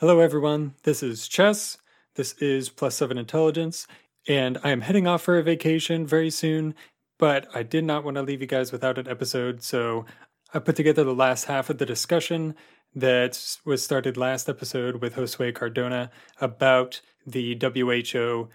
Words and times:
Hello, 0.00 0.20
everyone. 0.20 0.74
This 0.82 1.02
is 1.02 1.26
Chess. 1.26 1.78
This 2.16 2.34
is 2.34 2.68
Plus 2.68 2.96
Seven 2.96 3.16
Intelligence, 3.16 3.86
and 4.28 4.58
I 4.62 4.68
am 4.68 4.82
heading 4.82 5.06
off 5.06 5.22
for 5.22 5.38
a 5.38 5.42
vacation 5.42 6.06
very 6.06 6.28
soon. 6.28 6.74
But 7.18 7.46
I 7.54 7.62
did 7.62 7.82
not 7.82 8.04
want 8.04 8.16
to 8.16 8.22
leave 8.22 8.42
you 8.42 8.46
guys 8.46 8.72
without 8.72 8.98
an 8.98 9.08
episode, 9.08 9.62
so 9.62 10.04
I 10.52 10.58
put 10.58 10.76
together 10.76 11.02
the 11.02 11.14
last 11.14 11.46
half 11.46 11.70
of 11.70 11.78
the 11.78 11.86
discussion 11.86 12.54
that 12.94 13.56
was 13.64 13.82
started 13.82 14.18
last 14.18 14.50
episode 14.50 14.96
with 14.96 15.14
Josue 15.14 15.54
Cardona 15.54 16.10
about 16.42 17.00
the 17.26 17.58
WHO 17.58 18.50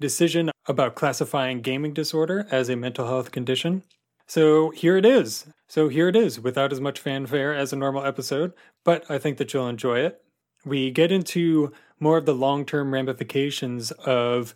decision 0.00 0.50
about 0.66 0.96
classifying 0.96 1.60
gaming 1.60 1.94
disorder 1.94 2.48
as 2.50 2.68
a 2.68 2.74
mental 2.74 3.06
health 3.06 3.30
condition. 3.30 3.84
So 4.26 4.70
here 4.70 4.96
it 4.96 5.06
is. 5.06 5.46
So 5.68 5.88
here 5.88 6.08
it 6.08 6.16
is, 6.16 6.40
without 6.40 6.72
as 6.72 6.80
much 6.80 6.98
fanfare 6.98 7.54
as 7.54 7.72
a 7.72 7.76
normal 7.76 8.04
episode, 8.04 8.54
but 8.84 9.08
I 9.08 9.18
think 9.18 9.38
that 9.38 9.54
you'll 9.54 9.68
enjoy 9.68 10.00
it 10.00 10.20
we 10.64 10.90
get 10.90 11.12
into 11.12 11.72
more 11.98 12.18
of 12.18 12.26
the 12.26 12.34
long 12.34 12.64
term 12.64 12.92
ramifications 12.92 13.90
of 13.92 14.54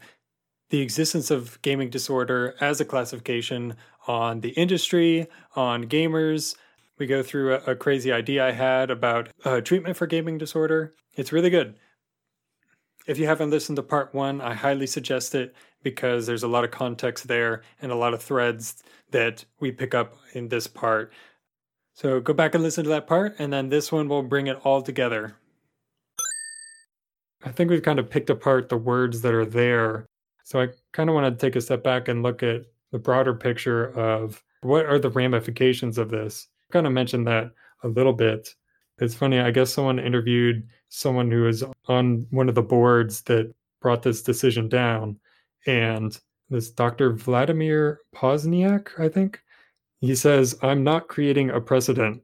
the 0.71 0.81
existence 0.81 1.31
of 1.31 1.61
gaming 1.62 1.91
disorder 1.91 2.55
as 2.61 2.81
a 2.81 2.85
classification 2.85 3.77
on 4.07 4.41
the 4.41 4.51
industry, 4.51 5.27
on 5.55 5.85
gamers. 5.85 6.57
We 6.98 7.07
go 7.07 7.23
through 7.23 7.55
a, 7.55 7.73
a 7.73 7.77
crazy 7.77 8.12
idea 8.12 8.47
I 8.47 8.53
had 8.53 8.91
about 8.91 9.29
uh, 9.45 9.61
treatment 9.61 9.97
for 9.97 10.07
gaming 10.07 10.39
disorder. 10.39 10.95
It's 11.17 11.33
really 11.33 11.51
good. 11.51 11.77
If 13.07 13.19
you 13.19 13.27
haven't 13.27 13.51
listened 13.51 13.77
to 13.77 13.83
part 13.83 14.15
one, 14.15 14.41
I 14.41 14.55
highly 14.55 14.87
suggest 14.87 15.34
it 15.34 15.55
because 15.83 16.27
there's 16.27 16.43
a 16.43 16.48
lot 16.48 16.65
of 16.65 16.71
context 16.71 17.29
there 17.29 17.62
and 17.83 17.93
a 17.93 17.97
lot 17.97 18.15
of 18.15 18.23
threads 18.23 18.83
that 19.11 19.45
we 19.61 19.71
pick 19.71 19.95
up 19.95 20.17
in 20.33 20.48
this 20.48 20.67
part. 20.67 21.12
So 21.93 22.19
go 22.21 22.33
back 22.33 22.55
and 22.55 22.65
listen 22.65 22.84
to 22.84 22.91
that 22.91 23.07
part, 23.07 23.37
and 23.39 23.53
then 23.53 23.69
this 23.69 23.93
one 23.93 24.09
will 24.09 24.23
bring 24.23 24.47
it 24.47 24.59
all 24.65 24.83
together. 24.83 25.37
I 27.45 27.51
think 27.51 27.71
we've 27.71 27.83
kind 27.83 27.98
of 27.98 28.09
picked 28.09 28.30
apart 28.30 28.69
the 28.69 28.77
words 28.77 29.20
that 29.20 29.34
are 29.34 29.45
there. 29.45 30.06
So 30.45 30.61
I 30.61 30.69
kind 30.92 31.11
of 31.11 31.14
want 31.14 31.39
to 31.39 31.47
take 31.47 31.56
a 31.56 31.61
step 31.61 31.84
back 31.84 32.09
and 32.09 32.23
look 32.23 32.42
at 32.42 32.62
the 32.91 32.98
broader 32.98 33.34
picture 33.34 33.89
of 33.98 34.42
what 34.62 34.87
are 34.87 34.98
the 34.98 35.11
ramifications 35.11 35.98
of 35.98 36.11
this. 36.11 36.48
I 36.70 36.72
kind 36.72 36.87
of 36.87 36.92
mentioned 36.92 37.27
that 37.27 37.50
a 37.83 37.89
little 37.89 38.12
bit. 38.12 38.55
It's 38.98 39.15
funny, 39.15 39.41
I 39.41 39.50
guess 39.50 39.72
someone 39.72 39.98
interviewed 39.98 40.67
someone 40.89 41.31
who 41.31 41.42
was 41.42 41.65
on 41.89 42.27
one 42.31 42.48
of 42.48 42.55
the 42.55 42.62
boards 42.62 43.22
that 43.22 43.53
brought 43.81 44.03
this 44.03 44.22
decision 44.22 44.69
down. 44.69 45.19
And 45.67 46.19
this 46.48 46.70
Dr. 46.70 47.12
Vladimir 47.12 48.00
Poznyak, 48.15 48.98
I 48.98 49.09
think, 49.09 49.42
he 50.00 50.15
says, 50.15 50.56
I'm 50.62 50.84
not 50.84 51.09
creating 51.09 51.50
a 51.50 51.61
precedent 51.61 52.22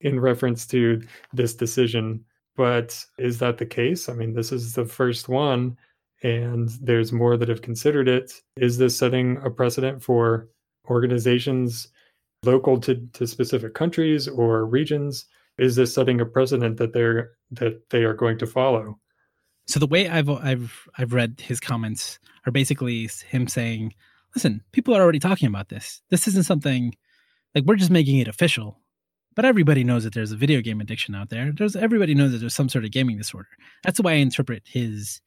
in 0.00 0.20
reference 0.20 0.66
to 0.68 1.02
this 1.32 1.54
decision 1.54 2.24
but 2.56 3.04
is 3.18 3.38
that 3.38 3.58
the 3.58 3.66
case? 3.66 4.08
I 4.08 4.14
mean, 4.14 4.34
this 4.34 4.52
is 4.52 4.74
the 4.74 4.84
first 4.84 5.28
one, 5.28 5.76
and 6.22 6.68
there's 6.80 7.12
more 7.12 7.36
that 7.36 7.48
have 7.48 7.62
considered 7.62 8.08
it. 8.08 8.32
Is 8.56 8.78
this 8.78 8.96
setting 8.96 9.38
a 9.44 9.50
precedent 9.50 10.02
for 10.02 10.48
organizations 10.88 11.88
local 12.44 12.78
to, 12.80 12.96
to 13.14 13.26
specific 13.26 13.74
countries 13.74 14.28
or 14.28 14.66
regions? 14.66 15.26
Is 15.58 15.76
this 15.76 15.94
setting 15.94 16.20
a 16.20 16.26
precedent 16.26 16.76
that 16.78 16.92
they're 16.92 17.32
that 17.52 17.90
they 17.90 18.04
are 18.04 18.14
going 18.14 18.38
to 18.38 18.46
follow? 18.46 18.98
So 19.66 19.78
the 19.78 19.86
way 19.86 20.08
I've 20.08 20.28
I've 20.28 20.88
I've 20.98 21.12
read 21.12 21.40
his 21.40 21.60
comments 21.60 22.18
are 22.46 22.52
basically 22.52 23.08
him 23.28 23.46
saying, 23.48 23.94
"Listen, 24.34 24.62
people 24.72 24.94
are 24.94 25.02
already 25.02 25.18
talking 25.18 25.48
about 25.48 25.68
this. 25.68 26.02
This 26.10 26.26
isn't 26.28 26.44
something 26.44 26.94
like 27.54 27.64
we're 27.64 27.76
just 27.76 27.90
making 27.90 28.18
it 28.18 28.28
official 28.28 28.81
but 29.34 29.44
everybody 29.44 29.84
knows 29.84 30.04
that 30.04 30.14
there's 30.14 30.32
a 30.32 30.36
video 30.36 30.60
game 30.60 30.80
addiction 30.80 31.14
out 31.14 31.30
there. 31.30 31.52
There's 31.56 31.76
everybody 31.76 32.14
knows 32.14 32.32
that 32.32 32.38
there's 32.38 32.54
some 32.54 32.68
sort 32.68 32.84
of 32.84 32.90
gaming 32.90 33.18
disorder. 33.18 33.48
That's 33.84 33.96
the 33.96 34.02
way 34.02 34.14
I 34.14 34.16
interpret 34.16 34.62
his 34.66 35.20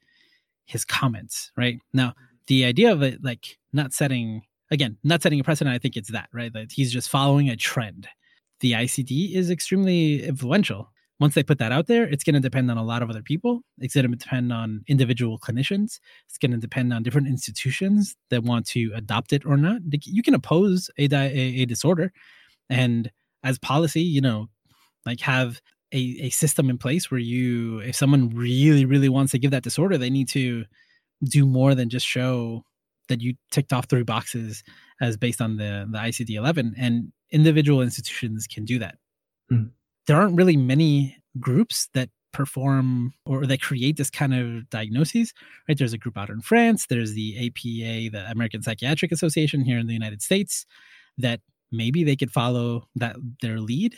his 0.65 0.85
comments. 0.85 1.51
Right 1.57 1.79
now, 1.93 2.13
the 2.47 2.65
idea 2.65 2.91
of 2.91 3.01
it 3.01 3.23
like 3.23 3.57
not 3.73 3.93
setting 3.93 4.41
again, 4.71 4.97
not 5.03 5.21
setting 5.21 5.39
a 5.39 5.43
precedent. 5.43 5.75
I 5.75 5.79
think 5.79 5.95
it's 5.95 6.11
that 6.11 6.29
right 6.33 6.51
that 6.53 6.71
he's 6.71 6.91
just 6.91 7.09
following 7.09 7.49
a 7.49 7.55
trend. 7.55 8.07
The 8.61 8.73
ICD 8.73 9.35
is 9.35 9.49
extremely 9.49 10.23
influential. 10.23 10.91
Once 11.19 11.33
they 11.33 11.43
put 11.43 11.59
that 11.59 11.71
out 11.71 11.87
there, 11.87 12.03
it's 12.03 12.25
going 12.25 12.33
to 12.33 12.41
depend 12.41 12.69
on 12.69 12.77
a 12.77 12.83
lot 12.83 13.01
of 13.01 13.09
other 13.09 13.21
people. 13.21 13.61
It's 13.77 13.93
going 13.93 14.09
to 14.09 14.17
depend 14.17 14.51
on 14.51 14.83
individual 14.87 15.39
clinicians. 15.39 15.99
It's 16.27 16.37
going 16.37 16.51
to 16.51 16.57
depend 16.57 16.91
on 16.91 17.03
different 17.03 17.27
institutions 17.27 18.17
that 18.31 18.43
want 18.43 18.65
to 18.67 18.91
adopt 18.93 19.31
it 19.31 19.45
or 19.45 19.55
not. 19.55 19.79
You 20.03 20.21
can 20.21 20.33
oppose 20.33 20.89
a, 20.97 21.07
a, 21.13 21.61
a 21.61 21.65
disorder, 21.65 22.11
and 22.69 23.11
as 23.45 23.59
policy, 23.59 24.01
you 24.01 24.19
know, 24.19 24.49
like 25.05 25.21
have 25.21 25.61
a, 25.93 26.17
a 26.23 26.29
system 26.31 26.69
in 26.69 26.77
place 26.77 27.09
where 27.09 27.19
you, 27.19 27.79
if 27.79 27.95
someone 27.95 28.29
really, 28.29 28.85
really 28.85 29.07
wants 29.07 29.31
to 29.31 29.39
give 29.39 29.51
that 29.51 29.63
disorder, 29.63 29.97
they 29.97 30.09
need 30.09 30.27
to 30.29 30.65
do 31.23 31.45
more 31.45 31.75
than 31.75 31.89
just 31.89 32.05
show 32.05 32.63
that 33.07 33.21
you 33.21 33.35
ticked 33.51 33.71
off 33.71 33.85
three 33.85 34.03
boxes 34.03 34.63
as 34.99 35.15
based 35.15 35.41
on 35.41 35.57
the, 35.57 35.87
the 35.89 35.99
ICD 35.99 36.31
11. 36.31 36.73
And 36.77 37.13
individual 37.31 37.81
institutions 37.81 38.47
can 38.47 38.65
do 38.65 38.79
that. 38.79 38.95
Mm. 39.51 39.69
There 40.07 40.17
aren't 40.17 40.35
really 40.35 40.57
many 40.57 41.17
groups 41.39 41.87
that 41.93 42.09
perform 42.33 43.13
or 43.25 43.45
that 43.45 43.61
create 43.61 43.95
this 43.95 44.09
kind 44.09 44.33
of 44.33 44.69
diagnoses 44.69 45.33
right 45.69 45.77
there's 45.77 45.93
a 45.93 45.97
group 45.97 46.17
out 46.17 46.29
in 46.29 46.41
france 46.41 46.85
there's 46.87 47.13
the 47.13 47.33
apa 47.37 48.09
the 48.11 48.25
american 48.29 48.61
psychiatric 48.61 49.09
association 49.13 49.61
here 49.61 49.79
in 49.79 49.87
the 49.87 49.93
united 49.93 50.21
states 50.21 50.65
that 51.17 51.39
maybe 51.71 52.03
they 52.03 52.15
could 52.15 52.31
follow 52.31 52.87
that 52.95 53.15
their 53.41 53.59
lead 53.59 53.95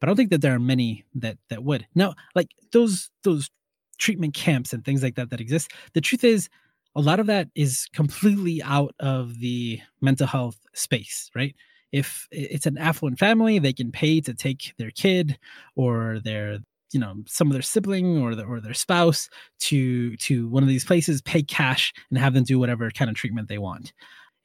but 0.00 0.06
i 0.06 0.10
don't 0.10 0.16
think 0.16 0.30
that 0.30 0.40
there 0.40 0.54
are 0.54 0.60
many 0.60 1.04
that 1.14 1.38
that 1.50 1.64
would. 1.64 1.86
Now 1.94 2.14
like 2.34 2.50
those 2.72 3.10
those 3.24 3.50
treatment 3.98 4.34
camps 4.34 4.72
and 4.72 4.84
things 4.84 5.02
like 5.02 5.16
that 5.16 5.30
that 5.30 5.40
exist 5.40 5.72
the 5.94 6.00
truth 6.00 6.22
is 6.22 6.48
a 6.94 7.00
lot 7.00 7.20
of 7.20 7.26
that 7.26 7.48
is 7.54 7.86
completely 7.92 8.62
out 8.62 8.94
of 9.00 9.38
the 9.40 9.80
mental 10.00 10.26
health 10.26 10.58
space 10.74 11.30
right? 11.34 11.54
If 11.90 12.28
it's 12.30 12.66
an 12.66 12.78
affluent 12.78 13.18
family 13.18 13.58
they 13.58 13.72
can 13.72 13.90
pay 13.90 14.20
to 14.20 14.34
take 14.34 14.74
their 14.78 14.90
kid 14.90 15.38
or 15.74 16.20
their 16.22 16.58
you 16.92 17.00
know 17.00 17.16
some 17.26 17.48
of 17.48 17.52
their 17.52 17.62
sibling 17.62 18.22
or 18.22 18.34
the, 18.34 18.44
or 18.44 18.60
their 18.60 18.74
spouse 18.74 19.28
to 19.60 20.16
to 20.18 20.48
one 20.48 20.62
of 20.62 20.68
these 20.68 20.84
places 20.84 21.22
pay 21.22 21.42
cash 21.42 21.92
and 22.10 22.18
have 22.18 22.34
them 22.34 22.44
do 22.44 22.58
whatever 22.58 22.90
kind 22.90 23.10
of 23.10 23.16
treatment 23.16 23.48
they 23.48 23.58
want. 23.58 23.92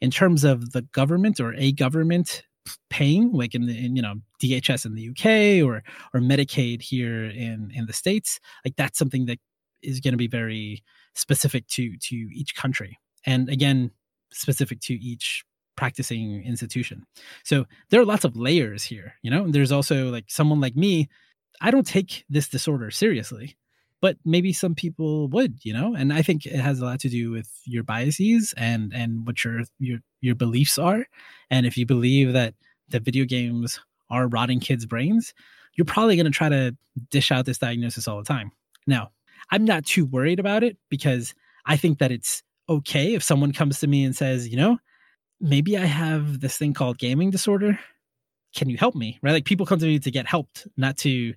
In 0.01 0.11
terms 0.11 0.43
of 0.43 0.71
the 0.71 0.81
government 0.81 1.39
or 1.39 1.53
a 1.53 1.71
government 1.71 2.43
paying 2.89 3.31
like 3.31 3.55
in 3.55 3.65
the 3.65 3.85
in, 3.85 3.95
you 3.95 4.01
know 4.01 4.15
NHS 4.41 4.85
in 4.85 4.95
the 4.95 5.09
UK 5.09 5.65
or 5.65 5.83
or 6.13 6.19
Medicaid 6.19 6.81
here 6.81 7.25
in 7.25 7.71
in 7.73 7.85
the 7.85 7.93
states 7.93 8.39
like 8.65 8.75
that's 8.75 8.97
something 8.97 9.25
that 9.25 9.39
is 9.81 9.99
going 9.99 10.13
to 10.13 10.17
be 10.17 10.27
very 10.27 10.83
specific 11.15 11.67
to 11.67 11.97
to 11.97 12.15
each 12.15 12.55
country. 12.55 12.97
And 13.25 13.49
again 13.49 13.91
specific 14.31 14.79
to 14.81 14.93
each 14.93 15.43
practicing 15.75 16.43
institution. 16.43 17.03
So 17.43 17.65
there 17.89 17.99
are 17.99 18.05
lots 18.05 18.25
of 18.25 18.35
layers 18.35 18.83
here 18.83 19.15
you 19.21 19.31
know? 19.31 19.49
There's 19.49 19.71
also 19.71 20.09
like 20.09 20.25
someone 20.27 20.61
like 20.61 20.75
me 20.75 21.09
I 21.61 21.71
don't 21.71 21.87
take 21.87 22.25
this 22.29 22.47
disorder 22.47 22.91
seriously 22.91 23.55
but 24.03 24.17
maybe 24.25 24.51
some 24.51 24.75
people 24.75 25.29
would 25.29 25.63
you 25.63 25.71
know? 25.71 25.95
And 25.95 26.11
i 26.11 26.21
think 26.21 26.45
it 26.45 26.59
has 26.59 26.81
a 26.81 26.85
lot 26.85 26.99
to 26.99 27.09
do 27.09 27.31
with 27.31 27.49
your 27.63 27.83
biases 27.83 28.53
and 28.57 28.93
and 28.93 29.25
what 29.25 29.45
your 29.45 29.61
your 29.79 29.99
your 30.19 30.35
beliefs 30.35 30.77
are. 30.77 31.05
And 31.49 31.65
if 31.65 31.77
you 31.77 31.85
believe 31.85 32.33
that 32.33 32.53
the 32.89 32.99
video 32.99 33.23
games 33.23 33.79
are 34.09 34.27
rotting 34.27 34.59
kids 34.59 34.85
brains 34.85 35.33
you're 35.75 35.85
probably 35.85 36.15
going 36.17 36.25
to 36.25 36.31
try 36.31 36.49
to 36.49 36.75
dish 37.09 37.31
out 37.31 37.45
this 37.45 37.57
diagnosis 37.57 38.07
all 38.07 38.17
the 38.17 38.25
time. 38.25 38.51
Now 38.85 39.11
i'm 39.51 39.63
not 39.63 39.85
too 39.85 40.05
worried 40.05 40.39
about 40.39 40.63
it 40.63 40.75
because 40.89 41.33
i 41.65 41.77
think 41.77 41.99
that 41.99 42.11
it's 42.11 42.43
okay 42.67 43.13
if 43.15 43.23
someone 43.23 43.53
comes 43.53 43.79
to 43.79 43.87
me 43.87 44.03
and 44.03 44.15
says 44.15 44.49
you 44.49 44.57
know 44.57 44.77
maybe 45.39 45.77
i 45.77 45.85
have 45.85 46.41
this 46.41 46.57
thing 46.57 46.73
called 46.73 46.97
gaming 46.97 47.31
disorder. 47.31 47.79
Can 48.53 48.69
you 48.69 48.77
help 48.77 48.95
me? 48.95 49.17
Right? 49.23 49.31
Like 49.31 49.45
people 49.45 49.65
come 49.65 49.79
to 49.79 49.85
me 49.85 49.97
to 49.99 50.11
get 50.11 50.27
helped 50.27 50.67
not 50.75 50.97
to 50.97 51.33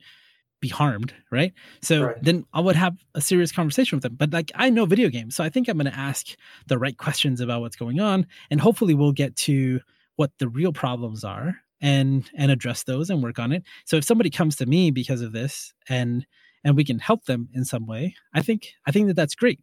be 0.60 0.68
harmed, 0.68 1.14
right? 1.30 1.52
So 1.82 2.04
right. 2.04 2.16
then 2.22 2.44
I 2.52 2.60
would 2.60 2.76
have 2.76 2.96
a 3.14 3.20
serious 3.20 3.52
conversation 3.52 3.96
with 3.96 4.02
them. 4.02 4.16
But 4.16 4.32
like 4.32 4.50
I 4.54 4.70
know 4.70 4.86
video 4.86 5.08
games, 5.08 5.36
so 5.36 5.44
I 5.44 5.48
think 5.48 5.68
I'm 5.68 5.78
going 5.78 5.90
to 5.90 5.98
ask 5.98 6.28
the 6.66 6.78
right 6.78 6.96
questions 6.96 7.40
about 7.40 7.60
what's 7.60 7.76
going 7.76 8.00
on, 8.00 8.26
and 8.50 8.60
hopefully 8.60 8.94
we'll 8.94 9.12
get 9.12 9.36
to 9.36 9.80
what 10.16 10.32
the 10.38 10.48
real 10.48 10.72
problems 10.72 11.24
are 11.24 11.56
and 11.80 12.28
and 12.36 12.50
address 12.50 12.84
those 12.84 13.10
and 13.10 13.22
work 13.22 13.38
on 13.38 13.52
it. 13.52 13.62
So 13.84 13.96
if 13.96 14.04
somebody 14.04 14.30
comes 14.30 14.56
to 14.56 14.66
me 14.66 14.90
because 14.90 15.20
of 15.20 15.32
this 15.32 15.74
and 15.88 16.26
and 16.64 16.76
we 16.76 16.84
can 16.84 16.98
help 16.98 17.26
them 17.26 17.48
in 17.52 17.64
some 17.64 17.86
way, 17.86 18.14
I 18.34 18.42
think 18.42 18.72
I 18.86 18.92
think 18.92 19.08
that 19.08 19.14
that's 19.14 19.34
great. 19.34 19.60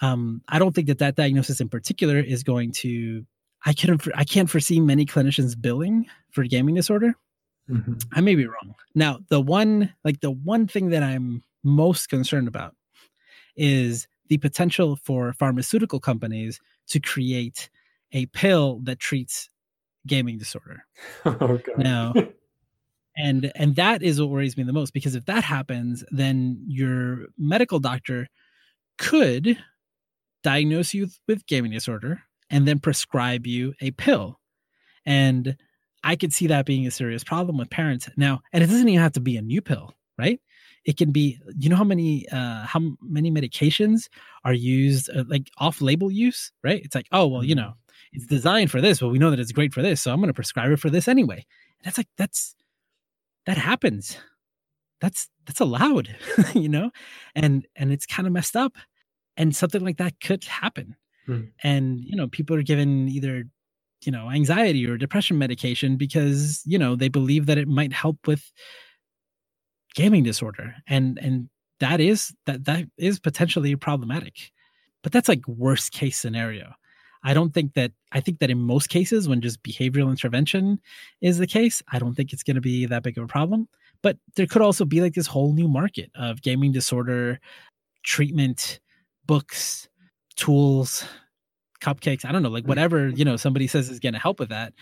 Um, 0.00 0.42
I 0.48 0.58
don't 0.58 0.74
think 0.74 0.88
that 0.88 0.98
that 0.98 1.14
diagnosis 1.14 1.60
in 1.60 1.68
particular 1.68 2.18
is 2.18 2.42
going 2.42 2.72
to. 2.72 3.24
I 3.64 3.74
can 3.74 3.98
I 4.14 4.24
can't 4.24 4.50
foresee 4.50 4.80
many 4.80 5.06
clinicians 5.06 5.60
billing 5.60 6.06
for 6.30 6.42
gaming 6.44 6.74
disorder 6.74 7.14
Mm-hmm. 7.70 7.94
I 8.12 8.20
may 8.20 8.34
be 8.34 8.46
wrong. 8.46 8.74
Now, 8.94 9.20
the 9.28 9.40
one 9.40 9.92
like 10.04 10.20
the 10.20 10.30
one 10.30 10.66
thing 10.66 10.90
that 10.90 11.02
I'm 11.02 11.42
most 11.62 12.08
concerned 12.08 12.48
about 12.48 12.74
is 13.56 14.08
the 14.28 14.38
potential 14.38 14.96
for 14.96 15.32
pharmaceutical 15.32 16.00
companies 16.00 16.60
to 16.88 17.00
create 17.00 17.70
a 18.12 18.26
pill 18.26 18.80
that 18.84 18.98
treats 18.98 19.48
gaming 20.06 20.38
disorder. 20.38 20.84
Oh, 21.24 21.60
now, 21.76 22.12
and 23.16 23.52
and 23.54 23.76
that 23.76 24.02
is 24.02 24.20
what 24.20 24.30
worries 24.30 24.56
me 24.56 24.62
the 24.62 24.72
most 24.72 24.92
because 24.92 25.14
if 25.14 25.24
that 25.26 25.44
happens 25.44 26.04
then 26.10 26.62
your 26.66 27.26
medical 27.38 27.78
doctor 27.78 28.28
could 28.98 29.58
diagnose 30.42 30.94
you 30.94 31.08
with 31.28 31.46
gaming 31.46 31.72
disorder 31.72 32.22
and 32.50 32.66
then 32.66 32.78
prescribe 32.78 33.46
you 33.46 33.74
a 33.80 33.90
pill 33.92 34.38
and 35.04 35.56
i 36.04 36.16
could 36.16 36.32
see 36.32 36.46
that 36.46 36.66
being 36.66 36.86
a 36.86 36.90
serious 36.90 37.24
problem 37.24 37.56
with 37.58 37.70
parents. 37.70 38.08
Now 38.16 38.40
and 38.52 38.62
it 38.62 38.66
doesn't 38.68 38.88
even 38.88 39.02
have 39.02 39.12
to 39.12 39.20
be 39.20 39.36
a 39.36 39.42
new 39.42 39.60
pill 39.60 39.94
right? 40.18 40.40
It 40.84 40.96
can 40.96 41.10
be 41.10 41.38
you 41.58 41.68
know 41.68 41.76
how 41.76 41.84
many 41.84 42.28
uh 42.30 42.64
how 42.66 42.80
many 43.00 43.30
medications 43.30 44.08
are 44.44 44.52
used 44.52 45.10
uh, 45.10 45.24
like 45.28 45.50
off 45.58 45.80
label 45.80 46.10
use 46.10 46.52
right? 46.62 46.82
It's 46.84 46.94
like 46.94 47.06
oh 47.12 47.26
well 47.26 47.44
you 47.44 47.54
know 47.54 47.74
it's 48.12 48.26
designed 48.26 48.70
for 48.70 48.80
this 48.80 49.00
but 49.00 49.08
we 49.08 49.18
know 49.18 49.30
that 49.30 49.40
it's 49.40 49.52
great 49.52 49.72
for 49.72 49.80
this 49.80 50.02
so 50.02 50.12
i'm 50.12 50.18
going 50.18 50.28
to 50.28 50.34
prescribe 50.34 50.70
it 50.70 50.80
for 50.80 50.90
this 50.90 51.08
anyway. 51.08 51.36
And 51.78 51.84
that's 51.84 51.98
like 51.98 52.08
that's 52.16 52.54
that 53.46 53.58
happens. 53.58 54.16
That's 55.00 55.28
that's 55.46 55.60
allowed 55.60 56.14
you 56.54 56.68
know? 56.68 56.90
And 57.34 57.66
and 57.76 57.92
it's 57.92 58.06
kind 58.06 58.26
of 58.26 58.32
messed 58.32 58.56
up 58.56 58.76
and 59.36 59.54
something 59.56 59.82
like 59.82 59.98
that 59.98 60.20
could 60.20 60.44
happen. 60.44 60.96
Hmm. 61.26 61.42
and 61.62 62.00
you 62.00 62.16
know 62.16 62.26
people 62.26 62.56
are 62.56 62.64
given 62.64 63.08
either 63.08 63.44
you 64.06 64.12
know 64.12 64.30
anxiety 64.30 64.86
or 64.86 64.96
depression 64.96 65.38
medication 65.38 65.96
because 65.96 66.62
you 66.64 66.78
know 66.78 66.96
they 66.96 67.08
believe 67.08 67.46
that 67.46 67.58
it 67.58 67.68
might 67.68 67.92
help 67.92 68.26
with 68.26 68.52
gaming 69.94 70.22
disorder. 70.22 70.74
And 70.86 71.18
and 71.18 71.48
that 71.80 72.00
is 72.00 72.34
that 72.46 72.64
that 72.64 72.84
is 72.96 73.18
potentially 73.18 73.74
problematic. 73.76 74.52
But 75.02 75.12
that's 75.12 75.28
like 75.28 75.46
worst 75.48 75.92
case 75.92 76.18
scenario. 76.18 76.72
I 77.24 77.34
don't 77.34 77.54
think 77.54 77.74
that 77.74 77.92
i 78.10 78.20
think 78.20 78.40
that 78.40 78.50
in 78.50 78.58
most 78.58 78.88
cases 78.88 79.28
when 79.28 79.40
just 79.40 79.62
behavioral 79.62 80.10
intervention 80.10 80.80
is 81.20 81.38
the 81.38 81.46
case 81.46 81.80
i 81.92 81.98
don't 82.00 82.16
think 82.16 82.32
it's 82.32 82.42
going 82.42 82.56
to 82.56 82.60
be 82.60 82.84
that 82.86 83.02
big 83.02 83.16
of 83.18 83.24
a 83.24 83.28
problem. 83.28 83.68
But 84.02 84.16
there 84.34 84.46
could 84.46 84.62
also 84.62 84.84
be 84.84 85.00
like 85.00 85.14
this 85.14 85.28
whole 85.28 85.52
new 85.52 85.68
market 85.68 86.10
of 86.16 86.42
gaming 86.42 86.72
disorder 86.72 87.38
treatment 88.02 88.80
books 89.26 89.88
tools 90.34 91.04
cupcakes 91.82 92.24
i 92.24 92.32
don't 92.32 92.42
know 92.42 92.48
like 92.48 92.66
whatever 92.66 93.08
you 93.08 93.24
know 93.24 93.36
somebody 93.36 93.66
says 93.66 93.90
is 93.90 94.00
going 94.00 94.12
to 94.12 94.18
help 94.18 94.38
with 94.38 94.50
that 94.50 94.72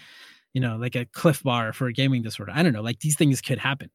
you 0.52 0.60
know 0.60 0.76
like 0.76 0.94
a 0.94 1.06
Clif 1.06 1.42
bar 1.42 1.72
for 1.72 1.86
a 1.86 1.92
gaming 1.92 2.22
disorder 2.22 2.52
i 2.54 2.62
don't 2.62 2.72
know 2.72 2.82
like 2.82 3.00
these 3.00 3.16
things 3.16 3.40
could 3.40 3.58
happen 3.58 3.90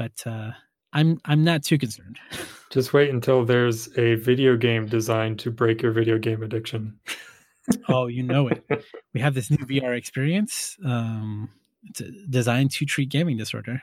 but 0.00 0.26
uh, 0.26 0.52
I'm 0.94 1.20
I'm 1.26 1.44
not 1.44 1.62
too 1.62 1.76
concerned. 1.76 2.18
Just 2.70 2.92
wait 2.92 3.10
until 3.10 3.44
there's 3.44 3.88
a 3.98 4.14
video 4.14 4.56
game 4.56 4.86
designed 4.86 5.38
to 5.40 5.50
break 5.50 5.82
your 5.82 5.92
video 5.92 6.18
game 6.18 6.42
addiction. 6.42 6.98
oh, 7.88 8.06
you 8.06 8.22
know 8.22 8.48
it. 8.48 8.64
We 9.12 9.20
have 9.20 9.34
this 9.34 9.50
new 9.50 9.58
VR 9.58 9.96
experience 9.98 10.76
um, 10.84 11.50
it's 11.82 12.00
designed 12.28 12.70
to 12.70 12.86
treat 12.86 13.08
gaming 13.08 13.36
disorder. 13.36 13.82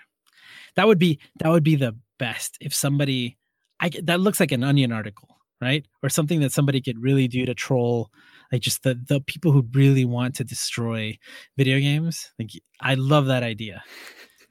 That 0.76 0.88
would 0.88 0.98
be 0.98 1.20
that 1.40 1.50
would 1.50 1.64
be 1.64 1.76
the 1.76 1.96
best 2.18 2.58
if 2.62 2.74
somebody 2.74 3.38
I 3.80 3.92
that 4.04 4.22
looks 4.22 4.40
like 4.40 4.54
an 4.54 4.64
onion 4.64 4.92
article, 4.92 5.38
right? 5.62 5.86
Or 6.02 6.10
something 6.10 6.40
that 6.40 6.54
somebody 6.54 6.82
could 6.82 7.02
really 7.02 7.28
do 7.28 7.46
to 7.46 7.54
troll 7.54 8.10
like 8.52 8.62
just 8.62 8.84
the 8.84 9.00
the 9.08 9.22
people 9.22 9.52
who 9.52 9.66
really 9.74 10.06
want 10.06 10.36
to 10.36 10.44
destroy 10.44 11.18
video 11.58 11.80
games. 11.80 12.32
Like 12.40 12.52
I 12.82 12.96
love 12.96 13.26
that 13.28 13.44
idea. 13.44 13.84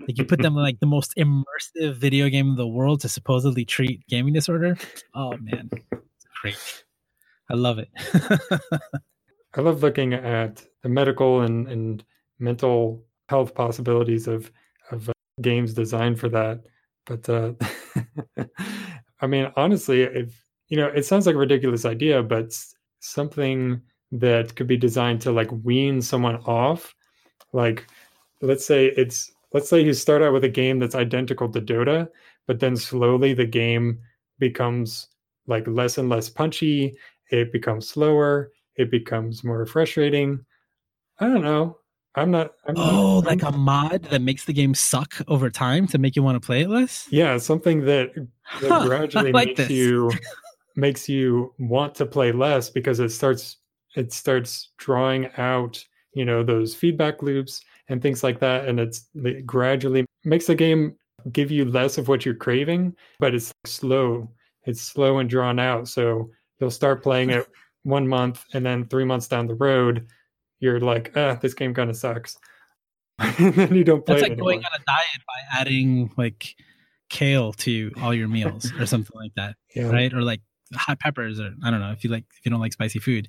Like 0.00 0.18
you 0.18 0.24
put 0.24 0.42
them 0.42 0.56
in 0.56 0.62
like 0.62 0.80
the 0.80 0.86
most 0.86 1.14
immersive 1.16 1.96
video 1.96 2.28
game 2.28 2.50
in 2.50 2.56
the 2.56 2.66
world 2.66 3.00
to 3.00 3.08
supposedly 3.08 3.64
treat 3.64 4.06
gaming 4.08 4.34
disorder. 4.34 4.76
Oh 5.14 5.36
man, 5.38 5.70
great. 6.42 6.84
I 7.50 7.54
love 7.54 7.78
it. 7.78 7.88
I 9.54 9.60
love 9.60 9.82
looking 9.82 10.12
at 10.12 10.64
the 10.82 10.88
medical 10.88 11.40
and, 11.40 11.66
and 11.68 12.04
mental 12.38 13.04
health 13.28 13.54
possibilities 13.54 14.26
of 14.26 14.50
of 14.90 15.08
uh, 15.08 15.12
games 15.40 15.72
designed 15.72 16.20
for 16.20 16.28
that. 16.28 16.64
But 17.06 17.28
uh, 17.28 17.52
I 19.20 19.26
mean, 19.26 19.50
honestly, 19.56 20.02
if 20.02 20.44
you 20.68 20.76
know, 20.76 20.88
it 20.88 21.04
sounds 21.04 21.26
like 21.26 21.36
a 21.36 21.38
ridiculous 21.38 21.84
idea, 21.84 22.22
but 22.22 22.56
something 23.00 23.80
that 24.12 24.54
could 24.56 24.66
be 24.66 24.76
designed 24.76 25.20
to 25.22 25.32
like 25.32 25.50
wean 25.64 26.00
someone 26.00 26.36
off. 26.46 26.94
Like, 27.52 27.86
let's 28.40 28.66
say 28.66 28.86
it's 28.86 29.32
let's 29.52 29.68
say 29.68 29.80
you 29.80 29.94
start 29.94 30.22
out 30.22 30.32
with 30.32 30.44
a 30.44 30.48
game 30.48 30.78
that's 30.78 30.94
identical 30.94 31.48
to 31.50 31.60
Dota, 31.60 32.08
but 32.46 32.60
then 32.60 32.76
slowly 32.76 33.34
the 33.34 33.46
game 33.46 33.98
becomes 34.38 35.08
like 35.46 35.66
less 35.66 35.98
and 35.98 36.08
less 36.08 36.28
punchy. 36.28 36.96
It 37.30 37.52
becomes 37.52 37.88
slower. 37.88 38.52
It 38.76 38.90
becomes 38.90 39.42
more 39.42 39.64
frustrating. 39.66 40.44
I 41.18 41.26
don't 41.26 41.42
know. 41.42 41.78
I'm 42.14 42.30
not. 42.30 42.52
I'm 42.66 42.74
oh, 42.78 43.20
not, 43.20 43.26
like 43.26 43.44
I'm, 43.44 43.54
a 43.54 43.58
mod 43.58 44.02
that 44.04 44.22
makes 44.22 44.46
the 44.46 44.52
game 44.52 44.74
suck 44.74 45.14
over 45.28 45.50
time 45.50 45.86
to 45.88 45.98
make 45.98 46.16
you 46.16 46.22
want 46.22 46.40
to 46.40 46.44
play 46.44 46.62
it 46.62 46.70
less. 46.70 47.06
Yeah, 47.10 47.36
something 47.36 47.84
that, 47.84 48.14
that 48.14 48.70
huh, 48.70 48.84
gradually 48.86 49.32
like 49.32 49.48
makes 49.48 49.58
this. 49.58 49.70
you 49.70 50.10
makes 50.76 51.08
you 51.08 51.52
want 51.58 51.94
to 51.96 52.06
play 52.06 52.32
less 52.32 52.70
because 52.70 53.00
it 53.00 53.10
starts 53.10 53.56
it 53.96 54.12
starts 54.12 54.72
drawing 54.78 55.30
out 55.38 55.82
you 56.14 56.24
know 56.24 56.42
those 56.42 56.74
feedback 56.74 57.22
loops 57.22 57.62
and 57.88 58.02
things 58.02 58.22
like 58.22 58.40
that. 58.40 58.66
And 58.66 58.80
it's 58.80 59.08
it 59.14 59.46
gradually 59.46 60.06
makes 60.24 60.46
the 60.46 60.54
game 60.54 60.96
give 61.32 61.50
you 61.50 61.64
less 61.64 61.98
of 61.98 62.08
what 62.08 62.24
you're 62.24 62.34
craving, 62.34 62.94
but 63.18 63.34
it's 63.34 63.52
slow. 63.64 64.30
It's 64.64 64.80
slow 64.80 65.18
and 65.18 65.30
drawn 65.30 65.58
out. 65.58 65.88
So 65.88 66.30
you'll 66.60 66.70
start 66.70 67.02
playing 67.02 67.30
it 67.30 67.46
one 67.84 68.06
month, 68.06 68.44
and 68.52 68.66
then 68.66 68.86
three 68.86 69.04
months 69.04 69.28
down 69.28 69.46
the 69.46 69.54
road, 69.54 70.08
you're 70.58 70.80
like, 70.80 71.12
ah, 71.16 71.34
this 71.34 71.54
game 71.54 71.74
kind 71.74 71.90
of 71.90 71.96
sucks. 71.96 72.36
and 73.18 73.54
then 73.54 73.74
you 73.74 73.84
don't 73.84 74.04
play. 74.04 74.16
It. 74.16 74.20
It's 74.20 74.28
like 74.30 74.38
going 74.38 74.58
on 74.58 74.70
a 74.74 74.84
diet 74.84 75.22
by 75.26 75.60
adding 75.60 76.10
like 76.16 76.54
kale 77.08 77.52
to 77.52 77.92
all 78.02 78.12
your 78.12 78.28
meals 78.28 78.72
or 78.78 78.86
something 78.86 79.16
like 79.16 79.32
that, 79.36 79.56
yeah. 79.74 79.88
right? 79.88 80.12
Or 80.12 80.22
like 80.22 80.40
hot 80.74 81.00
peppers, 81.00 81.40
or 81.40 81.54
I 81.64 81.70
don't 81.70 81.80
know 81.80 81.92
if 81.92 82.04
you 82.04 82.10
like 82.10 82.24
if 82.38 82.44
you 82.44 82.50
don't 82.50 82.60
like 82.60 82.72
spicy 82.72 82.98
food. 82.98 83.28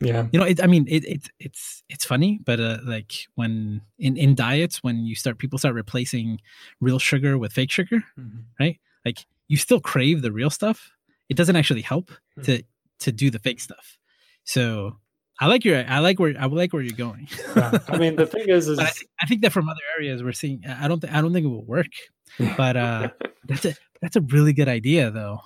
Yeah. 0.00 0.26
You 0.32 0.40
know 0.40 0.44
it, 0.44 0.62
i 0.62 0.66
mean 0.66 0.86
it, 0.88 1.04
it 1.04 1.30
it's 1.38 1.82
it's 1.88 2.04
funny 2.04 2.40
but 2.44 2.58
uh, 2.60 2.78
like 2.84 3.12
when 3.36 3.80
in 3.98 4.16
in 4.16 4.34
diets 4.34 4.82
when 4.82 5.06
you 5.06 5.14
start 5.14 5.38
people 5.38 5.58
start 5.58 5.74
replacing 5.74 6.40
real 6.80 6.98
sugar 6.98 7.38
with 7.38 7.52
fake 7.52 7.70
sugar 7.70 8.02
mm-hmm. 8.18 8.40
right? 8.58 8.78
Like 9.04 9.24
you 9.48 9.56
still 9.56 9.80
crave 9.80 10.22
the 10.22 10.32
real 10.32 10.50
stuff. 10.50 10.90
It 11.28 11.36
doesn't 11.36 11.56
actually 11.56 11.82
help 11.82 12.10
mm-hmm. 12.10 12.42
to 12.42 12.62
to 13.00 13.12
do 13.12 13.30
the 13.30 13.38
fake 13.38 13.60
stuff. 13.60 13.98
So 14.44 14.96
i 15.40 15.46
like 15.46 15.64
your 15.64 15.84
i 15.88 15.98
like 15.98 16.18
where 16.20 16.34
i 16.38 16.46
like 16.46 16.72
where 16.72 16.82
you're 16.82 16.96
going. 16.96 17.28
Yeah. 17.56 17.78
i 17.88 17.96
mean 17.96 18.16
the 18.16 18.26
thing 18.26 18.48
is, 18.48 18.68
is 18.72 18.78
I, 18.78 18.84
th- 18.84 19.06
I, 19.20 19.26
think 19.26 19.42
that 19.42 19.52
from 19.52 19.68
other 19.68 19.80
areas 19.96 20.22
we're 20.22 20.32
seeing 20.32 20.62
i 20.66 20.86
don't 20.86 21.00
th- 21.00 21.12
i 21.12 21.20
don't 21.20 21.32
think 21.32 21.46
it 21.46 21.50
will 21.50 21.64
work. 21.64 21.92
But 22.56 22.76
uh 22.76 23.08
that's 23.44 23.64
a 23.64 23.74
that's 24.02 24.16
a 24.16 24.20
really 24.20 24.52
good 24.52 24.68
idea 24.68 25.10
though 25.10 25.40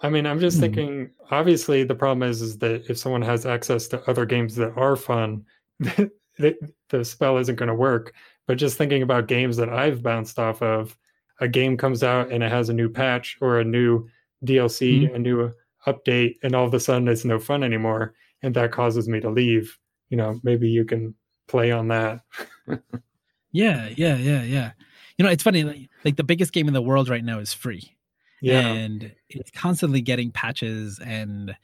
I 0.00 0.08
mean, 0.08 0.26
I'm 0.26 0.40
just 0.40 0.58
mm. 0.58 0.60
thinking. 0.60 1.10
Obviously, 1.30 1.84
the 1.84 1.94
problem 1.94 2.28
is 2.28 2.40
is 2.40 2.58
that 2.58 2.88
if 2.88 2.98
someone 2.98 3.22
has 3.22 3.46
access 3.46 3.88
to 3.88 4.08
other 4.08 4.24
games 4.24 4.54
that 4.56 4.76
are 4.76 4.96
fun, 4.96 5.44
the, 5.80 6.56
the 6.88 7.04
spell 7.04 7.38
isn't 7.38 7.56
going 7.56 7.68
to 7.68 7.74
work. 7.74 8.14
But 8.46 8.58
just 8.58 8.78
thinking 8.78 9.02
about 9.02 9.28
games 9.28 9.56
that 9.56 9.68
I've 9.68 10.02
bounced 10.02 10.38
off 10.38 10.62
of, 10.62 10.96
a 11.40 11.48
game 11.48 11.76
comes 11.76 12.02
out 12.02 12.32
and 12.32 12.42
it 12.42 12.50
has 12.50 12.68
a 12.68 12.74
new 12.74 12.88
patch 12.88 13.36
or 13.40 13.60
a 13.60 13.64
new 13.64 14.08
DLC, 14.44 15.02
mm-hmm. 15.02 15.14
a 15.14 15.18
new 15.18 15.52
update, 15.86 16.36
and 16.42 16.54
all 16.54 16.66
of 16.66 16.74
a 16.74 16.80
sudden 16.80 17.08
it's 17.08 17.24
no 17.24 17.38
fun 17.38 17.62
anymore, 17.62 18.14
and 18.42 18.54
that 18.54 18.72
causes 18.72 19.08
me 19.08 19.20
to 19.20 19.30
leave. 19.30 19.76
You 20.10 20.16
know, 20.16 20.40
maybe 20.42 20.68
you 20.68 20.84
can 20.84 21.14
play 21.48 21.70
on 21.70 21.88
that. 21.88 22.20
yeah, 23.52 23.88
yeah, 23.96 24.16
yeah, 24.16 24.42
yeah. 24.42 24.72
You 25.18 25.24
know, 25.24 25.30
it's 25.30 25.42
funny. 25.42 25.64
Like, 25.64 25.90
like 26.04 26.16
the 26.16 26.24
biggest 26.24 26.52
game 26.52 26.68
in 26.68 26.74
the 26.74 26.82
world 26.82 27.08
right 27.08 27.24
now 27.24 27.40
is 27.40 27.52
free 27.52 27.97
yeah. 28.40 28.60
and 28.60 29.12
it's 29.28 29.50
constantly 29.50 30.00
getting 30.00 30.30
patches 30.30 30.98
and 30.98 31.54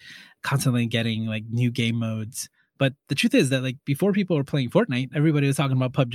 constantly 0.42 0.86
getting 0.86 1.26
like 1.26 1.44
new 1.50 1.70
game 1.70 1.96
modes. 1.96 2.48
But 2.78 2.94
the 3.08 3.14
truth 3.14 3.34
is 3.34 3.50
that 3.50 3.62
like 3.62 3.76
before 3.84 4.12
people 4.12 4.36
were 4.36 4.44
playing 4.44 4.70
fortnite 4.70 5.10
everybody 5.14 5.46
was 5.46 5.56
talking 5.56 5.76
about 5.76 5.92
pubg 5.92 6.14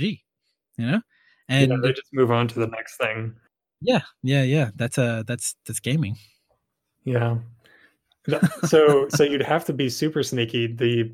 you 0.76 0.86
know? 0.86 1.00
And 1.48 1.70
yeah, 1.70 1.76
they 1.82 1.92
just 1.92 2.12
move 2.12 2.30
on 2.30 2.48
to 2.48 2.58
the 2.58 2.66
next 2.66 2.96
thing. 2.96 3.34
Yeah 3.80 4.02
yeah 4.22 4.42
yeah. 4.42 4.70
That's 4.76 4.98
uh 4.98 5.24
that's 5.26 5.56
that's 5.66 5.80
gaming. 5.80 6.16
Yeah. 7.04 7.38
So 8.66 9.08
so 9.08 9.24
you'd 9.24 9.42
have 9.42 9.64
to 9.64 9.72
be 9.72 9.88
super 9.88 10.22
sneaky. 10.22 10.66
The 10.66 11.10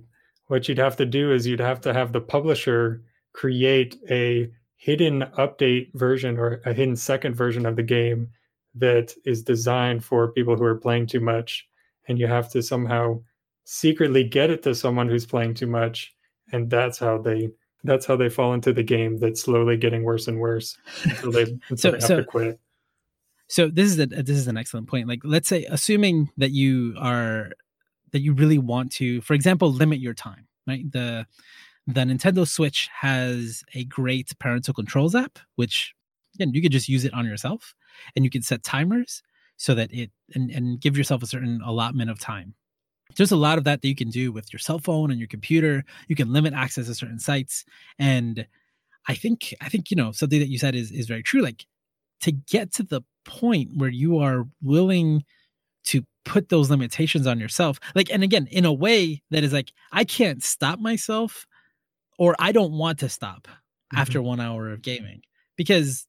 what 0.48 0.68
you'd 0.68 0.78
have 0.78 0.96
to 0.96 1.06
do 1.06 1.32
is 1.32 1.46
you'd 1.46 1.60
have 1.60 1.80
to 1.82 1.94
have 1.94 2.12
the 2.12 2.20
publisher 2.20 3.02
create 3.32 3.96
a 4.10 4.50
hidden 4.76 5.22
update 5.38 5.92
version 5.94 6.38
or 6.38 6.60
a 6.64 6.72
hidden 6.72 6.96
second 6.96 7.34
version 7.34 7.64
of 7.66 7.76
the 7.76 7.82
game 7.82 8.28
that 8.76 9.14
is 9.24 9.42
designed 9.42 10.04
for 10.04 10.32
people 10.32 10.56
who 10.56 10.64
are 10.64 10.76
playing 10.76 11.06
too 11.06 11.20
much 11.20 11.66
and 12.08 12.18
you 12.18 12.26
have 12.26 12.50
to 12.50 12.62
somehow 12.62 13.20
secretly 13.64 14.22
get 14.22 14.50
it 14.50 14.62
to 14.62 14.74
someone 14.74 15.08
who's 15.08 15.26
playing 15.26 15.54
too 15.54 15.66
much 15.66 16.14
and 16.52 16.70
that's 16.70 16.98
how 16.98 17.18
they 17.18 17.50
that's 17.84 18.06
how 18.06 18.16
they 18.16 18.28
fall 18.28 18.52
into 18.52 18.72
the 18.72 18.82
game 18.82 19.16
that's 19.18 19.42
slowly 19.42 19.76
getting 19.76 20.02
worse 20.02 20.28
and 20.28 20.38
worse 20.38 20.76
until 21.04 21.30
they, 21.30 21.42
until 21.68 21.76
so, 21.76 21.90
they 21.90 21.96
have 21.96 22.02
so, 22.02 22.16
to 22.16 22.24
quit. 22.24 22.60
So 23.48 23.68
this 23.68 23.86
is 23.86 23.98
a 23.98 24.06
this 24.06 24.36
is 24.36 24.48
an 24.48 24.56
excellent 24.56 24.88
point. 24.88 25.06
Like 25.06 25.20
let's 25.22 25.48
say 25.48 25.66
assuming 25.70 26.30
that 26.36 26.50
you 26.50 26.94
are 26.98 27.52
that 28.12 28.20
you 28.20 28.32
really 28.32 28.58
want 28.58 28.92
to 28.92 29.20
for 29.20 29.34
example 29.34 29.72
limit 29.72 30.00
your 30.00 30.14
time 30.14 30.48
right? 30.66 30.90
The 30.90 31.26
the 31.86 32.00
Nintendo 32.00 32.46
Switch 32.46 32.88
has 32.92 33.62
a 33.74 33.84
great 33.84 34.36
parental 34.38 34.74
controls 34.74 35.14
app 35.14 35.38
which 35.54 35.94
again, 36.34 36.52
you 36.52 36.62
could 36.62 36.72
just 36.72 36.88
use 36.88 37.04
it 37.04 37.14
on 37.14 37.26
yourself 37.26 37.74
and 38.14 38.24
you 38.24 38.30
can 38.30 38.42
set 38.42 38.62
timers 38.62 39.22
so 39.56 39.74
that 39.74 39.92
it 39.92 40.10
and, 40.34 40.50
and 40.50 40.80
give 40.80 40.96
yourself 40.96 41.22
a 41.22 41.26
certain 41.26 41.60
allotment 41.64 42.10
of 42.10 42.18
time. 42.18 42.54
There's 43.16 43.32
a 43.32 43.36
lot 43.36 43.58
of 43.58 43.64
that 43.64 43.82
that 43.82 43.88
you 43.88 43.94
can 43.94 44.10
do 44.10 44.32
with 44.32 44.52
your 44.52 44.58
cell 44.58 44.78
phone 44.78 45.10
and 45.10 45.18
your 45.18 45.28
computer. 45.28 45.84
You 46.08 46.16
can 46.16 46.32
limit 46.32 46.54
access 46.54 46.86
to 46.86 46.94
certain 46.94 47.20
sites. 47.20 47.64
And 47.98 48.46
I 49.08 49.14
think 49.14 49.54
I 49.60 49.68
think, 49.68 49.90
you 49.90 49.96
know, 49.96 50.12
something 50.12 50.40
that 50.40 50.48
you 50.48 50.58
said 50.58 50.74
is 50.74 50.90
is 50.90 51.06
very 51.06 51.22
true. 51.22 51.40
Like 51.40 51.66
to 52.22 52.32
get 52.32 52.72
to 52.74 52.82
the 52.82 53.02
point 53.24 53.70
where 53.76 53.90
you 53.90 54.18
are 54.18 54.46
willing 54.62 55.24
to 55.84 56.02
put 56.24 56.48
those 56.48 56.70
limitations 56.70 57.26
on 57.26 57.38
yourself. 57.38 57.78
Like, 57.94 58.10
and 58.12 58.22
again, 58.22 58.48
in 58.50 58.64
a 58.64 58.72
way 58.72 59.22
that 59.30 59.44
is 59.44 59.52
like, 59.52 59.72
I 59.92 60.04
can't 60.04 60.42
stop 60.42 60.78
myself 60.78 61.46
or 62.18 62.34
I 62.38 62.52
don't 62.52 62.72
want 62.72 62.98
to 63.00 63.08
stop 63.08 63.46
mm-hmm. 63.46 63.98
after 63.98 64.20
one 64.20 64.40
hour 64.40 64.70
of 64.70 64.82
gaming 64.82 65.22
because 65.56 66.06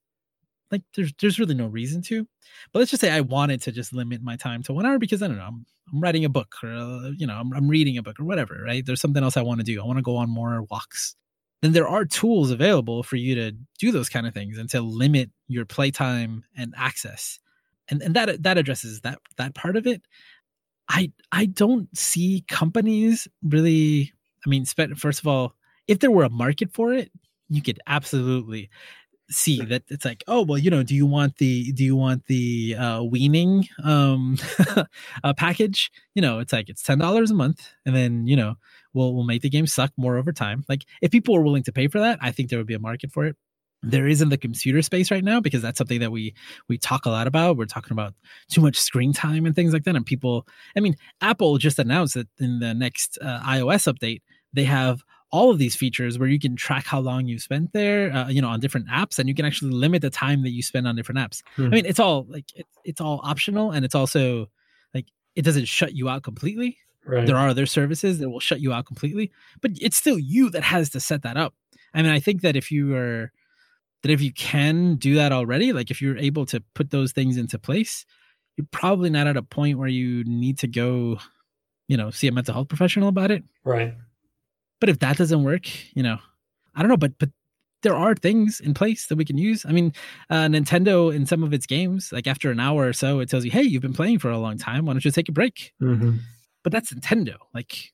like 0.71 0.81
there's 0.95 1.13
there's 1.19 1.39
really 1.39 1.55
no 1.55 1.67
reason 1.67 2.01
to. 2.03 2.27
But 2.71 2.79
let's 2.79 2.91
just 2.91 3.01
say 3.01 3.11
I 3.11 3.21
wanted 3.21 3.61
to 3.63 3.71
just 3.71 3.93
limit 3.93 4.21
my 4.21 4.35
time 4.35 4.63
to 4.63 4.73
one 4.73 4.85
hour 4.85 4.99
because 4.99 5.21
I 5.21 5.27
don't 5.27 5.37
know 5.37 5.43
I'm, 5.43 5.65
I'm 5.93 6.01
writing 6.01 6.25
a 6.25 6.29
book 6.29 6.55
or 6.63 6.69
uh, 6.69 7.11
you 7.17 7.27
know 7.27 7.35
I'm, 7.35 7.53
I'm 7.53 7.67
reading 7.67 7.97
a 7.97 8.03
book 8.03 8.19
or 8.19 8.25
whatever. 8.25 8.61
Right? 8.65 8.85
There's 8.85 9.01
something 9.01 9.23
else 9.23 9.37
I 9.37 9.41
want 9.41 9.59
to 9.59 9.65
do. 9.65 9.81
I 9.81 9.85
want 9.85 9.97
to 9.97 10.03
go 10.03 10.17
on 10.17 10.29
more 10.29 10.63
walks. 10.69 11.15
Then 11.61 11.71
there 11.71 11.87
are 11.87 12.05
tools 12.05 12.51
available 12.51 13.01
for 13.01 13.15
you 13.15 13.35
to 13.35 13.51
do 13.79 13.91
those 13.91 14.09
kind 14.09 14.27
of 14.27 14.33
things 14.33 14.57
and 14.57 14.69
to 14.69 14.81
limit 14.81 15.31
your 15.47 15.65
playtime 15.65 16.43
and 16.55 16.73
access. 16.77 17.39
And 17.89 18.01
and 18.01 18.15
that 18.15 18.43
that 18.43 18.57
addresses 18.57 19.01
that 19.01 19.19
that 19.37 19.55
part 19.55 19.77
of 19.77 19.87
it. 19.87 20.01
I 20.89 21.11
I 21.31 21.45
don't 21.45 21.95
see 21.97 22.43
companies 22.47 23.27
really. 23.43 24.13
I 24.45 24.49
mean, 24.49 24.65
first 24.65 25.19
of 25.19 25.27
all, 25.27 25.55
if 25.87 25.99
there 25.99 26.11
were 26.11 26.23
a 26.23 26.29
market 26.29 26.71
for 26.71 26.93
it, 26.93 27.11
you 27.49 27.61
could 27.61 27.79
absolutely 27.87 28.69
see 29.29 29.61
that 29.61 29.83
it's 29.89 30.05
like 30.05 30.23
oh 30.27 30.41
well 30.41 30.57
you 30.57 30.69
know 30.69 30.83
do 30.83 30.95
you 30.95 31.05
want 31.05 31.35
the 31.37 31.71
do 31.73 31.83
you 31.83 31.95
want 31.95 32.25
the 32.27 32.75
uh 32.77 33.03
weaning 33.03 33.67
um 33.83 34.37
uh, 35.23 35.33
package? 35.33 35.91
You 36.15 36.21
know 36.21 36.39
it's 36.39 36.53
like 36.53 36.69
it's 36.69 36.83
ten 36.83 36.97
dollars 36.97 37.31
a 37.31 37.35
month 37.35 37.69
and 37.85 37.95
then 37.95 38.27
you 38.27 38.35
know 38.35 38.55
we'll 38.93 39.13
we'll 39.13 39.25
make 39.25 39.41
the 39.41 39.49
game 39.49 39.67
suck 39.67 39.91
more 39.97 40.17
over 40.17 40.31
time. 40.31 40.63
Like 40.69 40.85
if 41.01 41.11
people 41.11 41.35
are 41.35 41.41
willing 41.41 41.63
to 41.63 41.71
pay 41.71 41.87
for 41.87 41.99
that 41.99 42.19
i 42.21 42.31
think 42.31 42.49
there 42.49 42.59
would 42.59 42.67
be 42.67 42.73
a 42.73 42.79
market 42.79 43.11
for 43.11 43.25
it. 43.25 43.35
There 43.83 44.07
is 44.07 44.21
in 44.21 44.29
the 44.29 44.37
computer 44.37 44.81
space 44.81 45.11
right 45.11 45.23
now 45.23 45.39
because 45.39 45.61
that's 45.61 45.77
something 45.77 45.99
that 45.99 46.11
we 46.11 46.33
we 46.67 46.77
talk 46.77 47.05
a 47.05 47.09
lot 47.09 47.27
about. 47.27 47.57
We're 47.57 47.65
talking 47.65 47.91
about 47.91 48.15
too 48.49 48.61
much 48.61 48.77
screen 48.77 49.13
time 49.13 49.45
and 49.45 49.55
things 49.55 49.73
like 49.73 49.83
that 49.83 49.95
and 49.95 50.05
people 50.05 50.47
i 50.75 50.79
mean 50.79 50.95
apple 51.21 51.57
just 51.57 51.79
announced 51.79 52.15
that 52.15 52.27
in 52.39 52.59
the 52.59 52.73
next 52.73 53.17
uh, 53.21 53.39
ios 53.41 53.91
update 53.91 54.21
they 54.53 54.63
have 54.63 55.03
all 55.31 55.51
of 55.51 55.57
these 55.57 55.75
features 55.75 56.17
where 56.17 56.29
you 56.29 56.39
can 56.39 56.55
track 56.55 56.85
how 56.85 56.99
long 56.99 57.27
you 57.27 57.37
spent 57.37 57.73
there, 57.73 58.11
uh, 58.13 58.29
you 58.29 58.41
know, 58.41 58.47
on 58.47 58.59
different 58.59 58.87
apps, 58.87 59.19
and 59.19 59.27
you 59.27 59.35
can 59.35 59.45
actually 59.45 59.71
limit 59.71 60.01
the 60.01 60.09
time 60.09 60.43
that 60.43 60.51
you 60.51 60.63
spend 60.63 60.87
on 60.87 60.95
different 60.95 61.19
apps. 61.19 61.41
Hmm. 61.55 61.65
I 61.65 61.69
mean, 61.69 61.85
it's 61.85 61.99
all 61.99 62.25
like 62.29 62.45
it's 62.55 62.77
it's 62.83 63.01
all 63.01 63.19
optional, 63.23 63.71
and 63.71 63.83
it's 63.83 63.95
also 63.95 64.47
like 64.93 65.07
it 65.35 65.43
doesn't 65.43 65.65
shut 65.65 65.93
you 65.93 66.09
out 66.09 66.23
completely. 66.23 66.77
Right. 67.05 67.25
There 67.25 67.37
are 67.37 67.47
other 67.47 67.65
services 67.65 68.19
that 68.19 68.29
will 68.29 68.41
shut 68.41 68.59
you 68.59 68.73
out 68.73 68.85
completely, 68.85 69.31
but 69.61 69.71
it's 69.81 69.95
still 69.95 70.19
you 70.19 70.49
that 70.51 70.63
has 70.63 70.89
to 70.91 70.99
set 70.99 71.23
that 71.23 71.37
up. 71.37 71.53
I 71.93 72.01
mean, 72.01 72.11
I 72.11 72.19
think 72.19 72.41
that 72.41 72.55
if 72.55 72.71
you 72.71 72.95
are 72.95 73.31
that 74.03 74.11
if 74.11 74.21
you 74.21 74.31
can 74.31 74.95
do 74.95 75.15
that 75.15 75.31
already, 75.31 75.73
like 75.73 75.91
if 75.91 76.01
you're 76.01 76.17
able 76.17 76.45
to 76.47 76.61
put 76.73 76.91
those 76.91 77.11
things 77.11 77.37
into 77.37 77.57
place, 77.57 78.05
you're 78.55 78.67
probably 78.71 79.09
not 79.09 79.27
at 79.27 79.37
a 79.37 79.41
point 79.41 79.77
where 79.77 79.87
you 79.87 80.23
need 80.25 80.59
to 80.59 80.67
go, 80.67 81.19
you 81.87 81.97
know, 81.97 82.11
see 82.11 82.27
a 82.27 82.31
mental 82.31 82.53
health 82.53 82.67
professional 82.67 83.09
about 83.09 83.31
it. 83.31 83.43
Right. 83.63 83.95
But 84.79 84.89
if 84.89 84.99
that 84.99 85.17
doesn't 85.17 85.43
work, 85.43 85.67
you 85.95 86.03
know, 86.03 86.17
I 86.75 86.81
don't 86.81 86.89
know, 86.89 86.97
but 86.97 87.17
but 87.19 87.29
there 87.83 87.95
are 87.95 88.15
things 88.15 88.59
in 88.59 88.73
place 88.73 89.07
that 89.07 89.15
we 89.15 89.25
can 89.25 89.37
use. 89.37 89.65
I 89.65 89.71
mean, 89.71 89.93
uh, 90.29 90.45
Nintendo 90.47 91.13
in 91.13 91.25
some 91.25 91.43
of 91.43 91.53
its 91.53 91.65
games, 91.65 92.11
like 92.11 92.27
after 92.27 92.51
an 92.51 92.59
hour 92.59 92.87
or 92.87 92.93
so, 92.93 93.19
it 93.19 93.29
tells 93.29 93.45
you, 93.45 93.51
"Hey, 93.51 93.63
you've 93.63 93.81
been 93.81 93.93
playing 93.93 94.19
for 94.19 94.29
a 94.29 94.37
long 94.37 94.57
time. 94.57 94.85
Why 94.85 94.93
don't 94.93 95.05
you 95.05 95.11
take 95.11 95.29
a 95.29 95.33
break?" 95.33 95.73
Mm-hmm. 95.81 96.17
But 96.63 96.71
that's 96.71 96.93
Nintendo. 96.93 97.35
Like 97.53 97.93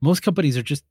most 0.00 0.22
companies 0.22 0.56
are 0.56 0.62
just 0.62 0.84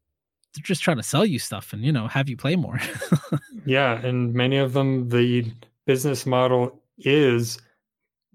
they're 0.54 0.64
just 0.64 0.84
trying 0.84 0.98
to 0.98 1.04
sell 1.04 1.26
you 1.26 1.40
stuff 1.40 1.74
and 1.74 1.84
you 1.84 1.92
know 1.92 2.08
have 2.08 2.30
you 2.30 2.38
play 2.38 2.56
more. 2.56 2.80
yeah, 3.66 4.00
and 4.06 4.34
many 4.34 4.58
of 4.58 4.74
them, 4.74 5.10
the 5.10 5.52
business 5.86 6.26
model 6.26 6.82
is 7.00 7.60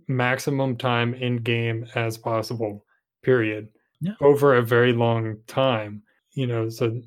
maximum 0.09 0.77
time 0.77 1.15
in 1.15 1.37
game 1.37 1.87
as 1.95 2.17
possible. 2.17 2.85
Period. 3.23 3.69
Yeah. 4.01 4.15
Over 4.21 4.55
a 4.55 4.63
very 4.63 4.93
long 4.93 5.39
time 5.47 6.03
you 6.39 6.47
know 6.47 6.69
so 6.69 7.01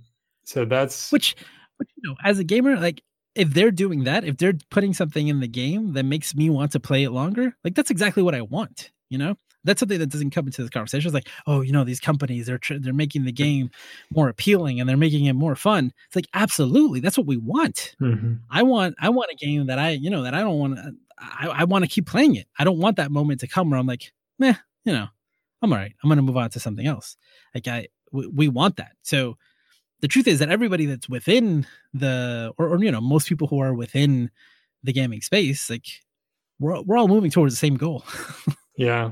so 0.44 0.66
that's 0.66 1.12
which 1.12 1.36
which 1.78 1.90
you 1.96 2.10
know 2.10 2.16
as 2.24 2.40
a 2.40 2.44
gamer 2.44 2.76
like 2.78 3.02
if 3.36 3.54
they're 3.54 3.72
doing 3.72 4.04
that 4.04 4.24
if 4.24 4.38
they're 4.38 4.58
putting 4.70 4.94
something 4.94 5.28
in 5.28 5.40
the 5.40 5.48
game 5.48 5.94
that 5.94 6.04
makes 6.04 6.36
me 6.36 6.50
want 6.50 6.72
to 6.72 6.80
play 6.80 7.04
it 7.04 7.12
longer 7.12 7.56
like 7.64 7.76
that's 7.76 7.92
exactly 7.92 8.24
what 8.24 8.36
i 8.36 8.42
want 8.42 8.92
you 9.12 9.18
know? 9.18 9.36
That's 9.64 9.80
something 9.80 10.00
that 10.00 10.10
doesn't 10.10 10.32
come 10.32 10.48
into 10.48 10.64
this 10.64 10.72
conversation. 10.72 11.08
It's 11.08 11.14
like 11.14 11.30
oh 11.46 11.62
you 11.62 11.72
know 11.72 11.84
these 11.84 12.00
companies 12.00 12.48
they're 12.48 12.58
tr- 12.58 12.80
they're 12.80 12.94
making 12.94 13.26
the 13.26 13.32
game 13.32 13.70
more 14.12 14.28
appealing 14.28 14.80
and 14.80 14.90
they're 14.90 14.98
making 14.98 15.26
it 15.26 15.34
more 15.34 15.56
fun. 15.56 15.94
It's 16.08 16.16
like 16.16 16.26
absolutely 16.34 17.00
that's 17.00 17.16
what 17.16 17.28
we 17.28 17.38
want. 17.38 17.96
Mm-hmm. 18.02 18.36
i 18.50 18.64
want 18.64 18.96
i 19.00 19.10
want 19.10 19.30
a 19.32 19.36
game 19.36 19.68
that 19.68 19.78
i 19.78 19.92
you 19.92 20.10
know 20.10 20.24
that 20.24 20.34
i 20.34 20.40
don't 20.40 20.58
want 20.58 20.78
to 20.78 20.94
i, 21.20 21.48
I 21.48 21.64
want 21.66 21.84
to 21.84 21.90
keep 21.90 22.08
playing 22.08 22.36
it. 22.38 22.48
I 22.58 22.64
don't 22.64 22.80
want 22.80 22.98
that 22.98 23.12
moment 23.12 23.42
to 23.42 23.48
come 23.48 23.70
where 23.70 23.80
i'm 23.80 23.86
like 23.86 24.12
meh 24.40 24.56
you 24.84 24.94
know 24.94 25.06
i'm 25.62 25.72
all 25.72 25.78
right. 25.78 25.94
I'm 26.04 26.10
gonna 26.10 26.24
move 26.24 26.38
on 26.38 26.50
to 26.50 26.60
something 26.60 26.88
else. 26.88 27.16
Like 27.54 27.68
i 27.68 27.88
we, 28.12 28.28
we 28.28 28.48
want 28.48 28.78
that. 28.78 28.94
So 29.02 29.38
the 30.02 30.08
truth 30.08 30.28
is 30.28 30.40
that 30.40 30.50
everybody 30.50 30.86
that's 30.86 31.10
within 31.10 31.66
the 31.94 32.54
or, 32.58 32.70
or, 32.70 32.84
you 32.84 32.92
know 32.92 33.02
most 33.02 33.28
people 33.28 33.48
who 33.48 33.60
are 33.60 33.74
within 33.74 34.32
the 34.84 34.94
gaming 34.94 35.22
space 35.22 35.70
like 35.70 35.86
we're, 36.60 36.82
we're 36.82 36.98
all 36.98 37.08
moving 37.08 37.32
towards 37.32 37.54
the 37.54 37.58
same 37.58 37.78
goal. 37.78 38.04
Yeah. 38.78 39.12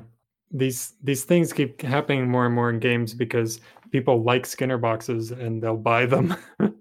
These 0.51 0.93
these 1.03 1.25
things 1.25 1.53
keep 1.53 1.81
happening 1.81 2.27
more 2.27 2.47
and 2.47 2.55
more 2.55 2.71
in 2.71 2.79
games 2.79 3.13
because 3.13 3.59
people 3.91 4.23
like 4.23 4.47
skinner 4.47 4.79
boxes 4.79 5.29
and 5.29 5.61
they'll 5.61 5.77
buy 5.77 6.07
them. 6.07 6.35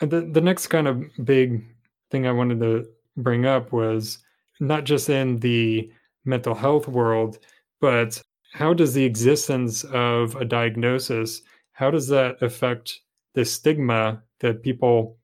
The, 0.00 0.22
the 0.22 0.40
next 0.40 0.68
kind 0.68 0.88
of 0.88 1.04
big 1.24 1.62
thing 2.10 2.26
i 2.26 2.32
wanted 2.32 2.58
to 2.60 2.86
bring 3.18 3.44
up 3.44 3.70
was 3.70 4.18
not 4.58 4.84
just 4.84 5.10
in 5.10 5.38
the 5.40 5.92
mental 6.24 6.54
health 6.54 6.88
world 6.88 7.38
but 7.82 8.22
how 8.52 8.74
does 8.74 8.94
the 8.94 9.04
existence 9.04 9.84
of 9.84 10.36
a 10.36 10.44
diagnosis 10.44 11.42
how 11.72 11.90
does 11.90 12.08
that 12.08 12.42
affect 12.42 13.00
the 13.34 13.44
stigma 13.44 14.22
that 14.40 14.62
people 14.62 15.16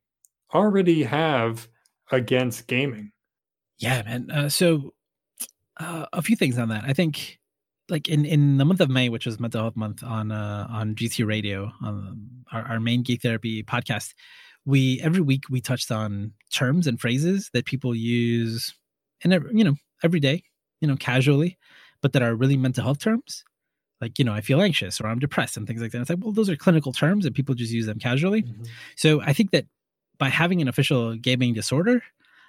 already 0.55 1.03
have 1.03 1.69
against 2.11 2.67
gaming? 2.67 3.13
Yeah 3.79 4.03
man. 4.03 4.31
Uh, 4.31 4.49
so 4.49 4.95
uh, 5.79 6.07
a 6.15 6.23
few 6.23 6.35
things 6.35 6.59
on 6.59 6.71
that. 6.71 6.85
I 6.85 6.95
think 6.95 7.39
like 7.91 8.09
in 8.09 8.25
in 8.25 8.57
the 8.57 8.65
month 8.65 8.81
of 8.81 8.89
may 8.89 9.09
which 9.09 9.27
was 9.27 9.39
mental 9.39 9.61
health 9.61 9.77
month 9.77 10.03
on 10.03 10.33
uh 10.33 10.67
on 10.69 10.93
gt 10.97 11.25
radio 11.25 11.71
on 11.83 12.29
our, 12.51 12.63
our 12.63 12.81
main 12.81 13.01
geek 13.05 13.23
therapy 13.23 13.63
podcast 13.63 14.13
we 14.65 15.01
every 15.03 15.21
week 15.21 15.45
we 15.51 15.61
touched 15.61 15.93
on 15.93 16.33
terms 16.53 16.89
and 16.89 17.01
phrases 17.01 17.49
that 17.53 17.65
people 17.65 17.95
use 17.95 18.75
in 19.21 19.31
you 19.53 19.63
know 19.63 19.77
every 20.03 20.19
day 20.19 20.43
you 20.81 20.89
know 20.89 20.97
casually 20.97 21.57
but 22.07 22.13
that 22.13 22.23
are 22.23 22.37
really 22.37 22.57
mental 22.57 22.85
health 22.85 23.01
terms? 23.01 23.45
Like 24.01 24.17
you 24.17 24.25
know 24.25 24.33
i 24.33 24.41
feel 24.41 24.61
anxious 24.61 25.01
or 25.01 25.09
i'm 25.09 25.19
depressed 25.19 25.57
and 25.57 25.67
things 25.67 25.83
like 25.83 25.91
that. 25.91 26.03
It's 26.03 26.11
like 26.11 26.21
well 26.23 26.31
those 26.31 26.49
are 26.49 26.55
clinical 26.55 26.93
terms 26.93 27.27
and 27.27 27.35
people 27.35 27.57
just 27.57 27.73
use 27.73 27.87
them 27.87 27.99
casually. 27.99 28.43
Mm-hmm. 28.43 28.63
so 28.95 29.21
i 29.23 29.33
think 29.33 29.51
that 29.51 29.65
by 30.19 30.29
having 30.29 30.63
an 30.63 30.69
official 30.69 31.17
gaming 31.17 31.53
disorder 31.53 32.05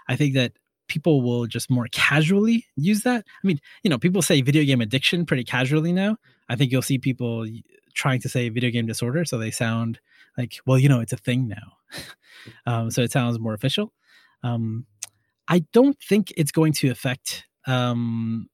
i 0.07 0.15
think 0.15 0.35
that 0.35 0.51
people 0.87 1.23
will 1.23 1.47
just 1.47 1.71
more 1.71 1.87
casually 1.91 2.67
use 2.75 3.01
that. 3.01 3.25
I 3.43 3.47
mean 3.47 3.59
you 3.81 3.89
know 3.89 3.97
people 3.97 4.21
say 4.21 4.41
video 4.41 4.63
game 4.63 4.79
addiction 4.79 5.25
pretty 5.25 5.43
casually 5.43 5.91
now. 5.91 6.17
I 6.49 6.55
think 6.55 6.71
you'll 6.71 6.83
see 6.83 6.99
people 6.99 7.47
trying 7.95 8.21
to 8.21 8.29
say 8.29 8.49
video 8.49 8.69
game 8.69 8.85
disorder 8.85 9.25
so 9.25 9.39
they 9.39 9.49
sound 9.49 9.99
like 10.37 10.59
well 10.67 10.77
you 10.77 10.87
know 10.87 10.99
it's 10.99 11.13
a 11.13 11.17
thing 11.17 11.47
now. 11.47 11.67
Um, 12.65 12.91
so 12.91 13.01
it 13.01 13.11
sounds 13.11 13.39
more 13.39 13.55
official. 13.55 13.91
Um, 14.43 14.85
i 15.47 15.59
don't 15.73 15.99
think 15.99 16.31
it's 16.37 16.51
going 16.51 16.71
to 16.73 16.89
affect 16.89 17.45
um, 17.65 18.47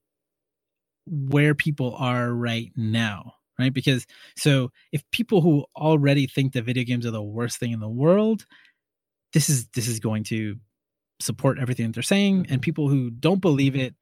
where 1.06 1.54
people 1.54 1.94
are 1.98 2.32
right 2.32 2.72
now 2.76 3.34
right? 3.56 3.72
Because 3.72 4.04
so 4.36 4.72
if 4.90 5.08
people 5.12 5.40
who 5.40 5.64
already 5.76 6.26
think 6.26 6.54
that 6.54 6.64
video 6.64 6.82
games 6.82 7.06
are 7.06 7.12
the 7.12 7.22
worst 7.22 7.58
thing 7.58 7.70
in 7.70 7.80
the 7.80 7.88
world 7.88 8.46
this 9.32 9.48
is 9.48 9.68
this 9.68 9.88
is 9.88 10.00
going 10.00 10.24
to 10.24 10.56
support 11.20 11.58
everything 11.58 11.86
that 11.86 11.94
they're 11.94 12.02
saying 12.02 12.38
and 12.38 12.46
mm-hmm. 12.46 12.60
people 12.60 12.88
who 12.88 13.10
don't 13.10 13.40
believe 13.40 13.76
it 13.76 13.94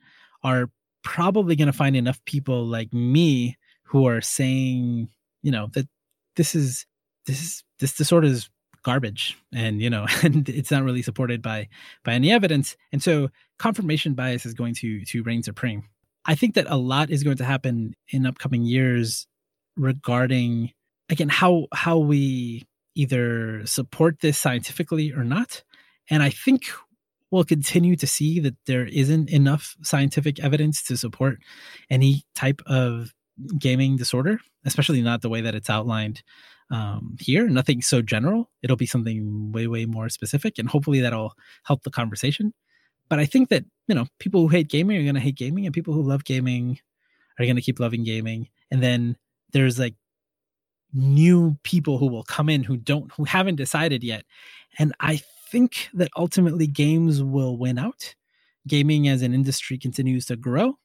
are 0.42 0.70
probably 1.04 1.56
going 1.56 1.66
to 1.66 1.72
find 1.72 1.96
enough 1.96 2.24
people 2.24 2.64
like 2.64 2.92
me 2.92 3.56
who 3.84 4.06
are 4.06 4.20
saying 4.20 5.08
you 5.42 5.50
know 5.50 5.68
that 5.72 5.86
this 6.36 6.54
is 6.54 6.86
this 7.26 7.42
is 7.42 7.64
this 7.78 7.94
disorder 7.94 8.26
is 8.26 8.48
garbage 8.82 9.38
and 9.54 9.80
you 9.80 9.88
know 9.88 10.06
and 10.22 10.48
it's 10.48 10.70
not 10.70 10.82
really 10.82 11.02
supported 11.02 11.40
by 11.42 11.68
by 12.04 12.12
any 12.12 12.30
evidence. 12.30 12.76
And 12.92 13.02
so 13.02 13.30
confirmation 13.58 14.14
bias 14.14 14.46
is 14.46 14.54
going 14.54 14.74
to 14.76 15.04
to 15.04 15.22
reign 15.22 15.42
supreme 15.42 15.84
I 16.24 16.34
think 16.34 16.54
that 16.54 16.66
a 16.68 16.76
lot 16.76 17.10
is 17.10 17.24
going 17.24 17.38
to 17.38 17.44
happen 17.44 17.94
in 18.10 18.26
upcoming 18.26 18.64
years 18.64 19.26
regarding 19.76 20.72
again 21.08 21.28
how 21.28 21.66
how 21.72 21.98
we 21.98 22.64
either 22.94 23.64
support 23.66 24.20
this 24.20 24.38
scientifically 24.38 25.12
or 25.12 25.24
not. 25.24 25.62
And 26.10 26.22
I 26.22 26.30
think 26.30 26.70
we'll 27.30 27.44
continue 27.44 27.96
to 27.96 28.06
see 28.06 28.38
that 28.40 28.54
there 28.66 28.86
isn't 28.86 29.30
enough 29.30 29.74
scientific 29.82 30.38
evidence 30.40 30.82
to 30.84 30.96
support 30.96 31.38
any 31.88 32.22
type 32.34 32.60
of 32.66 33.12
gaming 33.58 33.96
disorder, 33.96 34.38
especially 34.64 35.00
not 35.00 35.22
the 35.22 35.30
way 35.30 35.40
that 35.40 35.54
it's 35.54 35.70
outlined 35.70 36.22
um, 36.70 37.16
here. 37.18 37.48
Nothing 37.48 37.80
so 37.80 38.02
general. 38.02 38.50
It'll 38.62 38.76
be 38.76 38.86
something 38.86 39.52
way, 39.52 39.66
way 39.66 39.86
more 39.86 40.08
specific, 40.08 40.58
and 40.58 40.68
hopefully 40.68 41.00
that'll 41.00 41.34
help 41.64 41.82
the 41.82 41.90
conversation. 41.90 42.52
But 43.12 43.18
I 43.18 43.26
think 43.26 43.50
that 43.50 43.66
you 43.88 43.94
know 43.94 44.06
people 44.20 44.40
who 44.40 44.48
hate 44.48 44.70
gaming 44.70 44.96
are 44.96 45.02
going 45.02 45.16
to 45.16 45.20
hate 45.20 45.36
gaming, 45.36 45.66
and 45.66 45.74
people 45.74 45.92
who 45.92 46.00
love 46.00 46.24
gaming 46.24 46.80
are 47.38 47.44
going 47.44 47.56
to 47.56 47.60
keep 47.60 47.78
loving 47.78 48.04
gaming. 48.04 48.48
And 48.70 48.82
then 48.82 49.18
there's 49.52 49.78
like 49.78 49.96
new 50.94 51.58
people 51.62 51.98
who 51.98 52.06
will 52.06 52.22
come 52.22 52.48
in 52.48 52.64
who 52.64 52.78
don't 52.78 53.12
who 53.12 53.24
haven't 53.24 53.56
decided 53.56 54.02
yet. 54.02 54.24
And 54.78 54.94
i 54.98 55.20
think 55.50 55.90
that 55.92 56.08
ultimately 56.16 56.66
games 56.66 57.22
will 57.22 57.58
win 57.58 57.78
out. 57.78 58.14
Gaming 58.66 59.08
as 59.08 59.20
an 59.20 59.34
industry 59.34 59.76
continues 59.76 60.24
to 60.24 60.36
grow. 60.36 60.78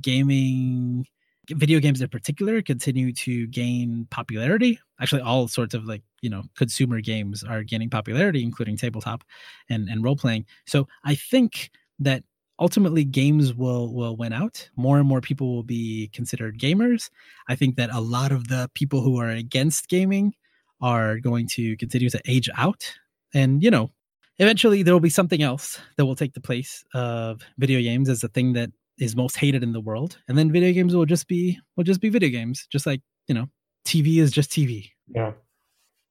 Gaming 0.00 1.06
video 1.50 1.78
games 1.78 2.00
in 2.00 2.08
particular 2.08 2.62
continue 2.62 3.12
to 3.12 3.46
gain 3.46 4.08
popularity. 4.10 4.80
Actually 5.00 5.22
all 5.22 5.46
sorts 5.46 5.74
of 5.74 5.84
like 5.84 6.02
you 6.22 6.30
know 6.30 6.42
consumer 6.56 7.00
games 7.00 7.42
are 7.42 7.62
gaining 7.62 7.90
popularity 7.90 8.42
including 8.42 8.76
tabletop 8.76 9.24
and 9.68 9.88
and 9.88 10.04
role 10.04 10.16
playing 10.16 10.44
so 10.66 10.86
i 11.04 11.14
think 11.14 11.70
that 11.98 12.22
ultimately 12.60 13.04
games 13.04 13.54
will 13.54 13.92
will 13.92 14.16
win 14.16 14.32
out. 14.32 14.68
More 14.76 14.98
and 14.98 15.08
more 15.08 15.20
people 15.20 15.54
will 15.54 15.62
be 15.62 16.10
considered 16.12 16.58
gamers. 16.58 17.10
I 17.48 17.56
think 17.56 17.76
that 17.76 17.90
a 17.92 18.00
lot 18.00 18.30
of 18.30 18.48
the 18.48 18.70
people 18.74 19.00
who 19.00 19.18
are 19.18 19.30
against 19.30 19.88
gaming 19.88 20.34
are 20.80 21.18
going 21.18 21.46
to 21.48 21.76
continue 21.78 22.10
to 22.10 22.20
age 22.26 22.48
out. 22.56 22.92
And 23.34 23.62
you 23.62 23.70
know 23.70 23.90
eventually 24.38 24.82
there 24.82 24.94
will 24.94 25.00
be 25.00 25.10
something 25.10 25.42
else 25.42 25.80
that 25.96 26.06
will 26.06 26.16
take 26.16 26.34
the 26.34 26.40
place 26.40 26.84
of 26.94 27.42
video 27.58 27.80
games 27.80 28.08
as 28.08 28.20
the 28.20 28.28
thing 28.28 28.52
that 28.52 28.70
is 28.98 29.16
most 29.16 29.36
hated 29.36 29.62
in 29.62 29.72
the 29.72 29.80
world. 29.80 30.18
And 30.28 30.36
then 30.36 30.52
video 30.52 30.72
games 30.72 30.94
will 30.94 31.06
just 31.06 31.26
be 31.26 31.58
will 31.76 31.84
just 31.84 32.00
be 32.00 32.10
video 32.10 32.28
games 32.28 32.66
just 32.70 32.86
like 32.86 33.00
you 33.26 33.34
know 33.34 33.46
tv 33.86 34.18
is 34.18 34.30
just 34.30 34.50
tv 34.50 34.90
yeah 35.08 35.32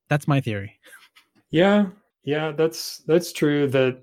that's 0.09 0.27
my 0.27 0.41
theory 0.41 0.77
yeah 1.51 1.85
yeah 2.23 2.51
that's 2.51 2.97
that's 3.07 3.31
true 3.31 3.67
that 3.67 4.01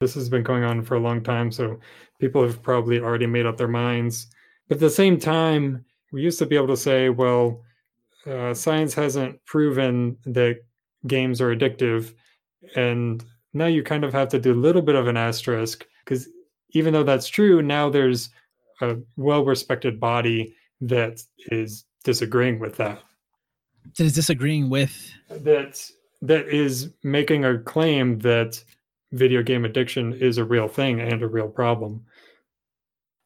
this 0.00 0.14
has 0.14 0.30
been 0.30 0.42
going 0.42 0.64
on 0.64 0.82
for 0.82 0.94
a 0.96 1.00
long 1.00 1.22
time, 1.22 1.52
so 1.52 1.78
people 2.18 2.42
have 2.42 2.62
probably 2.62 2.98
already 2.98 3.26
made 3.26 3.44
up 3.44 3.58
their 3.58 3.68
minds. 3.68 4.28
But 4.66 4.76
at 4.76 4.80
the 4.80 4.90
same 4.90 5.18
time, 5.18 5.84
we 6.10 6.22
used 6.22 6.38
to 6.38 6.46
be 6.46 6.56
able 6.56 6.68
to 6.68 6.76
say, 6.76 7.10
well, 7.10 7.62
uh, 8.26 8.54
science 8.54 8.94
hasn't 8.94 9.44
proven 9.44 10.16
that 10.24 10.60
games 11.06 11.40
are 11.40 11.54
addictive. 11.54 12.14
And 12.76 13.22
now 13.52 13.66
you 13.66 13.82
kind 13.82 14.04
of 14.04 14.12
have 14.14 14.28
to 14.28 14.38
do 14.38 14.54
a 14.54 14.54
little 14.54 14.82
bit 14.82 14.94
of 14.94 15.06
an 15.06 15.18
asterisk 15.18 15.86
because 16.04 16.28
even 16.70 16.94
though 16.94 17.04
that's 17.04 17.28
true, 17.28 17.60
now 17.60 17.90
there's 17.90 18.30
a 18.80 18.96
well 19.16 19.44
respected 19.44 20.00
body 20.00 20.54
that 20.80 21.20
is 21.50 21.84
disagreeing 22.04 22.58
with 22.58 22.76
that. 22.76 23.02
That 23.96 24.04
is 24.04 24.14
disagreeing 24.14 24.70
with 24.70 25.12
that 25.30 25.90
that 26.22 26.48
is 26.48 26.90
making 27.02 27.44
a 27.44 27.58
claim 27.58 28.18
that 28.20 28.62
video 29.12 29.42
game 29.42 29.64
addiction 29.64 30.12
is 30.12 30.38
a 30.38 30.44
real 30.44 30.68
thing 30.68 31.00
and 31.00 31.22
a 31.22 31.28
real 31.28 31.48
problem. 31.48 32.04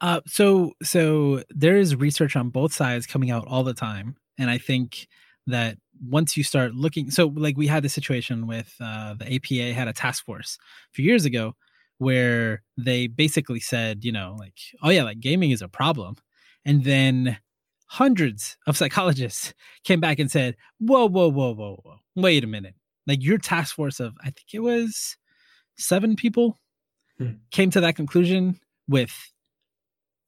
Uh, 0.01 0.21
so 0.27 0.73
so 0.83 1.43
there 1.51 1.77
is 1.77 1.97
research 1.97 2.37
on 2.37 2.51
both 2.51 2.73
sides 2.73 3.07
coming 3.07 3.31
out 3.31 3.47
all 3.47 3.65
the 3.65 3.75
time, 3.75 4.17
and 4.39 4.51
I 4.51 4.59
think 4.59 5.09
that 5.47 5.79
once 6.09 6.37
you 6.37 6.45
start 6.45 6.75
looking, 6.75 7.11
so 7.11 7.27
like 7.29 7.57
we 7.57 7.67
had 7.67 7.83
the 7.83 7.89
situation 7.89 8.47
with 8.47 8.75
uh, 8.81 9.15
the 9.15 9.35
APA 9.35 9.73
had 9.73 9.89
a 9.89 9.93
task 9.93 10.25
force 10.25 10.59
a 10.91 10.95
few 10.95 11.05
years 11.05 11.25
ago 11.25 11.55
where 11.99 12.63
they 12.77 13.07
basically 13.07 13.61
said, 13.61 14.05
you 14.05 14.11
know, 14.13 14.37
like, 14.39 14.59
oh 14.83 14.91
yeah, 14.91 15.05
like 15.05 15.21
gaming 15.21 15.53
is 15.53 15.63
a 15.63 15.69
problem, 15.69 16.17
and 16.65 16.85
then 16.85 17.39
hundreds 17.87 18.57
of 18.67 18.77
psychologists 18.77 19.55
came 19.85 20.01
back 20.01 20.19
and 20.19 20.31
said, 20.31 20.57
whoa, 20.79 21.07
whoa, 21.07 21.29
whoa, 21.31 21.55
whoa, 21.55 21.81
whoa, 21.83 21.99
wait 22.17 22.45
a 22.45 22.49
minute, 22.49 22.75
like 23.07 23.23
your 23.23 23.39
task 23.39 23.75
force 23.75 24.01
of 24.01 24.15
I 24.21 24.25
think 24.25 24.47
it 24.53 24.61
was 24.61 25.17
seven 25.77 26.17
people 26.17 26.59
hmm. 27.19 27.33
came 27.51 27.71
to 27.71 27.81
that 27.81 27.97
conclusion 27.97 28.61
with 28.89 29.13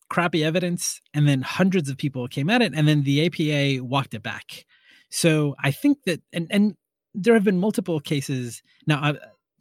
crappy 0.08 0.44
evidence 0.44 1.00
and 1.14 1.28
then 1.28 1.42
hundreds 1.42 1.88
of 1.88 1.96
people 1.96 2.28
came 2.28 2.48
at 2.48 2.62
it 2.62 2.72
and 2.74 2.86
then 2.86 3.02
the 3.02 3.26
APA 3.26 3.84
walked 3.84 4.14
it 4.14 4.22
back. 4.22 4.64
So 5.10 5.54
I 5.62 5.70
think 5.70 6.04
that 6.04 6.20
and 6.32 6.46
and 6.50 6.76
there 7.14 7.34
have 7.34 7.44
been 7.44 7.58
multiple 7.58 8.00
cases 8.00 8.62
now 8.86 8.98
I 9.02 9.14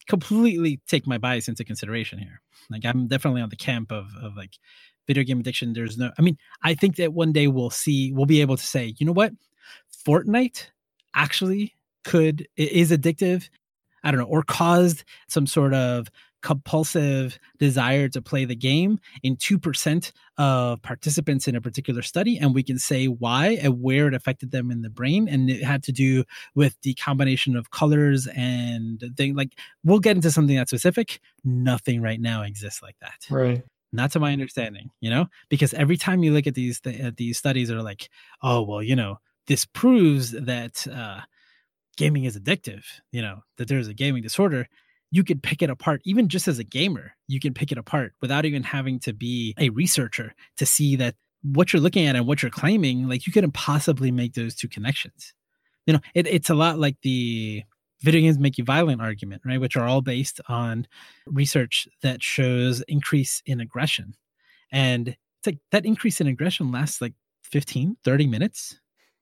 completely 0.07 0.81
take 0.87 1.07
my 1.07 1.17
bias 1.17 1.47
into 1.47 1.63
consideration 1.63 2.19
here. 2.19 2.41
Like 2.69 2.85
I'm 2.85 3.07
definitely 3.07 3.41
on 3.41 3.49
the 3.49 3.55
camp 3.55 3.91
of 3.91 4.07
of 4.21 4.35
like 4.35 4.57
video 5.07 5.23
game 5.23 5.39
addiction 5.39 5.73
there's 5.73 5.97
no 5.97 6.11
I 6.17 6.21
mean 6.21 6.37
I 6.63 6.73
think 6.73 6.95
that 6.97 7.13
one 7.13 7.31
day 7.31 7.47
we'll 7.47 7.69
see 7.69 8.11
we'll 8.11 8.25
be 8.25 8.41
able 8.41 8.57
to 8.57 8.65
say, 8.65 8.93
you 8.97 9.05
know 9.05 9.11
what? 9.11 9.33
Fortnite 10.05 10.67
actually 11.13 11.75
could 12.03 12.47
is 12.55 12.91
addictive 12.91 13.49
I 14.05 14.11
don't 14.11 14.19
know, 14.19 14.27
or 14.27 14.43
caused 14.43 15.03
some 15.27 15.47
sort 15.47 15.73
of 15.73 16.09
compulsive 16.43 17.39
desire 17.57 18.07
to 18.07 18.21
play 18.21 18.45
the 18.45 18.55
game 18.55 18.99
in 19.23 19.35
2% 19.35 20.11
of 20.37 20.79
participants 20.83 21.47
in 21.47 21.55
a 21.55 21.61
particular 21.61 22.03
study 22.03 22.37
and 22.37 22.53
we 22.53 22.61
can 22.61 22.77
say 22.77 23.07
why 23.07 23.57
and 23.63 23.81
where 23.81 24.07
it 24.07 24.13
affected 24.13 24.51
them 24.51 24.69
in 24.69 24.83
the 24.83 24.89
brain 24.89 25.27
and 25.27 25.49
it 25.49 25.63
had 25.63 25.81
to 25.81 25.91
do 25.91 26.23
with 26.53 26.79
the 26.83 26.93
combination 26.93 27.55
of 27.55 27.71
colors 27.71 28.27
and 28.27 29.03
thing 29.17 29.35
like 29.35 29.57
we'll 29.83 29.97
get 29.97 30.15
into 30.15 30.29
something 30.29 30.55
that 30.55 30.67
specific. 30.67 31.19
Nothing 31.43 31.99
right 31.99 32.21
now 32.21 32.43
exists 32.43 32.83
like 32.83 32.97
that. 33.01 33.25
Right 33.31 33.63
not 33.93 34.11
to 34.11 34.19
my 34.19 34.33
understanding 34.33 34.89
you 34.99 35.09
know 35.09 35.27
because 35.49 35.73
every 35.73 35.97
time 35.97 36.23
you 36.23 36.33
look 36.33 36.47
at 36.47 36.55
these 36.55 36.79
th- 36.81 37.15
these 37.15 37.37
studies 37.37 37.71
are 37.71 37.81
like 37.81 38.09
oh 38.43 38.61
well 38.61 38.83
you 38.83 38.95
know 38.95 39.17
this 39.47 39.65
proves 39.65 40.31
that 40.31 40.87
uh, 40.87 41.21
gaming 41.97 42.25
is 42.25 42.37
addictive, 42.37 42.83
you 43.11 43.21
know, 43.21 43.41
that 43.57 43.67
there's 43.67 43.87
a 43.87 43.93
gaming 43.93 44.23
disorder, 44.23 44.67
you 45.11 45.23
could 45.23 45.43
pick 45.43 45.61
it 45.61 45.69
apart 45.69 46.01
even 46.03 46.27
just 46.27 46.47
as 46.47 46.59
a 46.59 46.63
gamer. 46.63 47.13
You 47.27 47.39
can 47.39 47.53
pick 47.53 47.71
it 47.71 47.77
apart 47.77 48.13
without 48.21 48.45
even 48.45 48.63
having 48.63 48.99
to 49.01 49.13
be 49.13 49.53
a 49.57 49.69
researcher 49.69 50.33
to 50.57 50.65
see 50.65 50.95
that 50.97 51.15
what 51.43 51.71
you're 51.71 51.81
looking 51.81 52.07
at 52.07 52.15
and 52.15 52.27
what 52.27 52.41
you're 52.41 52.49
claiming, 52.49 53.07
like 53.07 53.27
you 53.27 53.33
couldn't 53.33 53.53
possibly 53.53 54.11
make 54.11 54.33
those 54.33 54.55
two 54.55 54.67
connections. 54.67 55.33
You 55.85 55.93
know, 55.93 55.99
it, 56.15 56.27
it's 56.27 56.49
a 56.49 56.55
lot 56.55 56.79
like 56.79 56.97
the 57.03 57.63
video 58.01 58.21
games 58.21 58.39
make 58.39 58.57
you 58.57 58.63
violent 58.63 59.01
argument, 59.01 59.41
right? 59.45 59.59
Which 59.59 59.75
are 59.75 59.87
all 59.87 60.01
based 60.01 60.41
on 60.47 60.87
research 61.25 61.87
that 62.01 62.21
shows 62.21 62.81
increase 62.87 63.41
in 63.45 63.59
aggression. 63.59 64.15
And 64.71 65.09
it's 65.09 65.47
like 65.47 65.59
that 65.71 65.85
increase 65.85 66.19
in 66.19 66.27
aggression 66.27 66.71
lasts 66.71 67.01
like 67.01 67.13
15, 67.43 67.97
30 68.03 68.27
minutes 68.27 68.79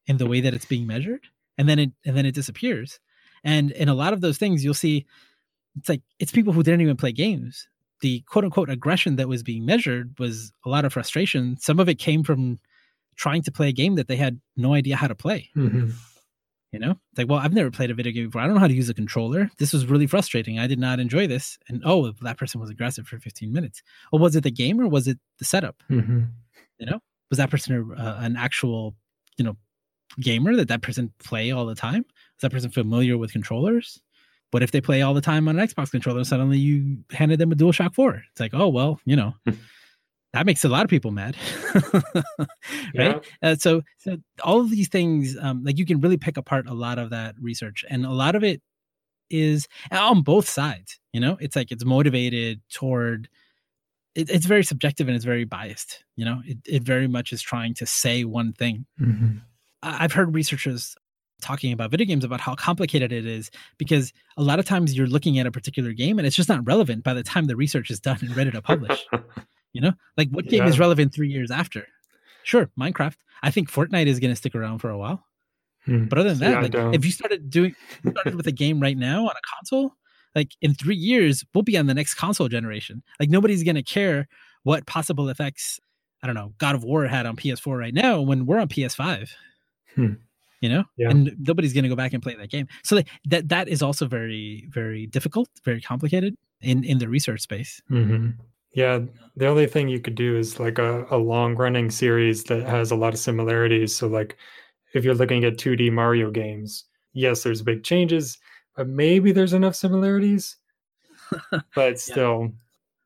in 0.08 0.18
the 0.18 0.28
way 0.28 0.42
that 0.42 0.54
it's 0.54 0.66
being 0.66 0.88
measured 0.88 1.28
and 1.58 1.70
then 1.70 1.80
it 1.80 1.92
and 2.06 2.18
then 2.18 2.26
it 2.26 2.36
disappears. 2.36 3.00
And 3.44 3.72
in 3.72 3.90
a 3.90 3.94
lot 3.94 4.14
of 4.14 4.22
those 4.22 4.38
things, 4.38 4.64
you'll 4.64 4.74
see 4.74 5.06
it's 5.78 5.90
like 5.90 6.02
it's 6.20 6.32
people 6.32 6.54
who 6.54 6.64
didn't 6.64 6.82
even 6.82 6.98
play 6.98 7.12
games. 7.12 7.68
The 8.02 8.22
quote 8.22 8.44
unquote 8.44 8.70
aggression 8.70 9.16
that 9.18 9.30
was 9.30 9.44
being 9.44 9.66
measured 9.66 10.18
was 10.20 10.52
a 10.66 10.70
lot 10.70 10.86
of 10.86 10.94
frustration. 10.94 11.58
Some 11.60 11.80
of 11.80 11.90
it 11.90 11.96
came 11.96 12.24
from 12.24 12.60
trying 13.16 13.44
to 13.44 13.52
play 13.52 13.70
a 13.70 13.74
game 13.74 13.96
that 13.96 14.08
they 14.08 14.16
had 14.16 14.40
no 14.58 14.74
idea 14.74 14.96
how 14.96 15.08
to 15.08 15.16
play. 15.16 15.50
Mm-hmm. 15.56 15.92
You 16.74 16.80
know, 16.80 16.92
it's 17.12 17.20
like, 17.20 17.30
well, 17.30 17.38
I've 17.38 17.54
never 17.54 17.70
played 17.70 17.92
a 17.92 17.94
video 17.94 18.12
game 18.12 18.26
before. 18.26 18.42
I 18.42 18.46
don't 18.46 18.56
know 18.56 18.60
how 18.60 18.68
to 18.68 18.74
use 18.74 18.90
a 18.90 18.96
controller. 18.96 19.52
This 19.60 19.72
was 19.72 19.86
really 19.86 20.08
frustrating. 20.08 20.58
I 20.58 20.66
did 20.66 20.80
not 20.80 21.00
enjoy 21.00 21.28
this. 21.28 21.60
And 21.70 21.84
oh, 21.86 22.12
that 22.24 22.40
person 22.40 22.60
was 22.60 22.72
aggressive 22.72 23.06
for 23.06 23.20
15 23.20 23.54
minutes. 23.54 23.84
Or 24.12 24.18
was 24.18 24.36
it 24.36 24.42
the 24.42 24.50
game 24.50 24.82
or 24.82 24.88
was 24.88 25.08
it 25.08 25.20
the 25.38 25.46
setup? 25.46 25.84
Mm-hmm. 25.92 26.22
You 26.80 26.86
know, 26.88 27.00
was 27.30 27.38
that 27.38 27.52
person 27.52 27.94
uh, 27.96 28.18
an 28.22 28.36
actual, 28.36 28.96
you 29.38 29.46
know, 29.46 29.56
gamer 30.20 30.56
that 30.56 30.68
that 30.70 30.82
person 30.82 31.14
play 31.20 31.52
all 31.52 31.68
the 31.68 31.76
time? 31.76 32.06
Is 32.10 32.42
that 32.42 32.52
person 32.52 32.72
familiar 32.72 33.20
with 33.20 33.32
controllers? 33.32 34.02
But 34.52 34.64
if 34.64 34.72
they 34.72 34.82
play 34.82 35.04
all 35.04 35.14
the 35.14 35.22
time 35.22 35.48
on 35.48 35.60
an 35.60 35.68
Xbox 35.68 35.92
controller 35.92 36.24
suddenly 36.24 36.58
you 36.58 36.98
handed 37.12 37.38
them 37.38 37.52
a 37.52 37.56
DualShock 37.56 37.94
4? 37.94 38.24
It's 38.32 38.40
like, 38.40 38.56
oh, 38.56 38.68
well, 38.68 39.00
you 39.06 39.16
know, 39.16 39.36
that 40.34 40.48
makes 40.48 40.64
a 40.64 40.70
lot 40.70 40.84
of 40.84 40.90
people 40.90 41.12
mad. 41.12 41.36
right. 41.94 42.14
Yeah. 42.94 43.20
Uh, 43.42 43.56
so, 43.56 43.84
so 44.00 44.18
all 44.44 44.60
of 44.60 44.72
these 44.72 44.88
things, 44.88 45.38
um, 45.40 45.64
like 45.64 45.78
you 45.78 45.86
can 45.86 46.02
really 46.02 46.18
pick 46.18 46.38
apart 46.38 46.68
a 46.68 46.74
lot 46.74 46.98
of 46.98 47.12
that 47.12 47.36
research 47.40 47.86
and 47.90 48.06
a 48.06 48.12
lot 48.12 48.36
of 48.36 48.44
it 48.44 48.62
is 49.30 49.68
on 49.92 50.22
both 50.22 50.50
sides, 50.50 51.00
you 51.14 51.20
know, 51.20 51.38
it's 51.40 51.56
like 51.56 51.72
it's 51.72 51.86
motivated 51.86 52.62
toward, 52.72 53.30
it, 54.16 54.30
it's 54.30 54.48
very 54.48 54.64
subjective 54.64 55.08
and 55.08 55.16
it's 55.16 55.26
very 55.26 55.44
biased, 55.44 56.04
you 56.16 56.26
know, 56.26 56.42
it, 56.46 56.58
it 56.66 56.84
very 56.84 57.08
much 57.08 57.32
is 57.32 57.42
trying 57.42 57.76
to 57.76 57.86
say 57.86 58.24
one 58.24 58.54
thing. 58.54 58.86
Mm-hmm. 59.00 59.38
I've 59.84 60.14
heard 60.14 60.34
researchers 60.34 60.96
talking 61.42 61.74
about 61.74 61.92
video 61.92 62.08
games 62.08 62.24
about 62.24 62.40
how 62.40 62.56
complicated 62.56 63.12
it 63.12 63.26
is 63.26 63.52
because 63.78 64.14
a 64.38 64.42
lot 64.42 64.58
of 64.58 64.66
times 64.66 64.98
you're 64.98 65.08
looking 65.08 65.38
at 65.38 65.46
a 65.46 65.52
particular 65.52 65.92
game 65.92 66.18
and 66.18 66.26
it's 66.26 66.36
just 66.36 66.50
not 66.50 66.66
relevant 66.66 67.04
by 67.04 67.14
the 67.14 67.22
time 67.22 67.46
the 67.46 67.56
research 67.56 67.92
is 67.92 68.00
done 68.00 68.18
and 68.22 68.36
ready 68.36 68.50
to 68.50 68.62
publish. 68.62 69.06
you 69.74 69.82
know, 69.82 69.92
like 70.18 70.30
what 70.30 70.48
game 70.48 70.64
yeah. 70.64 70.70
is 70.70 70.80
relevant 70.80 71.14
three 71.14 71.30
years 71.30 71.52
after? 71.52 71.86
Sure, 72.44 72.70
Minecraft. 72.80 73.16
I 73.42 73.52
think 73.52 73.70
Fortnite 73.70 74.08
is 74.08 74.20
going 74.20 74.32
to 74.32 74.36
stick 74.36 74.56
around 74.56 74.80
for 74.80 74.90
a 74.90 74.98
while. 74.98 75.24
Hmm. 75.86 76.06
But 76.06 76.20
other 76.20 76.30
than 76.34 76.40
that, 76.40 76.74
yeah, 76.74 76.84
like, 76.86 76.96
if 76.96 77.04
you 77.04 77.12
started 77.12 77.50
doing 77.50 77.76
started 78.10 78.36
with 78.36 78.48
a 78.48 78.52
game 78.54 78.80
right 78.80 78.98
now 78.98 79.24
on 79.26 79.32
a 79.32 79.56
console, 79.58 79.96
like 80.36 80.56
in 80.62 80.74
three 80.74 80.96
years 80.96 81.44
we'll 81.54 81.62
be 81.64 81.78
on 81.78 81.88
the 81.88 81.94
next 81.94 82.16
console 82.16 82.48
generation 82.48 83.04
like 83.20 83.30
nobody's 83.30 83.64
going 83.64 83.76
to 83.76 83.84
care 83.84 84.28
what 84.64 84.86
possible 84.86 85.30
effects 85.30 85.80
i 86.22 86.28
don't 86.28 86.36
know 86.36 86.54
god 86.58 86.76
of 86.76 86.84
war 86.84 87.06
had 87.06 87.26
on 87.26 87.36
ps4 87.36 87.78
right 87.78 87.94
now 87.94 88.22
when 88.22 88.46
we're 88.46 88.60
on 88.60 88.68
ps5 88.68 89.30
Hmm. 89.96 90.14
you 90.62 90.70
know 90.70 90.86
Yeah. 90.98 91.12
and 91.12 91.36
nobody's 91.38 91.72
going 91.74 91.84
to 91.84 91.90
go 91.90 91.96
back 91.96 92.14
and 92.14 92.24
play 92.24 92.36
that 92.36 92.50
game 92.50 92.68
so 92.84 92.96
like, 92.96 93.08
that 93.26 93.50
that 93.50 93.68
is 93.68 93.84
also 93.84 94.08
very 94.08 94.68
very 94.70 95.06
difficult 95.06 95.50
very 95.64 95.82
complicated 95.82 96.36
in 96.62 96.84
in 96.84 96.98
the 96.98 97.08
research 97.08 97.42
space 97.42 97.82
hmm 97.88 98.30
Yeah, 98.74 99.00
the 99.36 99.48
only 99.48 99.68
thing 99.68 99.88
you 99.88 100.00
could 100.00 100.16
do 100.16 100.36
is 100.36 100.60
like 100.60 100.80
a, 100.80 101.06
a 101.12 101.18
long 101.18 101.56
running 101.56 101.92
series 101.92 102.44
that 102.46 102.64
has 102.64 102.92
a 102.92 102.96
lot 102.96 103.14
of 103.14 103.20
similarities. 103.20 103.96
So, 103.96 104.08
like, 104.08 104.38
if 104.94 105.06
you're 105.06 105.16
looking 105.16 105.44
at 105.44 105.58
2D 105.58 105.92
Mario 105.92 106.32
games, 106.32 106.86
yes, 107.14 107.44
there's 107.44 107.62
big 107.62 107.84
changes, 107.84 108.38
but 108.76 108.88
maybe 108.88 109.32
there's 109.32 109.54
enough 109.54 109.76
similarities. 109.76 110.58
But 111.76 112.00
still, 112.00 112.52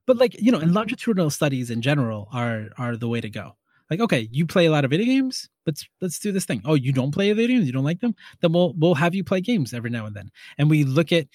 but 0.06 0.17
like 0.17 0.41
you 0.41 0.51
know 0.51 0.60
and 0.60 0.73
longitudinal 0.73 1.30
studies 1.30 1.69
in 1.69 1.82
general 1.82 2.27
are 2.34 2.69
are 2.77 2.97
the 2.97 3.08
way 3.08 3.21
to 3.21 3.30
go. 3.30 3.56
Like 3.89 3.99
okay 3.99 4.27
you 4.32 4.45
play 4.45 4.65
a 4.65 4.71
lot 4.71 4.84
of 4.84 4.91
video 4.91 5.06
games 5.06 5.47
let's 5.65 5.88
let's 6.01 6.19
do 6.19 6.32
this 6.32 6.45
thing. 6.45 6.62
Oh 6.65 6.73
you 6.73 6.91
don't 6.91 7.12
play 7.12 7.32
video 7.34 7.58
games 7.58 7.67
you 7.67 7.73
don't 7.73 7.84
like 7.84 7.99
them? 7.99 8.15
Then 8.41 8.53
we'll 8.53 8.73
we'll 8.77 8.95
have 8.95 9.13
you 9.13 9.23
play 9.23 9.41
games 9.41 9.73
every 9.73 9.89
now 9.89 10.06
and 10.06 10.15
then. 10.15 10.32
And 10.58 10.69
we 10.69 10.84
look 10.84 11.12
at 11.12 11.27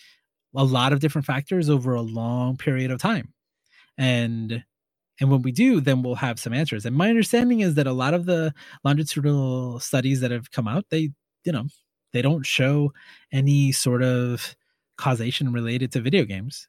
a 0.54 0.64
lot 0.64 0.92
of 0.92 1.00
different 1.00 1.26
factors 1.26 1.70
over 1.70 1.94
a 1.94 2.02
long 2.02 2.56
period 2.56 2.90
of 2.90 3.00
time 3.00 3.32
and 3.98 4.64
and 5.20 5.30
when 5.30 5.42
we 5.42 5.52
do 5.52 5.80
then 5.80 6.02
we'll 6.02 6.14
have 6.16 6.38
some 6.40 6.52
answers. 6.52 6.86
And 6.86 6.96
my 6.96 7.08
understanding 7.10 7.60
is 7.60 7.74
that 7.76 7.86
a 7.86 7.92
lot 7.92 8.14
of 8.14 8.26
the 8.26 8.52
longitudinal 8.84 9.80
studies 9.80 10.20
that 10.20 10.30
have 10.30 10.50
come 10.50 10.68
out 10.68 10.86
they 10.90 11.10
you 11.44 11.52
know 11.52 11.66
they 12.12 12.22
don't 12.22 12.44
show 12.46 12.92
any 13.32 13.72
sort 13.72 14.02
of 14.02 14.54
causation 14.98 15.52
related 15.52 15.92
to 15.92 16.00
video 16.00 16.24
games. 16.24 16.68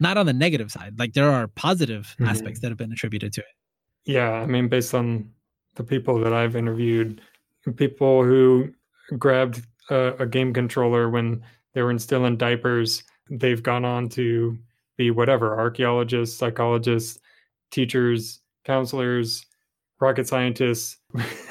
Not 0.00 0.16
on 0.18 0.26
the 0.26 0.32
negative 0.32 0.72
side 0.72 0.98
like 0.98 1.12
there 1.14 1.30
are 1.30 1.48
positive 1.48 2.16
Mhm. 2.20 2.28
aspects 2.28 2.60
that 2.60 2.70
have 2.70 2.78
been 2.78 2.92
attributed 2.92 3.32
to 3.34 3.40
it. 3.42 3.46
Yeah, 4.06 4.30
I 4.32 4.46
mean, 4.46 4.68
based 4.68 4.94
on 4.94 5.30
the 5.76 5.84
people 5.84 6.18
that 6.20 6.32
I've 6.32 6.56
interviewed, 6.56 7.20
people 7.76 8.24
who 8.24 8.72
grabbed 9.18 9.66
a, 9.90 10.14
a 10.20 10.26
game 10.26 10.52
controller 10.54 11.10
when 11.10 11.42
they 11.74 11.82
were 11.82 11.98
still 11.98 12.24
in 12.24 12.36
diapers, 12.38 13.02
they've 13.30 13.62
gone 13.62 13.84
on 13.84 14.08
to 14.10 14.58
be 15.00 15.10
whatever 15.10 15.58
archaeologists, 15.58 16.36
psychologists, 16.36 17.18
teachers, 17.70 18.40
counselors, 18.66 19.46
rocket 19.98 20.28
scientists. 20.28 20.98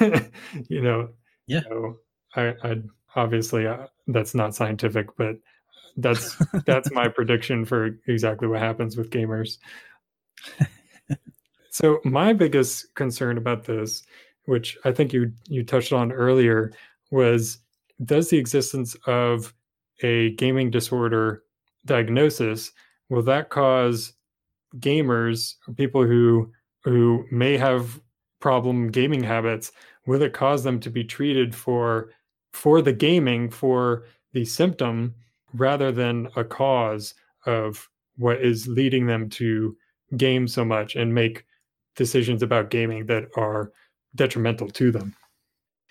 you 0.68 0.80
know, 0.80 1.08
Yeah. 1.48 1.62
So 1.68 1.98
I, 2.36 2.54
I 2.62 2.76
obviously 3.16 3.66
uh, 3.66 3.88
that's 4.06 4.36
not 4.36 4.54
scientific, 4.54 5.08
but 5.16 5.34
that's 5.96 6.36
that's 6.64 6.92
my 6.92 7.08
prediction 7.08 7.64
for 7.64 7.98
exactly 8.06 8.46
what 8.46 8.60
happens 8.60 8.96
with 8.96 9.10
gamers. 9.10 9.58
so 11.70 11.98
my 12.04 12.32
biggest 12.32 12.94
concern 12.94 13.36
about 13.36 13.64
this, 13.64 14.04
which 14.44 14.78
I 14.84 14.92
think 14.92 15.12
you 15.12 15.32
you 15.48 15.64
touched 15.64 15.92
on 15.92 16.12
earlier, 16.12 16.72
was 17.10 17.58
does 18.04 18.30
the 18.30 18.38
existence 18.38 18.94
of 19.08 19.52
a 20.04 20.36
gaming 20.36 20.70
disorder 20.70 21.42
diagnosis 21.84 22.70
will 23.10 23.22
that 23.22 23.50
cause 23.50 24.14
gamers 24.78 25.54
people 25.76 26.04
who 26.04 26.50
who 26.84 27.26
may 27.30 27.56
have 27.56 28.00
problem 28.40 28.90
gaming 28.90 29.22
habits 29.22 29.72
will 30.06 30.22
it 30.22 30.32
cause 30.32 30.64
them 30.64 30.80
to 30.80 30.88
be 30.88 31.04
treated 31.04 31.54
for 31.54 32.10
for 32.52 32.80
the 32.80 32.92
gaming 32.92 33.50
for 33.50 34.04
the 34.32 34.44
symptom 34.44 35.14
rather 35.52 35.92
than 35.92 36.28
a 36.36 36.44
cause 36.44 37.14
of 37.46 37.88
what 38.16 38.40
is 38.40 38.66
leading 38.68 39.06
them 39.06 39.28
to 39.28 39.76
game 40.16 40.46
so 40.46 40.64
much 40.64 40.96
and 40.96 41.14
make 41.14 41.44
decisions 41.96 42.42
about 42.42 42.70
gaming 42.70 43.06
that 43.06 43.24
are 43.36 43.72
detrimental 44.14 44.68
to 44.68 44.90
them? 44.90 45.14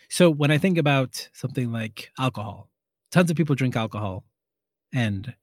So 0.10 0.30
when 0.30 0.52
i 0.52 0.58
think 0.58 0.78
about 0.78 1.30
something 1.34 1.72
like 1.72 2.12
alcohol 2.18 2.70
tons 3.12 3.30
of 3.30 3.38
people 3.38 3.56
drink 3.56 3.76
alcohol 3.76 4.24
and 4.94 5.34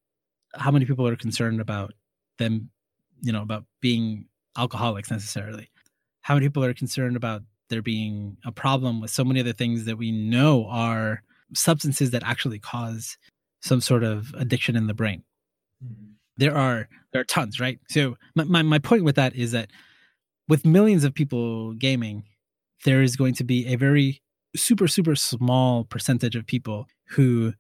how 0.58 0.70
many 0.70 0.84
people 0.84 1.06
are 1.06 1.16
concerned 1.16 1.60
about 1.60 1.94
them 2.38 2.70
you 3.22 3.32
know 3.32 3.42
about 3.42 3.64
being 3.80 4.26
alcoholics 4.56 5.10
necessarily? 5.10 5.68
How 6.22 6.34
many 6.34 6.46
people 6.46 6.64
are 6.64 6.74
concerned 6.74 7.16
about 7.16 7.42
there 7.68 7.82
being 7.82 8.36
a 8.44 8.52
problem 8.52 9.00
with 9.00 9.10
so 9.10 9.24
many 9.24 9.40
other 9.40 9.52
things 9.52 9.84
that 9.84 9.98
we 9.98 10.12
know 10.12 10.66
are 10.66 11.22
substances 11.54 12.10
that 12.10 12.22
actually 12.24 12.58
cause 12.58 13.16
some 13.60 13.80
sort 13.80 14.04
of 14.04 14.34
addiction 14.36 14.76
in 14.76 14.86
the 14.86 14.94
brain? 14.94 15.22
Mm-hmm. 15.84 16.12
There 16.36 16.56
are 16.56 16.88
there 17.12 17.22
are 17.22 17.24
tons 17.24 17.60
right? 17.60 17.78
So 17.88 18.16
my, 18.34 18.44
my, 18.44 18.62
my 18.62 18.78
point 18.78 19.04
with 19.04 19.16
that 19.16 19.34
is 19.34 19.52
that 19.52 19.70
with 20.48 20.66
millions 20.66 21.04
of 21.04 21.14
people 21.14 21.72
gaming 21.74 22.24
there 22.84 23.02
is 23.02 23.16
going 23.16 23.34
to 23.34 23.44
be 23.44 23.66
a 23.66 23.76
very 23.76 24.22
super 24.54 24.88
super 24.88 25.14
small 25.14 25.84
percentage 25.84 26.36
of 26.36 26.46
people 26.46 26.86
who 27.10 27.54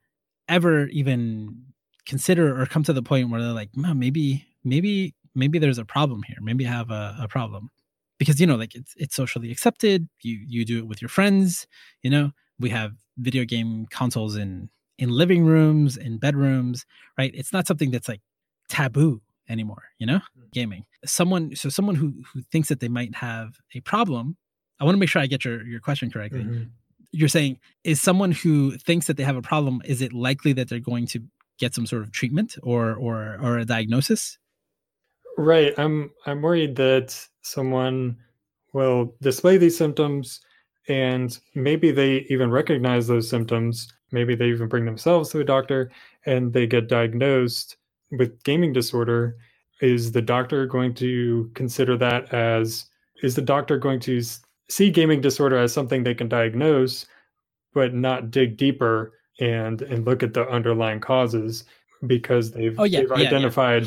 ever 0.48 0.86
even 0.88 1.66
consider 2.06 2.60
or 2.60 2.66
come 2.66 2.82
to 2.84 2.92
the 2.92 3.02
point 3.02 3.30
where 3.30 3.42
they're 3.42 3.52
like 3.52 3.76
"Man, 3.76 3.98
maybe 3.98 4.46
maybe 4.64 5.14
maybe 5.34 5.58
there's 5.58 5.78
a 5.78 5.84
problem 5.84 6.22
here. 6.22 6.38
Maybe 6.40 6.66
i 6.66 6.70
have 6.70 6.90
a, 6.90 7.16
a 7.20 7.28
problem. 7.28 7.70
Because 8.18 8.40
you 8.40 8.46
know 8.46 8.56
like 8.56 8.74
it's 8.74 8.94
it's 8.96 9.14
socially 9.14 9.50
accepted. 9.52 10.08
You 10.22 10.38
you 10.46 10.64
do 10.64 10.78
it 10.78 10.86
with 10.86 11.02
your 11.02 11.08
friends 11.10 11.66
you 12.02 12.10
know? 12.10 12.30
We 12.58 12.70
have 12.70 12.92
video 13.18 13.44
game 13.44 13.86
consoles 13.90 14.36
in 14.36 14.70
in 14.98 15.10
living 15.10 15.44
rooms 15.44 15.96
in 15.98 16.18
bedrooms 16.18 16.86
right? 17.18 17.30
It's 17.34 17.52
not 17.52 17.66
something 17.66 17.90
that's 17.90 18.08
like 18.08 18.22
taboo 18.70 19.20
anymore 19.48 19.84
you 19.98 20.06
know? 20.06 20.20
Gaming. 20.52 20.86
Someone 21.04 21.54
so 21.54 21.68
someone 21.68 21.94
who 21.96 22.14
who 22.32 22.40
thinks 22.50 22.68
that 22.70 22.80
they 22.80 22.88
might 22.88 23.14
have 23.16 23.58
a 23.74 23.80
problem 23.80 24.36
i 24.80 24.84
want 24.84 24.94
to 24.94 24.98
make 24.98 25.08
sure 25.10 25.20
i 25.22 25.26
get 25.26 25.44
your 25.44 25.62
your 25.66 25.80
question 25.80 26.10
correctly. 26.10 26.44
Mhm. 26.44 26.70
you're 27.12 27.28
saying 27.28 27.58
is 27.84 28.00
someone 28.00 28.32
who 28.32 28.76
thinks 28.88 29.06
that 29.06 29.16
they 29.18 29.24
have 29.24 29.36
a 29.36 29.42
problem 29.42 29.82
is 29.84 30.00
it 30.00 30.12
likely 30.12 30.52
that 30.54 30.68
they're 30.68 30.80
going 30.92 31.06
to 31.06 31.20
get 31.58 31.74
some 31.74 31.86
sort 31.86 32.02
of 32.02 32.12
treatment 32.12 32.56
or 32.62 32.94
or 32.94 33.38
or 33.42 33.58
a 33.58 33.64
diagnosis? 33.64 34.38
Right. 35.38 35.74
I'm 35.78 36.10
i'm 36.26 36.42
worried 36.42 36.76
that 36.76 37.18
someone 37.42 38.16
will 38.72 39.14
display 39.20 39.56
these 39.56 39.76
symptoms 39.76 40.40
and 40.88 41.38
maybe 41.54 41.90
they 41.90 42.26
even 42.28 42.50
recognize 42.50 43.06
those 43.06 43.28
symptoms. 43.28 43.92
Maybe 44.12 44.34
they 44.34 44.46
even 44.46 44.68
bring 44.68 44.84
themselves 44.84 45.30
to 45.30 45.40
a 45.40 45.44
doctor 45.44 45.90
and 46.26 46.52
they 46.52 46.66
get 46.66 46.88
diagnosed 46.88 47.76
with 48.12 48.42
gaming 48.44 48.72
disorder. 48.72 49.36
Is 49.82 50.12
the 50.12 50.22
doctor 50.22 50.66
going 50.66 50.94
to 50.94 51.50
consider 51.54 51.98
that 51.98 52.32
as 52.32 52.86
is 53.22 53.34
the 53.34 53.42
doctor 53.42 53.76
going 53.78 54.00
to 54.00 54.22
see 54.68 54.90
gaming 54.90 55.20
disorder 55.20 55.58
as 55.58 55.72
something 55.72 56.02
they 56.02 56.14
can 56.14 56.28
diagnose 56.28 57.06
but 57.74 57.92
not 57.92 58.30
dig 58.30 58.56
deeper 58.56 59.12
and 59.40 59.82
and 59.82 60.04
look 60.04 60.22
at 60.22 60.34
the 60.34 60.48
underlying 60.48 61.00
causes 61.00 61.64
because 62.06 62.52
they've 62.52 62.78
Oh, 62.78 62.84
yeah, 62.84 63.00
they've 63.00 63.10
yeah, 63.10 63.18
yeah. 63.18 63.28
identified 63.28 63.86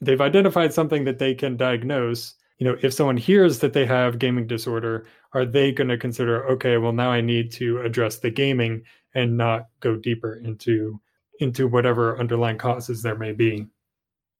they've 0.00 0.20
identified 0.20 0.72
something 0.72 1.04
that 1.04 1.18
they 1.18 1.34
can 1.34 1.56
diagnose. 1.56 2.34
You 2.58 2.66
know 2.68 2.76
if 2.82 2.92
someone 2.94 3.16
hears 3.16 3.58
that 3.60 3.72
they 3.72 3.86
have 3.86 4.18
gaming 4.18 4.46
disorder 4.46 5.06
are 5.32 5.44
they 5.44 5.72
going 5.72 5.88
to 5.88 5.98
consider 5.98 6.46
okay 6.50 6.76
well 6.76 6.92
now 6.92 7.10
i 7.10 7.20
need 7.20 7.50
to 7.52 7.80
address 7.80 8.18
the 8.18 8.30
gaming 8.30 8.82
and 9.14 9.36
not 9.36 9.66
go 9.80 9.96
deeper 9.96 10.34
into 10.44 11.00
into 11.40 11.66
whatever 11.66 12.18
underlying 12.18 12.58
causes 12.58 13.02
there 13.02 13.16
may 13.16 13.32
be 13.32 13.66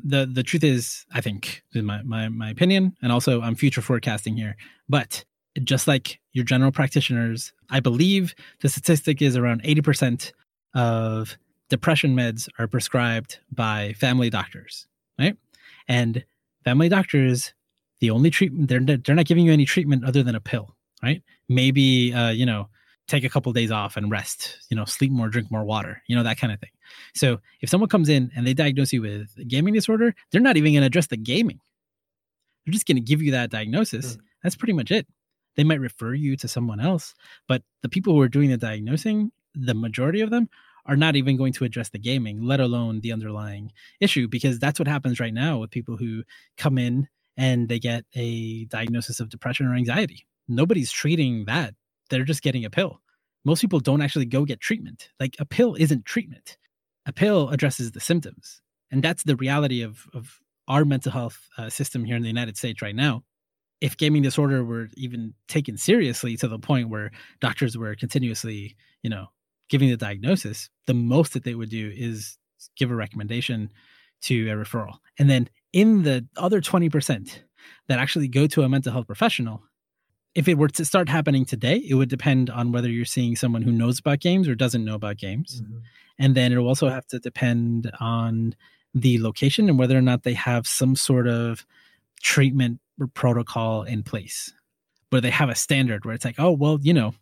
the 0.05 0.31
the 0.33 0.43
truth 0.43 0.63
is 0.65 1.05
i 1.13 1.21
think 1.21 1.63
in 1.75 1.85
my 1.85 2.03
my 2.03 2.29
my 2.29 2.51
opinion 2.51 2.95
and 3.03 3.11
also 3.11 3.41
i'm 3.41 3.55
future 3.55 3.83
forecasting 3.83 4.37
here 4.37 4.57
but 4.89 5.25
just 5.63 5.87
like 5.87 6.21
your 6.33 6.45
general 6.45 6.73
practitioners 6.73 7.53
i 7.71 7.81
believe 7.81 8.35
the 8.61 8.69
statistic 8.69 9.21
is 9.21 9.37
around 9.37 9.63
80% 9.63 10.33
of 10.75 11.37
depression 11.69 12.17
meds 12.17 12.49
are 12.59 12.67
prescribed 12.67 13.39
by 13.51 13.93
family 13.95 14.31
doctors 14.31 14.87
right 15.19 15.37
and 15.89 16.25
family 16.65 16.89
doctors 16.89 17.55
the 18.01 18.11
only 18.11 18.31
treatment 18.31 18.69
they're 18.69 18.81
they're 18.81 19.15
not 19.15 19.27
giving 19.27 19.45
you 19.45 19.53
any 19.53 19.65
treatment 19.65 20.05
other 20.05 20.23
than 20.23 20.35
a 20.35 20.41
pill 20.41 20.75
right 21.03 21.23
maybe 21.49 22.13
uh 22.15 22.31
you 22.31 22.47
know 22.47 22.69
take 23.09 23.25
a 23.25 23.29
couple 23.29 23.53
days 23.53 23.71
off 23.71 23.97
and 23.97 24.11
rest 24.11 24.59
you 24.71 24.77
know 24.77 24.85
sleep 24.85 25.13
more 25.13 25.29
drink 25.29 25.51
more 25.51 25.65
water 25.65 26.03
you 26.07 26.17
know 26.17 26.23
that 26.23 26.39
kind 26.39 26.53
of 26.53 26.61
thing 26.61 26.71
so 27.15 27.41
if 27.61 27.69
someone 27.69 27.89
comes 27.89 28.09
in 28.09 28.31
and 28.35 28.47
they 28.47 28.55
diagnose 28.55 28.93
you 28.93 29.03
with 29.03 29.35
a 29.39 29.45
gaming 29.45 29.75
disorder, 29.75 30.15
they're 30.31 30.41
not 30.41 30.57
even 30.57 30.73
going 30.73 30.83
to 30.83 30.87
address 30.87 31.07
the 31.07 31.17
gaming. 31.17 31.61
They're 32.65 32.73
just 32.73 32.87
going 32.87 32.97
to 32.97 33.03
give 33.03 33.23
you 33.23 33.33
that 33.33 33.51
diagnosis. 33.51 34.17
Mm. 34.17 34.21
That's 34.43 34.57
pretty 34.57 34.73
much 34.73 34.91
it. 34.91 35.07
They 35.57 35.65
might 35.65 35.81
refer 35.81 36.15
you 36.15 36.37
to 36.37 36.49
someone 36.49 36.81
else, 36.81 37.15
but 37.49 37.63
the 37.83 37.89
people 37.89 38.15
who 38.15 38.21
are 38.21 38.29
doing 38.29 38.51
the 38.51 38.57
diagnosing, 38.57 39.33
the 39.55 39.75
majority 39.75 40.21
of 40.21 40.31
them 40.31 40.49
are 40.87 40.97
not 40.97 41.15
even 41.15 41.37
going 41.37 41.53
to 41.53 41.65
address 41.65 41.91
the 41.91 41.99
gaming, 41.99 42.43
let 42.43 42.61
alone 42.61 43.01
the 43.01 43.13
underlying 43.13 43.73
issue, 44.01 44.27
because 44.27 44.59
that's 44.59 44.79
what 44.79 44.89
happens 44.89 45.21
right 45.21 45.35
now 45.35 45.59
with 45.59 45.71
people 45.71 45.97
who 45.97 46.25
come 46.57 46.79
in 46.79 47.09
and 47.37 47.69
they 47.69 47.79
get 47.79 48.05
a 48.15 48.65
diagnosis 48.67 49.21
of 49.21 49.29
depression 49.29 49.67
or 49.67 49.75
anxiety. 49.75 50.27
Nobody's 50.49 50.91
treating 50.91 51.45
that. 51.45 51.75
They're 52.11 52.25
just 52.25 52.43
getting 52.43 52.65
a 52.65 52.71
pill. 52.71 53.01
Most 53.45 53.61
people 53.61 53.81
don't 53.81 54.03
actually 54.03 54.27
go 54.27 54.45
get 54.45 54.61
treatment. 54.61 55.11
Like 55.21 55.37
a 55.39 55.45
pill 55.45 55.75
isn't 55.75 56.05
treatment 56.05 56.57
a 57.07 57.13
pill 57.13 57.49
addresses 57.49 57.93
the 57.93 58.01
symptoms 58.01 58.61
and 58.91 59.03
that's 59.03 59.25
the 59.25 59.37
reality 59.37 59.83
of 59.83 60.07
of 60.15 60.39
our 60.69 60.85
mental 60.85 61.11
health 61.11 61.49
uh, 61.59 61.69
system 61.69 62.05
here 62.05 62.17
in 62.17 62.23
the 62.23 62.29
United 62.29 62.57
States 62.57 62.81
right 62.81 62.95
now. 62.95 63.25
If 63.83 63.97
gaming 63.97 64.23
disorder 64.23 64.65
were 64.65 64.89
even 64.95 65.35
taken 65.49 65.77
seriously 65.77 66.37
to 66.37 66.47
the 66.47 66.59
point 66.59 66.89
where 66.89 67.11
doctors 67.41 67.77
were 67.77 67.97
continuously, 67.97 68.77
you 69.03 69.11
know, 69.11 69.27
giving 69.69 69.91
the 69.91 69.97
diagnosis, 69.97 70.71
the 70.87 70.95
most 70.95 71.33
that 71.33 71.43
they 71.43 71.57
would 71.57 71.69
do 71.69 71.91
is 71.93 72.39
give 72.77 72.93
a 72.93 72.95
recommendation 72.95 73.73
to 74.23 74.49
a 74.51 74.55
referral. 74.55 74.99
And 75.19 75.29
then 75.29 75.49
in 75.73 76.05
the 76.05 76.25
other 76.37 76.61
20% 76.61 77.41
that 77.89 77.99
actually 77.99 78.29
go 78.29 78.47
to 78.47 78.63
a 78.63 78.69
mental 78.69 78.93
health 78.93 79.09
professional, 79.09 79.65
if 80.37 80.47
it 80.47 80.59
were 80.59 80.69
to 80.69 80.85
start 80.85 81.09
happening 81.09 81.45
today, 81.45 81.77
it 81.77 81.95
would 81.95 82.09
depend 82.09 82.51
on 82.51 82.71
whether 82.71 82.89
you're 82.89 83.05
seeing 83.05 83.35
someone 83.35 83.63
who 83.63 83.73
knows 83.73 83.99
about 83.99 84.21
games 84.21 84.47
or 84.47 84.55
doesn't 84.55 84.85
know 84.85 84.95
about 84.95 85.17
games. 85.17 85.61
Mm-hmm. 85.61 85.79
And 86.21 86.35
then 86.37 86.53
it'll 86.53 86.69
also 86.69 86.89
have 86.89 87.07
to 87.09 87.19
depend 87.19 87.91
on 87.99 88.55
the 88.95 89.21
location 89.21 89.69
and 89.69 89.79
whether 89.79 89.99
or 89.99 90.03
not 90.03 90.23
they 90.23 90.35
have 90.35 90.69
some 90.69 90.95
sort 90.95 91.27
of 91.27 91.67
treatment 92.23 92.79
protocol 93.07 93.83
in 93.83 94.03
place 94.03 94.53
but 95.13 95.23
they 95.23 95.31
have 95.31 95.51
a 95.51 95.55
standard 95.55 96.05
where 96.07 96.15
it's 96.15 96.25
like, 96.25 96.41
oh, 96.41 96.51
well, 96.51 96.79
you 96.81 96.95
know, 96.95 97.15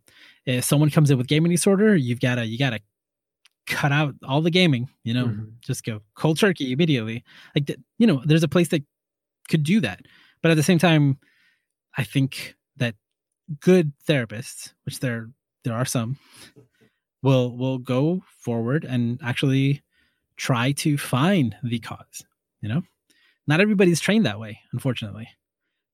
if 0.46 0.64
someone 0.64 0.90
comes 0.90 1.10
in 1.10 1.18
with 1.18 1.26
gaming 1.26 1.50
disorder, 1.50 1.96
you've 1.96 2.20
got 2.20 2.36
to, 2.36 2.46
you 2.46 2.56
got 2.56 2.70
to 2.70 2.78
cut 3.66 3.90
out 3.90 4.14
all 4.24 4.40
the 4.40 4.50
gaming, 4.50 4.88
you 5.02 5.12
know, 5.12 5.26
mm-hmm. 5.26 5.44
just 5.60 5.84
go 5.84 6.00
cold 6.14 6.38
turkey 6.38 6.70
immediately. 6.70 7.24
Like, 7.52 7.76
you 7.98 8.06
know, 8.06 8.22
there's 8.24 8.44
a 8.44 8.48
place 8.48 8.68
that 8.68 8.84
could 9.48 9.64
do 9.64 9.80
that. 9.80 10.02
But 10.40 10.52
at 10.52 10.56
the 10.56 10.62
same 10.62 10.78
time, 10.78 11.18
I 11.98 12.04
think 12.04 12.54
that 12.76 12.94
good 13.58 13.92
therapists, 14.08 14.72
which 14.84 15.00
there 15.00 15.28
there 15.64 15.74
are 15.74 15.84
some, 15.84 16.16
will 17.22 17.56
will 17.56 17.78
go 17.78 18.22
forward 18.38 18.84
and 18.84 19.18
actually 19.20 19.82
try 20.36 20.70
to 20.72 20.96
find 20.96 21.56
the 21.64 21.80
cause. 21.80 22.24
You 22.62 22.68
know, 22.68 22.82
not 23.48 23.60
everybody's 23.60 24.00
trained 24.00 24.26
that 24.26 24.38
way, 24.38 24.60
unfortunately. 24.72 25.28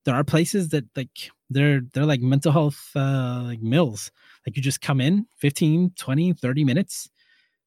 There 0.07 0.15
are 0.15 0.23
places 0.23 0.69
that 0.69 0.85
like 0.95 1.31
they're 1.49 1.81
they're 1.93 2.05
like 2.05 2.21
mental 2.21 2.53
health 2.53 2.91
uh 2.95 3.41
like 3.43 3.61
mills. 3.61 4.09
Like 4.45 4.55
you 4.55 4.63
just 4.63 4.79
come 4.79 5.01
in 5.01 5.27
15, 5.35 5.91
20, 5.97 6.31
30 6.31 6.63
minutes. 6.63 7.09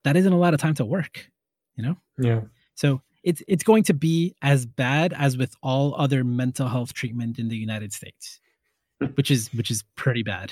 That 0.04 0.16
isn't 0.16 0.32
a 0.32 0.38
lot 0.38 0.54
of 0.54 0.60
time 0.60 0.72
to 0.76 0.86
work, 0.86 1.28
you 1.76 1.84
know? 1.84 1.96
Yeah. 2.18 2.40
So 2.76 3.02
it's 3.24 3.42
it's 3.46 3.62
going 3.62 3.82
to 3.84 3.92
be 3.92 4.34
as 4.40 4.64
bad 4.64 5.12
as 5.12 5.36
with 5.36 5.54
all 5.62 5.94
other 5.98 6.24
mental 6.24 6.66
health 6.66 6.94
treatment 6.94 7.38
in 7.38 7.48
the 7.48 7.58
United 7.58 7.92
States, 7.92 8.40
which 9.16 9.30
is 9.30 9.52
which 9.52 9.70
is 9.70 9.84
pretty 9.94 10.22
bad. 10.22 10.50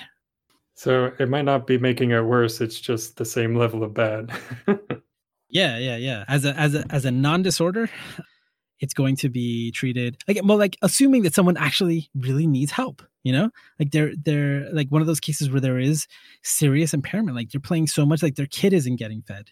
So 0.75 1.11
it 1.19 1.31
might 1.31 1.47
not 1.47 1.67
be 1.67 1.79
making 1.79 2.11
it 2.11 2.21
worse; 2.21 2.61
it's 2.61 2.79
just 2.79 3.17
the 3.17 3.25
same 3.25 3.57
level 3.57 3.83
of 3.83 3.95
bad. 3.95 4.31
yeah, 5.49 5.79
yeah, 5.79 5.97
yeah. 5.97 6.27
As 6.29 6.45
a 6.45 6.53
as 6.55 6.75
a 6.75 6.85
as 6.91 7.07
a 7.07 7.11
non-disorder, 7.11 7.89
it's 8.81 8.95
going 8.95 9.17
to 9.17 9.29
be 9.29 9.73
treated 9.73 10.17
like 10.29 10.41
well, 10.45 10.59
like 10.59 10.77
assuming 10.83 11.23
that 11.23 11.35
someone 11.35 11.57
actually 11.57 12.11
really 12.15 12.47
needs 12.47 12.73
help. 12.73 13.03
You 13.25 13.33
know, 13.33 13.51
like 13.79 13.91
they're 13.91 14.13
they're 14.17 14.73
like 14.73 14.89
one 14.89 15.03
of 15.03 15.07
those 15.07 15.21
cases 15.21 15.51
where 15.51 15.61
there 15.61 15.79
is 15.79 16.07
serious 16.43 16.95
impairment. 16.95 17.37
Like 17.37 17.51
they're 17.51 17.61
playing 17.61 17.89
so 17.89 18.07
much, 18.07 18.23
like 18.23 18.37
their 18.37 18.47
kid 18.47 18.73
isn't 18.73 18.97
getting 18.97 19.23
fed. 19.23 19.51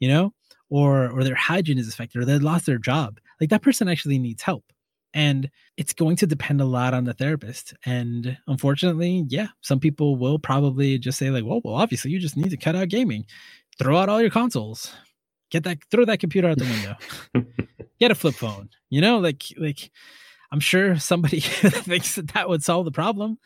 You 0.00 0.08
know, 0.08 0.34
or 0.72 1.10
or 1.10 1.22
their 1.22 1.34
hygiene 1.34 1.78
is 1.78 1.86
affected 1.88 2.20
or 2.20 2.24
they 2.24 2.38
lost 2.38 2.64
their 2.64 2.78
job 2.78 3.20
like 3.40 3.50
that 3.50 3.62
person 3.62 3.88
actually 3.88 4.18
needs 4.18 4.42
help 4.42 4.64
and 5.12 5.50
it's 5.76 5.92
going 5.92 6.16
to 6.16 6.26
depend 6.26 6.62
a 6.62 6.64
lot 6.64 6.94
on 6.94 7.04
the 7.04 7.12
therapist 7.12 7.74
and 7.84 8.38
unfortunately 8.46 9.24
yeah 9.28 9.48
some 9.60 9.78
people 9.78 10.16
will 10.16 10.38
probably 10.38 10.98
just 10.98 11.18
say 11.18 11.30
like 11.30 11.44
well, 11.44 11.60
well 11.62 11.74
obviously 11.74 12.10
you 12.10 12.18
just 12.18 12.38
need 12.38 12.50
to 12.50 12.56
cut 12.56 12.74
out 12.74 12.88
gaming 12.88 13.26
throw 13.78 13.98
out 13.98 14.08
all 14.08 14.22
your 14.22 14.30
consoles 14.30 14.94
get 15.50 15.62
that 15.62 15.78
throw 15.90 16.06
that 16.06 16.20
computer 16.20 16.48
out 16.48 16.56
the 16.56 16.64
window 16.64 17.54
get 18.02 18.10
a 18.10 18.16
flip 18.16 18.34
phone 18.34 18.68
you 18.90 19.00
know 19.00 19.20
like 19.20 19.44
like 19.58 19.92
i'm 20.50 20.58
sure 20.58 20.98
somebody 20.98 21.38
thinks 21.40 22.16
that 22.16 22.26
that 22.34 22.48
would 22.48 22.64
solve 22.64 22.84
the 22.84 22.90
problem 22.90 23.38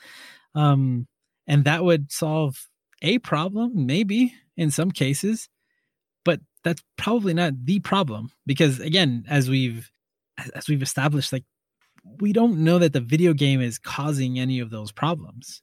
um 0.54 1.06
and 1.46 1.64
that 1.64 1.84
would 1.84 2.10
solve 2.10 2.66
a 3.02 3.18
problem 3.18 3.84
maybe 3.84 4.32
in 4.56 4.70
some 4.70 4.90
cases 4.90 5.50
but 6.24 6.40
that's 6.64 6.82
probably 6.96 7.34
not 7.34 7.52
the 7.66 7.80
problem 7.80 8.30
because 8.46 8.80
again 8.80 9.26
as 9.28 9.50
we've 9.50 9.90
as 10.54 10.68
we've 10.68 10.82
established 10.82 11.34
like 11.34 11.44
we 12.20 12.32
don't 12.32 12.56
know 12.56 12.78
that 12.78 12.94
the 12.94 13.00
video 13.00 13.34
game 13.34 13.60
is 13.60 13.78
causing 13.78 14.38
any 14.38 14.60
of 14.60 14.70
those 14.70 14.90
problems 14.90 15.60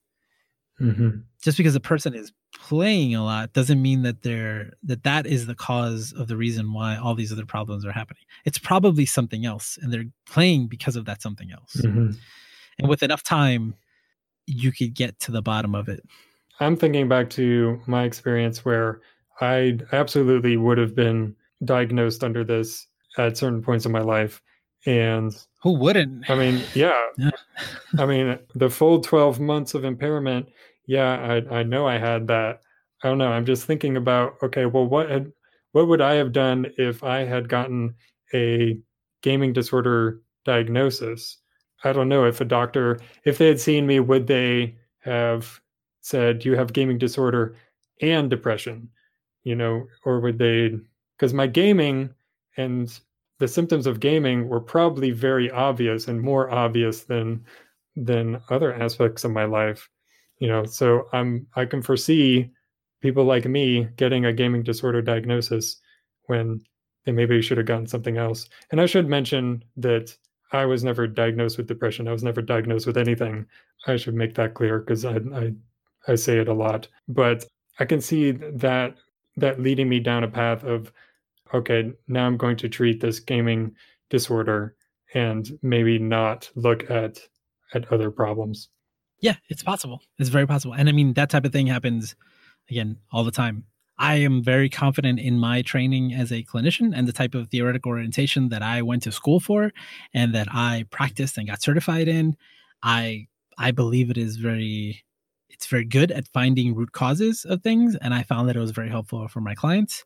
mm-hmm. 0.80 1.18
just 1.42 1.58
because 1.58 1.74
a 1.74 1.80
person 1.80 2.14
is 2.14 2.32
playing 2.60 3.16
a 3.16 3.24
lot 3.24 3.52
doesn't 3.54 3.82
mean 3.82 4.04
that 4.04 4.22
they're 4.22 4.74
that 4.84 5.04
that 5.04 5.26
is 5.26 5.48
the 5.48 5.56
cause 5.56 6.14
of 6.14 6.28
the 6.28 6.38
reason 6.38 6.72
why 6.72 6.96
all 6.96 7.16
these 7.16 7.32
other 7.32 7.46
problems 7.46 7.86
are 7.86 7.92
happening 7.92 8.24
it's 8.46 8.58
probably 8.58 9.06
something 9.06 9.46
else 9.46 9.78
and 9.82 9.92
they're 9.92 10.06
playing 10.26 10.68
because 10.68 10.96
of 10.96 11.06
that 11.06 11.22
something 11.22 11.52
else 11.52 11.76
mm-hmm. 11.78 12.12
and 12.80 12.90
with 12.90 13.04
enough 13.04 13.24
time 13.24 13.76
you 14.46 14.72
could 14.72 14.94
get 14.94 15.20
to 15.20 15.32
the 15.32 15.42
bottom 15.42 15.74
of 15.74 15.90
it 15.90 16.04
i'm 16.60 16.76
thinking 16.76 17.10
back 17.10 17.30
to 17.30 17.82
my 17.88 18.04
experience 18.04 18.64
where 18.64 19.02
I 19.42 19.80
absolutely 19.92 20.58
would 20.58 20.78
have 20.78 20.96
been 20.96 21.36
diagnosed 21.64 22.24
under 22.24 22.44
this 22.44 22.88
at 23.18 23.38
certain 23.38 23.62
points 23.62 23.86
in 23.86 23.92
my 23.92 24.02
life. 24.02 24.42
And 24.86 25.34
who 25.62 25.74
wouldn't? 25.74 26.30
I 26.30 26.36
mean, 26.36 26.62
yeah. 26.74 27.02
yeah. 27.18 27.32
I 27.98 28.06
mean, 28.06 28.38
the 28.56 28.70
full 28.70 29.00
12 29.00 29.40
months 29.40 29.74
of 29.74 29.86
impairment, 29.86 30.50
yeah, 30.86 31.42
I, 31.52 31.60
I 31.60 31.64
know 31.64 31.88
I 31.88 31.98
had 31.98 32.28
that. 32.28 32.62
I 33.04 33.10
don't 33.10 33.18
know. 33.18 33.32
I'm 33.32 33.46
just 33.46 33.66
thinking 33.66 33.98
about, 33.98 34.36
okay, 34.44 34.66
well, 34.66 34.86
what 34.86 35.10
had, 35.10 35.32
what 35.74 35.88
would 35.88 36.02
I 36.02 36.14
have 36.16 36.32
done 36.32 36.72
if 36.78 37.04
I 37.04 37.20
had 37.26 37.50
gotten 37.50 37.96
a 38.34 38.78
gaming 39.22 39.54
disorder 39.54 40.22
diagnosis? 40.46 41.38
I 41.84 41.94
don't 41.94 42.10
know 42.10 42.26
if 42.26 42.42
a 42.42 42.46
doctor, 42.46 43.00
if 43.26 43.38
they 43.38 43.48
had 43.48 43.60
seen 43.60 43.86
me, 43.88 44.00
would 44.00 44.28
they 44.28 44.76
have 45.00 45.60
said, 46.02 46.46
you 46.46 46.56
have 46.56 46.74
gaming 46.74 46.98
disorder 46.98 47.56
and 48.02 48.30
depression? 48.30 48.90
you 49.44 49.56
know, 49.56 49.88
or 50.06 50.20
would 50.20 50.38
they? 50.38 50.78
Because 51.18 51.34
my 51.34 51.48
gaming 51.48 52.14
and 52.58 53.00
the 53.40 53.48
symptoms 53.48 53.88
of 53.88 54.00
gaming 54.00 54.48
were 54.48 54.60
probably 54.60 55.12
very 55.12 55.52
obvious 55.52 56.08
and 56.08 56.22
more 56.22 56.50
obvious 56.52 57.04
than 57.04 57.46
than 57.96 58.42
other 58.50 58.74
aspects 58.74 59.24
of 59.24 59.32
my 59.32 59.46
life 59.46 59.90
you 60.44 60.50
know 60.50 60.66
so 60.66 61.08
i'm 61.14 61.48
i 61.56 61.64
can 61.64 61.82
foresee 61.82 62.52
people 63.02 63.24
like 63.24 63.46
me 63.46 63.88
getting 63.96 64.26
a 64.26 64.34
gaming 64.34 64.62
disorder 64.62 65.02
diagnosis 65.02 65.78
when 66.26 66.60
they 67.06 67.14
maybe 67.14 67.42
should 67.42 67.58
have 67.58 67.66
gotten 67.68 67.88
something 67.88 68.18
else. 68.18 68.50
And 68.70 68.82
i 68.82 68.86
should 68.86 69.08
mention 69.08 69.64
that 69.78 70.14
i 70.52 70.66
was 70.66 70.84
never 70.84 71.08
diagnosed 71.08 71.58
with 71.58 71.68
depression. 71.68 72.10
I 72.10 72.12
was 72.12 72.24
never 72.24 72.42
diagnosed 72.42 72.88
with 72.88 72.98
anything. 72.98 73.46
I 73.88 73.96
should 73.96 74.16
make 74.16 74.36
that 74.36 74.54
clear 74.54 74.80
because 74.80 75.06
I, 75.06 75.16
I 75.34 75.54
i 76.10 76.16
say 76.16 76.40
it 76.40 76.50
a 76.50 76.60
lot. 76.66 76.90
But 77.08 77.46
i 77.80 77.86
can 77.86 78.02
see 78.02 78.32
that 78.32 78.98
that 79.38 79.62
leading 79.62 79.88
me 79.88 80.02
down 80.02 80.26
a 80.26 80.36
path 80.42 80.66
of 80.66 80.92
okay 81.54 81.94
now 82.08 82.26
i'm 82.28 82.38
going 82.38 82.58
to 82.58 82.70
treat 82.70 83.00
this 83.00 83.22
gaming 83.22 83.76
disorder 84.10 84.76
and 85.14 85.58
maybe 85.62 85.98
not 85.98 86.50
look 86.56 86.90
at 86.92 87.20
at 87.74 87.92
other 87.94 88.12
problems 88.12 88.70
yeah 89.24 89.36
it's 89.50 89.64
possible. 89.64 90.02
It's 90.20 90.30
very 90.30 90.46
possible. 90.46 90.76
And 90.76 90.88
i 90.90 90.92
mean 90.92 91.14
that 91.14 91.30
type 91.32 91.46
of 91.46 91.52
thing 91.52 91.68
happens 91.68 92.16
again 92.70 92.98
all 93.12 93.24
the 93.24 93.32
time. 93.32 93.66
I 93.98 94.16
am 94.16 94.44
very 94.44 94.70
confident 94.70 95.20
in 95.20 95.40
my 95.40 95.62
training 95.62 96.14
as 96.14 96.32
a 96.32 96.44
clinician 96.44 96.94
and 96.96 97.08
the 97.08 97.14
type 97.14 97.36
of 97.36 97.48
theoretical 97.50 97.90
orientation 97.92 98.50
that 98.50 98.62
i 98.62 98.82
went 98.82 99.04
to 99.04 99.12
school 99.12 99.40
for 99.40 99.72
and 100.14 100.36
that 100.36 100.48
i 100.52 100.86
practiced 100.92 101.38
and 101.38 101.48
got 101.48 101.62
certified 101.62 102.08
in. 102.08 102.36
I 102.84 103.28
i 103.58 103.72
believe 103.72 104.12
it 104.12 104.18
is 104.18 104.38
very 104.38 105.04
it's 105.50 105.68
very 105.68 105.86
good 105.86 106.12
at 106.12 106.28
finding 106.34 106.76
root 106.76 106.92
causes 106.92 107.46
of 107.46 107.64
things 107.64 107.96
and 107.96 108.14
i 108.14 108.24
found 108.24 108.50
that 108.50 108.56
it 108.56 108.60
was 108.60 108.72
very 108.72 108.90
helpful 108.90 109.28
for 109.28 109.42
my 109.42 109.56
clients. 109.56 110.04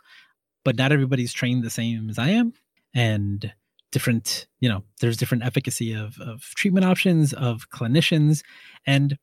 But 0.64 0.78
not 0.78 0.92
everybody's 0.92 1.34
trained 1.34 1.64
the 1.64 1.70
same 1.70 2.10
as 2.10 2.20
i 2.20 2.30
am 2.30 2.54
and 2.94 3.54
different 3.98 4.46
you 4.60 4.70
know 4.70 4.84
there's 5.02 5.18
different 5.18 5.44
efficacy 5.44 5.92
of 5.92 6.22
of 6.22 6.42
treatment 6.54 6.86
options 6.86 7.34
of 7.34 7.68
clinicians. 7.72 8.44
And 8.86 9.18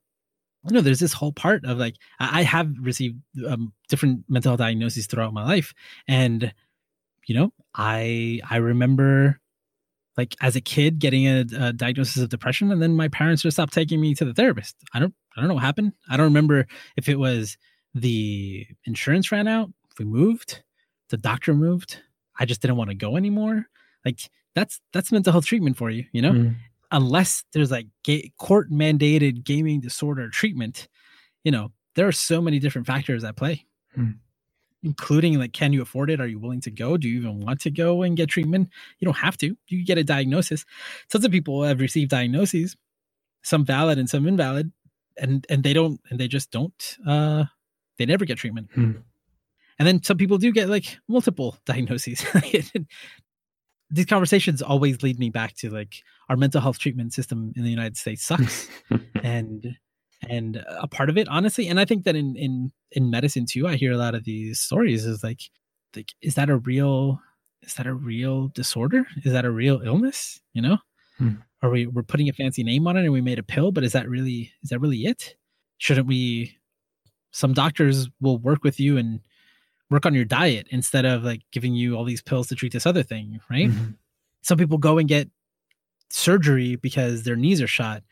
you 0.64 0.74
know 0.74 0.80
there's 0.80 0.98
this 0.98 1.12
whole 1.12 1.30
part 1.30 1.64
of 1.64 1.78
like 1.78 1.94
i 2.18 2.42
have 2.42 2.74
received 2.80 3.20
um, 3.46 3.72
different 3.88 4.24
mental 4.28 4.50
health 4.50 4.58
diagnoses 4.58 5.06
throughout 5.06 5.32
my 5.32 5.44
life. 5.44 5.72
And 6.08 6.52
you 7.28 7.36
know 7.36 7.52
i 7.76 8.40
i 8.50 8.56
remember 8.56 9.38
like 10.16 10.34
as 10.40 10.56
a 10.56 10.60
kid 10.60 10.98
getting 10.98 11.26
a, 11.28 11.44
a, 11.56 11.72
diagnosis 11.72 12.20
of 12.20 12.28
depression 12.28 12.72
and 12.72 12.82
then 12.82 12.94
my 12.96 13.06
parents 13.06 13.42
just 13.42 13.54
stopped 13.56 13.72
taking 13.72 14.00
me 14.00 14.12
to 14.14 14.24
the 14.24 14.34
therapist. 14.34 14.74
I 14.92 14.98
don't 14.98 15.14
i 15.36 15.40
don't 15.40 15.46
know 15.46 15.54
what 15.54 15.62
happened. 15.62 15.92
I 16.10 16.16
don't 16.16 16.32
remember 16.32 16.66
if 16.96 17.08
it 17.08 17.18
was 17.20 17.58
the 17.94 18.66
insurance 18.86 19.30
ran 19.30 19.46
out 19.46 19.70
we 20.00 20.04
moved 20.04 20.64
the 21.10 21.16
doctor 21.16 21.54
moved 21.54 22.02
i 22.40 22.44
just 22.44 22.60
didn't 22.60 22.76
want 22.76 22.90
to 22.90 22.96
go 22.96 23.16
anymore. 23.16 23.66
Like 24.04 24.20
that's 24.54 24.80
that's 24.92 25.12
mental 25.12 25.32
health 25.32 25.46
treatment 25.46 25.76
for 25.76 25.90
you 25.90 26.04
you 26.12 26.22
know? 26.22 26.32
Mm. 26.32 26.56
unless 26.90 27.44
there's 27.52 27.70
like 27.70 27.86
ga- 28.04 28.32
court 28.38 28.70
mandated 28.70 29.44
gaming 29.44 29.80
disorder 29.80 30.28
treatment 30.28 30.88
you 31.44 31.52
know 31.52 31.72
there 31.94 32.08
are 32.08 32.12
so 32.12 32.40
many 32.40 32.58
different 32.58 32.86
factors 32.86 33.24
at 33.24 33.36
play. 33.36 33.66
Mm. 33.96 34.18
including 34.82 35.38
like 35.38 35.52
can 35.52 35.72
you 35.72 35.80
afford 35.82 36.10
it? 36.10 36.20
Are 36.20 36.26
you 36.26 36.40
willing 36.40 36.60
to 36.62 36.70
go? 36.70 36.96
Do 36.96 37.08
you 37.08 37.20
even 37.20 37.40
want 37.40 37.60
to 37.60 37.70
go 37.70 38.02
and 38.02 38.16
get 38.16 38.28
treatment? 38.28 38.70
You 38.98 39.04
don't 39.06 39.16
have 39.16 39.36
to. 39.38 39.56
You 39.68 39.84
get 39.84 39.98
a 39.98 40.04
diagnosis. 40.04 40.64
Tons 41.10 41.24
of 41.24 41.30
people 41.30 41.62
have 41.62 41.80
received 41.80 42.10
diagnoses 42.10 42.76
some 43.44 43.64
valid 43.64 43.98
and 43.98 44.10
some 44.10 44.26
invalid 44.26 44.72
and 45.16 45.46
and 45.48 45.62
they 45.62 45.72
don't 45.72 46.00
and 46.10 46.18
they 46.18 46.26
just 46.26 46.50
don't 46.50 46.98
uh 47.06 47.44
they 47.98 48.06
never 48.06 48.24
get 48.24 48.38
treatment. 48.38 48.68
Hmm. 48.74 48.92
and 49.78 49.86
then 49.86 50.02
some 50.02 50.16
people 50.16 50.38
do 50.38 50.50
get 50.50 50.68
like 50.68 50.98
multiple 51.08 51.56
diagnoses 51.66 52.24
these 53.94 54.06
conversations 54.06 54.60
always 54.60 55.02
lead 55.02 55.18
me 55.18 55.30
back 55.30 55.54
to 55.54 55.70
like 55.70 56.02
our 56.28 56.36
mental 56.36 56.60
health 56.60 56.78
treatment 56.78 57.12
system 57.12 57.52
in 57.56 57.64
the 57.64 57.70
united 57.70 57.96
states 57.96 58.22
sucks. 58.24 58.68
And 59.22 59.76
and 60.28 60.64
a 60.68 60.86
part 60.86 61.10
of 61.10 61.18
it 61.18 61.28
honestly 61.28 61.68
and 61.68 61.78
i 61.78 61.84
think 61.84 62.04
that 62.04 62.16
in 62.16 62.36
in 62.36 62.72
in 62.92 63.10
medicine 63.10 63.46
too 63.46 63.66
i 63.66 63.76
hear 63.76 63.92
a 63.92 63.96
lot 63.96 64.14
of 64.14 64.24
these 64.24 64.60
stories 64.60 65.04
is 65.04 65.22
like 65.22 65.40
like 65.96 66.12
is 66.22 66.34
that 66.34 66.50
a 66.50 66.56
real 66.56 67.20
is 67.66 67.74
that 67.74 67.86
a 67.86 67.94
real 67.94 68.48
disorder? 68.48 69.06
Is 69.24 69.32
that 69.32 69.44
a 69.44 69.50
real 69.50 69.80
illness? 69.84 70.40
You 70.52 70.62
know? 70.62 70.78
Hmm. 71.18 71.34
are 71.62 71.70
we 71.70 71.86
we're 71.86 72.02
putting 72.02 72.28
a 72.28 72.32
fancy 72.32 72.64
name 72.64 72.88
on 72.88 72.96
it 72.96 73.04
and 73.04 73.12
we 73.12 73.20
made 73.20 73.38
a 73.38 73.44
pill 73.44 73.70
but 73.70 73.84
is 73.84 73.92
that 73.92 74.08
really 74.08 74.50
is 74.64 74.70
that 74.70 74.80
really 74.80 75.04
it? 75.04 75.36
Shouldn't 75.78 76.08
we 76.08 76.58
some 77.30 77.52
doctors 77.52 78.08
will 78.20 78.38
work 78.38 78.64
with 78.64 78.80
you 78.80 78.98
and 78.98 79.20
work 79.90 80.06
on 80.06 80.14
your 80.14 80.24
diet 80.24 80.66
instead 80.70 81.04
of 81.04 81.22
like 81.24 81.42
giving 81.52 81.74
you 81.74 81.96
all 81.96 82.04
these 82.04 82.22
pills 82.22 82.48
to 82.48 82.54
treat 82.54 82.72
this 82.72 82.86
other 82.86 83.02
thing 83.02 83.40
right 83.50 83.68
Mhm. 83.70 83.96
some 84.42 84.58
people 84.58 84.78
go 84.78 84.98
and 84.98 85.08
get 85.08 85.28
surgery 86.10 86.76
because 86.76 87.24
their 87.24 87.36
knees 87.36 87.60
are 87.60 87.66
shot 87.66 88.02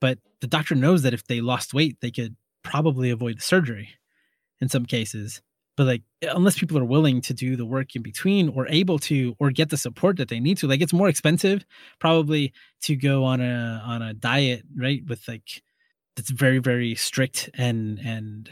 but 0.00 0.18
the 0.40 0.46
doctor 0.46 0.74
knows 0.74 1.02
that 1.02 1.14
if 1.14 1.24
they 1.26 1.40
lost 1.40 1.74
weight 1.74 1.96
they 2.00 2.10
could 2.10 2.36
probably 2.62 3.10
avoid 3.10 3.38
the 3.38 3.42
surgery 3.42 3.90
in 4.60 4.68
some 4.68 4.86
cases 4.86 5.42
but 5.76 5.86
like 5.86 6.02
unless 6.22 6.58
people 6.58 6.78
are 6.78 6.84
willing 6.84 7.20
to 7.20 7.34
do 7.34 7.56
the 7.56 7.66
work 7.66 7.94
in 7.96 8.02
between 8.02 8.48
or 8.50 8.66
able 8.68 8.98
to 8.98 9.34
or 9.38 9.50
get 9.50 9.70
the 9.70 9.76
support 9.76 10.16
that 10.16 10.28
they 10.28 10.40
need 10.40 10.56
to 10.56 10.66
like 10.66 10.80
it's 10.80 10.92
more 10.92 11.08
expensive 11.08 11.64
probably 11.98 12.52
to 12.80 12.96
go 12.96 13.24
on 13.24 13.40
a 13.40 13.82
on 13.84 14.00
a 14.00 14.14
diet 14.14 14.62
right 14.76 15.04
with 15.06 15.26
like 15.28 15.62
that's 16.16 16.30
very 16.30 16.58
very 16.58 16.94
strict 16.94 17.50
and 17.54 17.98
and 17.98 18.50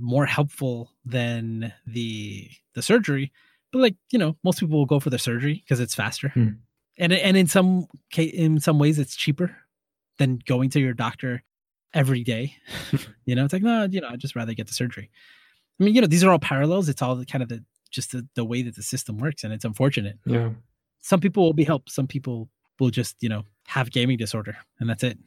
more 0.00 0.26
helpful 0.26 0.92
than 1.04 1.72
the 1.86 2.50
the 2.74 2.82
surgery. 2.82 3.32
But 3.72 3.80
like 3.80 3.96
you 4.10 4.18
know 4.18 4.36
most 4.42 4.60
people 4.60 4.78
will 4.78 4.86
go 4.86 5.00
for 5.00 5.10
the 5.10 5.18
surgery 5.18 5.54
because 5.54 5.80
it's 5.80 5.94
faster. 5.94 6.28
Hmm. 6.30 6.48
and 6.98 7.12
and 7.12 7.36
in 7.36 7.46
some 7.46 7.86
in 8.16 8.60
some 8.60 8.78
ways 8.78 8.98
it's 8.98 9.16
cheaper 9.16 9.56
than 10.18 10.40
going 10.46 10.70
to 10.70 10.80
your 10.80 10.94
doctor 10.94 11.42
every 11.94 12.24
day. 12.24 12.56
You 13.26 13.36
know 13.36 13.44
it's 13.44 13.52
like 13.52 13.62
no 13.62 13.84
you 13.84 14.00
know 14.00 14.08
i'd 14.08 14.18
just 14.18 14.34
rather 14.34 14.54
get 14.54 14.66
the 14.66 14.74
surgery. 14.74 15.10
I 15.78 15.84
mean 15.84 15.94
you 15.94 16.00
know 16.00 16.06
these 16.08 16.24
are 16.24 16.30
all 16.30 16.38
parallels. 16.38 16.88
It's 16.88 17.02
all 17.02 17.14
the 17.14 17.26
kind 17.26 17.42
of 17.42 17.48
the 17.48 17.64
just 17.90 18.12
the, 18.12 18.26
the 18.36 18.44
way 18.44 18.62
that 18.62 18.76
the 18.76 18.82
system 18.82 19.18
works 19.18 19.44
and 19.44 19.52
it's 19.52 19.64
unfortunate. 19.64 20.16
Yeah. 20.24 20.50
some 21.00 21.20
people 21.20 21.44
will 21.44 21.52
be 21.52 21.64
helped. 21.64 21.90
Some 21.90 22.06
people 22.06 22.48
will 22.78 22.90
just 22.90 23.16
you 23.20 23.28
know 23.28 23.44
have 23.66 23.90
gaming 23.90 24.16
disorder 24.16 24.56
and 24.80 24.90
that's 24.90 25.04
it. 25.04 25.18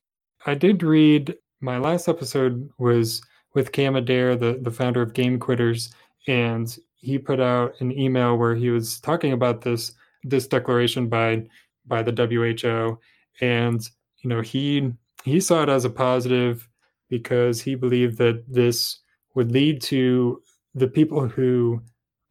I 0.45 0.55
did 0.55 0.83
read 0.83 1.35
my 1.61 1.77
last 1.77 2.09
episode 2.09 2.69
was 2.77 3.21
with 3.53 3.71
Cam 3.71 3.95
Adair, 3.95 4.35
the, 4.35 4.59
the 4.61 4.71
founder 4.71 5.01
of 5.01 5.13
Game 5.13 5.39
Quitters, 5.39 5.93
and 6.27 6.77
he 6.95 7.17
put 7.17 7.39
out 7.39 7.79
an 7.81 7.91
email 7.91 8.37
where 8.37 8.55
he 8.55 8.69
was 8.69 8.99
talking 8.99 9.33
about 9.33 9.61
this 9.61 9.93
this 10.23 10.47
declaration 10.47 11.07
by 11.07 11.45
by 11.85 12.01
the 12.01 12.11
WHO. 12.11 12.97
And 13.41 13.87
you 14.19 14.29
know, 14.29 14.41
he 14.41 14.93
he 15.23 15.39
saw 15.39 15.63
it 15.63 15.69
as 15.69 15.85
a 15.85 15.89
positive 15.89 16.67
because 17.09 17.61
he 17.61 17.75
believed 17.75 18.17
that 18.17 18.43
this 18.51 18.99
would 19.35 19.51
lead 19.51 19.81
to 19.81 20.41
the 20.75 20.87
people 20.87 21.27
who 21.27 21.81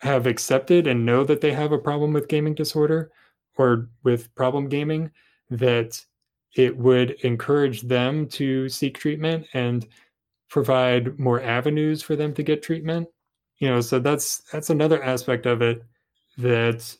have 0.00 0.26
accepted 0.26 0.86
and 0.86 1.06
know 1.06 1.22
that 1.22 1.40
they 1.40 1.52
have 1.52 1.72
a 1.72 1.78
problem 1.78 2.12
with 2.12 2.28
gaming 2.28 2.54
disorder 2.54 3.10
or 3.56 3.88
with 4.02 4.34
problem 4.34 4.68
gaming 4.68 5.10
that 5.50 6.04
it 6.56 6.76
would 6.76 7.12
encourage 7.22 7.82
them 7.82 8.26
to 8.26 8.68
seek 8.68 8.98
treatment 8.98 9.46
and 9.54 9.86
provide 10.52 11.18
more 11.18 11.42
avenues 11.42 12.02
for 12.02 12.14
them 12.14 12.32
to 12.34 12.42
get 12.42 12.62
treatment. 12.62 13.08
You 13.58 13.68
know 13.68 13.80
so 13.80 13.98
that's 13.98 14.42
that's 14.52 14.70
another 14.70 15.02
aspect 15.02 15.46
of 15.46 15.62
it 15.62 15.82
that 16.38 16.96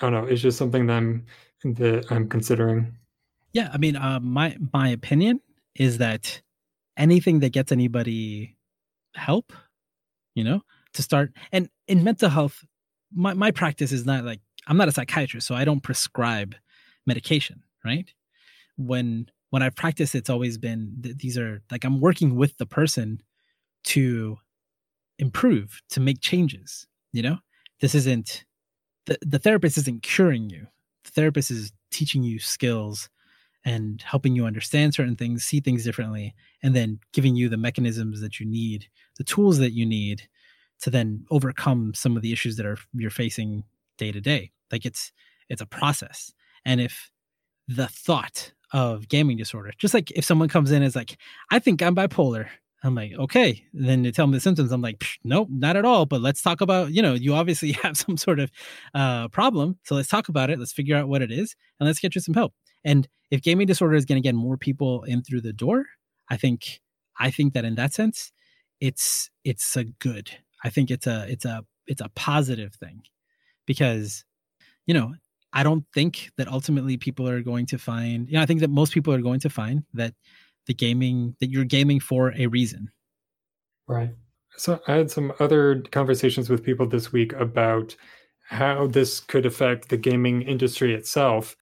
i 0.00 0.08
don't 0.08 0.12
know 0.12 0.28
it's 0.30 0.42
just 0.42 0.58
something 0.58 0.86
that 0.86 0.94
i'm 0.94 1.26
that 1.64 2.06
i'm 2.10 2.28
considering. 2.28 2.96
Yeah 3.52 3.70
i 3.72 3.78
mean 3.78 3.96
uh, 3.96 4.20
my 4.20 4.56
my 4.72 4.88
opinion 4.88 5.40
is 5.74 5.98
that 5.98 6.40
anything 6.96 7.40
that 7.40 7.50
gets 7.50 7.72
anybody 7.72 8.56
help 9.16 9.52
you 10.34 10.44
know 10.44 10.62
to 10.92 11.02
start 11.02 11.32
and 11.50 11.68
in 11.88 12.04
mental 12.04 12.28
health 12.28 12.64
my, 13.12 13.32
my 13.34 13.50
practice 13.50 13.90
is 13.90 14.04
not 14.04 14.24
like 14.24 14.40
i'm 14.68 14.76
not 14.76 14.88
a 14.88 14.92
psychiatrist 14.92 15.46
so 15.46 15.54
i 15.54 15.64
don't 15.64 15.82
prescribe 15.82 16.54
medication 17.06 17.64
right? 17.84 18.12
When 18.76 19.28
when 19.54 19.62
i 19.62 19.70
practice 19.70 20.14
it's 20.14 20.30
always 20.30 20.58
been 20.58 20.94
th- 21.02 21.16
these 21.16 21.38
are 21.38 21.62
like 21.70 21.84
i'm 21.84 22.00
working 22.00 22.34
with 22.36 22.56
the 22.58 22.66
person 22.66 23.20
to 23.84 24.36
improve 25.18 25.80
to 25.88 26.00
make 26.00 26.20
changes 26.20 26.86
you 27.14 27.22
know? 27.22 27.38
This 27.80 27.94
isn't 27.94 28.44
the, 29.06 29.16
the 29.22 29.38
therapist 29.38 29.78
isn't 29.78 30.02
curing 30.02 30.50
you. 30.50 30.66
The 31.04 31.12
therapist 31.12 31.50
is 31.50 31.72
teaching 31.90 32.22
you 32.22 32.38
skills 32.38 33.08
and 33.64 34.02
helping 34.02 34.34
you 34.34 34.44
understand 34.44 34.92
certain 34.92 35.16
things 35.16 35.44
see 35.44 35.60
things 35.60 35.84
differently 35.84 36.34
and 36.62 36.76
then 36.76 36.98
giving 37.12 37.36
you 37.36 37.48
the 37.48 37.56
mechanisms 37.56 38.20
that 38.20 38.38
you 38.38 38.44
need 38.44 38.86
the 39.16 39.24
tools 39.24 39.58
that 39.58 39.72
you 39.72 39.86
need 39.86 40.22
to 40.80 40.90
then 40.90 41.24
overcome 41.30 41.94
some 41.94 42.16
of 42.16 42.22
the 42.22 42.32
issues 42.32 42.56
that 42.56 42.66
are 42.66 42.76
you're 42.92 43.10
facing 43.10 43.62
day 43.96 44.10
to 44.10 44.20
day. 44.20 44.50
Like 44.72 44.84
it's 44.84 45.12
it's 45.48 45.62
a 45.62 45.66
process. 45.66 46.34
And 46.64 46.80
if 46.80 47.10
the 47.68 47.86
thought 47.86 48.52
of 48.74 49.08
gaming 49.08 49.38
disorder. 49.38 49.72
Just 49.78 49.94
like 49.94 50.10
if 50.10 50.24
someone 50.24 50.50
comes 50.50 50.70
in 50.70 50.82
as 50.82 50.94
like 50.94 51.16
i 51.50 51.58
think 51.58 51.82
i'm 51.82 51.96
bipolar. 51.96 52.48
I'm 52.82 52.94
like 52.94 53.12
okay. 53.14 53.64
Then 53.72 54.02
they 54.02 54.10
tell 54.10 54.26
me 54.26 54.34
the 54.34 54.40
symptoms. 54.40 54.70
I'm 54.70 54.82
like 54.82 55.02
nope 55.24 55.48
not 55.50 55.76
at 55.76 55.86
all 55.86 56.04
but 56.04 56.20
let's 56.20 56.42
talk 56.42 56.60
about 56.60 56.92
you 56.92 57.00
know 57.00 57.14
you 57.14 57.32
obviously 57.34 57.72
have 57.82 57.96
some 57.96 58.18
sort 58.18 58.38
of 58.38 58.50
uh 58.94 59.28
problem 59.28 59.78
so 59.84 59.94
let's 59.94 60.08
talk 60.08 60.28
about 60.28 60.50
it. 60.50 60.58
Let's 60.58 60.72
figure 60.72 60.96
out 60.96 61.08
what 61.08 61.22
it 61.22 61.32
is 61.32 61.56
and 61.80 61.86
let's 61.86 62.00
get 62.00 62.14
you 62.14 62.20
some 62.20 62.34
help. 62.34 62.52
And 62.84 63.08
if 63.30 63.40
gaming 63.40 63.66
disorder 63.66 63.94
is 63.94 64.04
going 64.04 64.22
to 64.22 64.26
get 64.26 64.34
more 64.34 64.58
people 64.58 65.04
in 65.04 65.22
through 65.22 65.40
the 65.40 65.52
door 65.52 65.86
i 66.30 66.36
think 66.36 66.80
i 67.18 67.30
think 67.30 67.54
that 67.54 67.64
in 67.64 67.74
that 67.74 67.92
sense 67.92 68.30
it's 68.80 69.30
it's 69.44 69.76
a 69.76 69.84
good 69.84 70.30
i 70.62 70.70
think 70.70 70.90
it's 70.90 71.06
a 71.06 71.26
it's 71.28 71.44
a 71.44 71.64
it's 71.86 72.00
a 72.00 72.10
positive 72.14 72.74
thing. 72.74 73.02
Because 73.66 74.24
you 74.86 74.94
know 74.94 75.14
i 75.54 75.62
don't 75.62 75.84
think 75.94 76.30
that 76.36 76.48
ultimately 76.48 76.96
people 76.96 77.26
are 77.28 77.40
going 77.40 77.64
to 77.64 77.78
find 77.78 78.28
you 78.28 78.34
know 78.34 78.42
i 78.42 78.46
think 78.46 78.60
that 78.60 78.70
most 78.70 78.92
people 78.92 79.12
are 79.12 79.22
going 79.22 79.40
to 79.40 79.48
find 79.48 79.82
that 79.94 80.12
the 80.66 80.74
gaming 80.74 81.36
that 81.40 81.50
you're 81.50 81.64
gaming 81.64 82.00
for 82.00 82.32
a 82.36 82.46
reason. 82.46 82.90
Right. 83.86 84.14
So 84.56 84.80
i 84.86 84.94
had 84.94 85.10
some 85.10 85.32
other 85.40 85.82
conversations 85.90 86.48
with 86.48 86.62
people 86.62 86.86
this 86.86 87.12
week 87.12 87.32
about 87.34 87.94
how 88.46 88.86
this 88.86 89.20
could 89.20 89.46
affect 89.46 89.88
the 89.88 89.96
gaming 89.96 90.42
industry 90.42 90.94
itself 90.94 91.56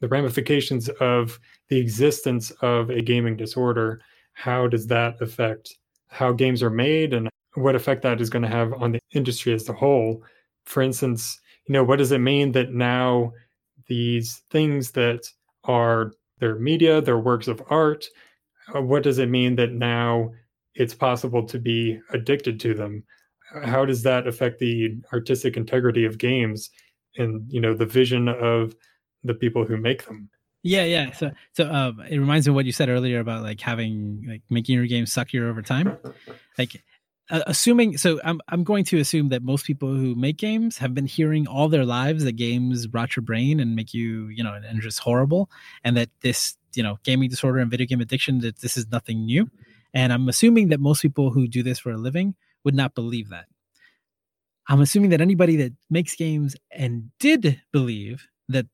the 0.00 0.08
ramifications 0.08 0.90
of 1.00 1.40
the 1.68 1.78
existence 1.78 2.50
of 2.60 2.90
a 2.90 3.00
gaming 3.00 3.34
disorder. 3.34 4.02
How 4.34 4.66
does 4.68 4.86
that 4.88 5.20
affect 5.22 5.74
how 6.08 6.32
games 6.32 6.62
are 6.62 6.70
made 6.70 7.14
and 7.14 7.30
what 7.54 7.74
effect 7.74 8.02
that 8.02 8.20
is 8.20 8.28
going 8.28 8.42
to 8.42 8.48
have 8.48 8.74
on 8.74 8.92
the 8.92 9.00
industry 9.14 9.54
as 9.54 9.66
a 9.70 9.72
whole? 9.72 10.22
For 10.66 10.82
instance 10.82 11.40
you 11.68 11.72
know 11.72 11.84
what 11.84 11.98
does 11.98 12.12
it 12.12 12.18
mean 12.18 12.52
that 12.52 12.72
now 12.72 13.32
these 13.88 14.42
things 14.50 14.92
that 14.92 15.26
are 15.64 16.12
their 16.38 16.56
media 16.56 17.00
their 17.00 17.18
works 17.18 17.48
of 17.48 17.62
art 17.70 18.06
uh, 18.74 18.82
what 18.82 19.02
does 19.02 19.18
it 19.18 19.28
mean 19.28 19.56
that 19.56 19.72
now 19.72 20.30
it's 20.74 20.94
possible 20.94 21.44
to 21.46 21.58
be 21.58 22.00
addicted 22.12 22.60
to 22.60 22.74
them? 22.74 23.04
How 23.64 23.84
does 23.84 24.02
that 24.02 24.26
affect 24.26 24.58
the 24.58 24.96
artistic 25.12 25.56
integrity 25.56 26.04
of 26.04 26.18
games 26.18 26.70
and 27.16 27.50
you 27.50 27.60
know 27.60 27.74
the 27.74 27.86
vision 27.86 28.28
of 28.28 28.74
the 29.24 29.34
people 29.34 29.64
who 29.64 29.76
make 29.76 30.04
them? 30.06 30.28
Yeah 30.62 30.84
yeah. 30.84 31.12
So 31.12 31.30
so 31.52 31.70
um 31.72 32.00
it 32.00 32.18
reminds 32.18 32.46
me 32.46 32.50
of 32.50 32.56
what 32.56 32.66
you 32.66 32.72
said 32.72 32.88
earlier 32.88 33.20
about 33.20 33.42
like 33.42 33.60
having 33.60 34.24
like 34.28 34.42
making 34.50 34.74
your 34.74 34.86
game 34.86 35.04
suckier 35.04 35.48
over 35.48 35.62
time. 35.62 35.96
Like 36.58 36.82
uh, 37.30 37.42
assuming 37.46 37.98
so 37.98 38.20
I'm 38.24 38.40
I'm 38.48 38.62
going 38.62 38.84
to 38.86 38.98
assume 38.98 39.30
that 39.30 39.42
most 39.42 39.66
people 39.66 39.88
who 39.88 40.14
make 40.14 40.36
games 40.36 40.78
have 40.78 40.94
been 40.94 41.06
hearing 41.06 41.46
all 41.46 41.68
their 41.68 41.84
lives 41.84 42.24
that 42.24 42.36
games 42.36 42.86
rot 42.88 43.16
your 43.16 43.22
brain 43.22 43.58
and 43.58 43.74
make 43.74 43.92
you 43.92 44.28
you 44.28 44.44
know 44.44 44.54
and 44.54 44.80
just 44.80 45.00
horrible 45.00 45.50
and 45.82 45.96
that 45.96 46.10
this 46.22 46.56
you 46.74 46.82
know 46.82 46.98
gaming 47.02 47.28
disorder 47.28 47.58
and 47.58 47.70
video 47.70 47.86
game 47.86 48.00
addiction 48.00 48.40
that 48.40 48.60
this 48.60 48.76
is 48.76 48.86
nothing 48.90 49.24
new. 49.24 49.50
And 49.92 50.12
I'm 50.12 50.28
assuming 50.28 50.68
that 50.68 50.80
most 50.80 51.02
people 51.02 51.30
who 51.30 51.48
do 51.48 51.62
this 51.62 51.78
for 51.78 51.90
a 51.90 51.96
living 51.96 52.34
would 52.64 52.74
not 52.74 52.94
believe 52.94 53.30
that. 53.30 53.46
I'm 54.68 54.80
assuming 54.80 55.10
that 55.10 55.20
anybody 55.20 55.56
that 55.56 55.72
makes 55.88 56.16
games 56.16 56.54
and 56.70 57.10
did 57.18 57.62
believe 57.72 58.26
that 58.48 58.66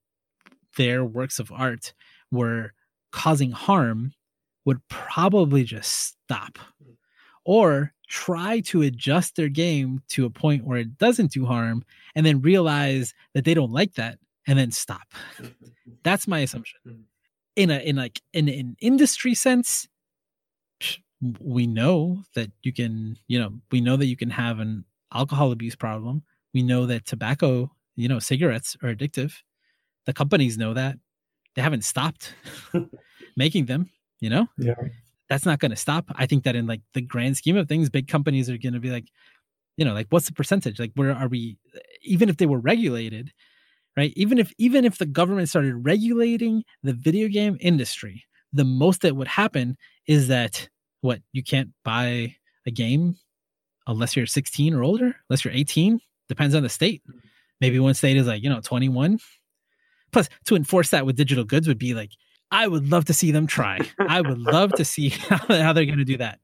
their 0.76 1.04
works 1.04 1.38
of 1.38 1.52
art 1.52 1.92
were 2.30 2.72
causing 3.12 3.52
harm 3.52 4.12
would 4.64 4.80
probably 4.88 5.64
just 5.64 6.16
stop 6.24 6.58
or 7.44 7.92
try 8.08 8.60
to 8.60 8.82
adjust 8.82 9.36
their 9.36 9.48
game 9.48 10.02
to 10.08 10.26
a 10.26 10.30
point 10.30 10.64
where 10.64 10.78
it 10.78 10.98
doesn't 10.98 11.32
do 11.32 11.46
harm 11.46 11.84
and 12.14 12.26
then 12.26 12.42
realize 12.42 13.14
that 13.34 13.44
they 13.44 13.54
don't 13.54 13.72
like 13.72 13.94
that 13.94 14.18
and 14.46 14.58
then 14.58 14.70
stop. 14.70 15.14
That's 16.02 16.28
my 16.28 16.40
assumption. 16.40 16.78
Hmm. 16.84 17.00
In 17.54 17.70
a 17.70 17.78
in 17.80 17.96
like 17.96 18.20
in 18.32 18.48
an 18.48 18.76
industry 18.80 19.34
sense, 19.34 19.86
we 21.38 21.66
know 21.66 22.22
that 22.34 22.50
you 22.62 22.72
can, 22.72 23.18
you 23.28 23.38
know, 23.38 23.52
we 23.70 23.80
know 23.80 23.96
that 23.96 24.06
you 24.06 24.16
can 24.16 24.30
have 24.30 24.58
an 24.58 24.84
alcohol 25.12 25.52
abuse 25.52 25.76
problem. 25.76 26.22
We 26.54 26.62
know 26.62 26.86
that 26.86 27.06
tobacco, 27.06 27.70
you 27.94 28.08
know, 28.08 28.18
cigarettes 28.18 28.76
are 28.82 28.94
addictive. 28.94 29.34
The 30.06 30.12
companies 30.12 30.58
know 30.58 30.74
that. 30.74 30.96
They 31.54 31.62
haven't 31.62 31.84
stopped 31.84 32.34
making 33.36 33.66
them, 33.66 33.90
you 34.20 34.30
know? 34.30 34.48
Yeah. 34.58 34.74
That's 35.32 35.46
not 35.46 35.60
going 35.60 35.70
to 35.70 35.78
stop. 35.78 36.04
I 36.14 36.26
think 36.26 36.44
that 36.44 36.56
in 36.56 36.66
like 36.66 36.82
the 36.92 37.00
grand 37.00 37.38
scheme 37.38 37.56
of 37.56 37.66
things, 37.66 37.88
big 37.88 38.06
companies 38.06 38.50
are 38.50 38.58
going 38.58 38.74
to 38.74 38.80
be 38.80 38.90
like, 38.90 39.06
you 39.78 39.84
know, 39.86 39.94
like 39.94 40.08
what's 40.10 40.26
the 40.26 40.34
percentage? 40.34 40.78
Like 40.78 40.92
where 40.94 41.10
are 41.10 41.26
we 41.26 41.56
even 42.02 42.28
if 42.28 42.36
they 42.36 42.44
were 42.44 42.58
regulated, 42.58 43.32
right? 43.96 44.12
Even 44.14 44.36
if 44.38 44.52
even 44.58 44.84
if 44.84 44.98
the 44.98 45.06
government 45.06 45.48
started 45.48 45.86
regulating 45.86 46.64
the 46.82 46.92
video 46.92 47.28
game 47.28 47.56
industry, 47.60 48.26
the 48.52 48.66
most 48.66 49.00
that 49.00 49.16
would 49.16 49.26
happen 49.26 49.78
is 50.06 50.28
that 50.28 50.68
what 51.00 51.20
you 51.32 51.42
can't 51.42 51.70
buy 51.82 52.36
a 52.66 52.70
game 52.70 53.16
unless 53.86 54.14
you're 54.14 54.26
16 54.26 54.74
or 54.74 54.82
older, 54.82 55.16
unless 55.30 55.46
you're 55.46 55.54
18. 55.54 55.98
Depends 56.28 56.54
on 56.54 56.62
the 56.62 56.68
state. 56.68 57.00
Hmm. 57.10 57.20
Maybe 57.62 57.80
one 57.80 57.94
state 57.94 58.18
is 58.18 58.26
like, 58.26 58.42
you 58.42 58.50
know, 58.50 58.60
21. 58.60 59.18
Plus, 60.12 60.28
to 60.44 60.56
enforce 60.56 60.90
that 60.90 61.06
with 61.06 61.16
digital 61.16 61.44
goods 61.44 61.66
would 61.66 61.78
be 61.78 61.94
like, 61.94 62.10
I 62.52 62.68
would 62.68 62.90
love 62.90 63.06
to 63.06 63.14
see 63.14 63.32
them 63.32 63.46
try. 63.46 63.80
I 63.98 64.20
would 64.20 64.38
love 64.38 64.72
to 64.74 64.84
see 64.84 65.08
how, 65.08 65.38
how 65.48 65.72
they're 65.72 65.86
going 65.86 65.98
to 65.98 66.04
do 66.04 66.18
that. 66.18 66.38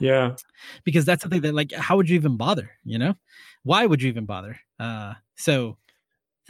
Yeah. 0.00 0.34
Because 0.82 1.04
that's 1.04 1.22
something 1.22 1.42
that, 1.42 1.54
like, 1.54 1.72
how 1.72 1.96
would 1.96 2.08
you 2.08 2.16
even 2.16 2.36
bother? 2.36 2.70
You 2.84 2.98
know, 2.98 3.14
why 3.62 3.86
would 3.86 4.02
you 4.02 4.08
even 4.08 4.24
bother? 4.24 4.58
Uh, 4.80 5.14
so 5.36 5.76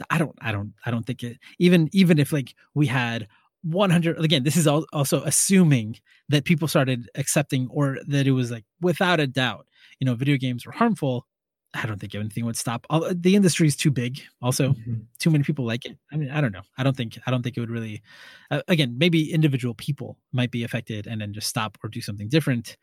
I 0.09 0.17
don't, 0.17 0.35
I 0.41 0.51
don't, 0.51 0.73
I 0.85 0.91
don't 0.91 1.05
think 1.05 1.21
it, 1.21 1.37
even, 1.59 1.89
even 1.91 2.17
if 2.17 2.31
like 2.31 2.55
we 2.73 2.87
had 2.87 3.27
100 3.63 4.19
again 4.19 4.43
this 4.43 4.57
is 4.57 4.67
also 4.67 5.23
assuming 5.23 5.95
that 6.27 6.43
people 6.43 6.67
started 6.67 7.09
accepting 7.15 7.69
or 7.71 7.97
that 8.05 8.27
it 8.27 8.31
was 8.31 8.51
like 8.51 8.65
without 8.81 9.21
a 9.21 9.27
doubt 9.27 9.65
you 9.99 10.05
know 10.05 10.15
video 10.15 10.35
games 10.35 10.65
were 10.65 10.73
harmful 10.73 11.25
i 11.73 11.85
don't 11.85 11.99
think 11.99 12.13
anything 12.15 12.45
would 12.45 12.57
stop. 12.57 12.85
The 13.11 13.35
industry 13.35 13.67
is 13.67 13.75
too 13.75 13.91
big 13.91 14.21
also. 14.41 14.69
Mm-hmm. 14.69 14.93
too 15.19 15.31
many 15.31 15.43
people 15.43 15.65
like 15.65 15.85
it. 15.85 15.97
I 16.11 16.17
mean 16.17 16.29
i 16.29 16.41
don't 16.41 16.51
know. 16.51 16.61
I 16.77 16.83
don't 16.83 16.95
think 16.95 17.17
i 17.25 17.31
don't 17.31 17.43
think 17.43 17.57
it 17.57 17.59
would 17.59 17.71
really 17.71 18.01
uh, 18.51 18.61
again 18.67 18.95
maybe 18.97 19.31
individual 19.31 19.73
people 19.73 20.17
might 20.31 20.51
be 20.51 20.63
affected 20.63 21.07
and 21.07 21.21
then 21.21 21.33
just 21.33 21.47
stop 21.47 21.77
or 21.83 21.89
do 21.89 22.01
something 22.01 22.29
different. 22.29 22.77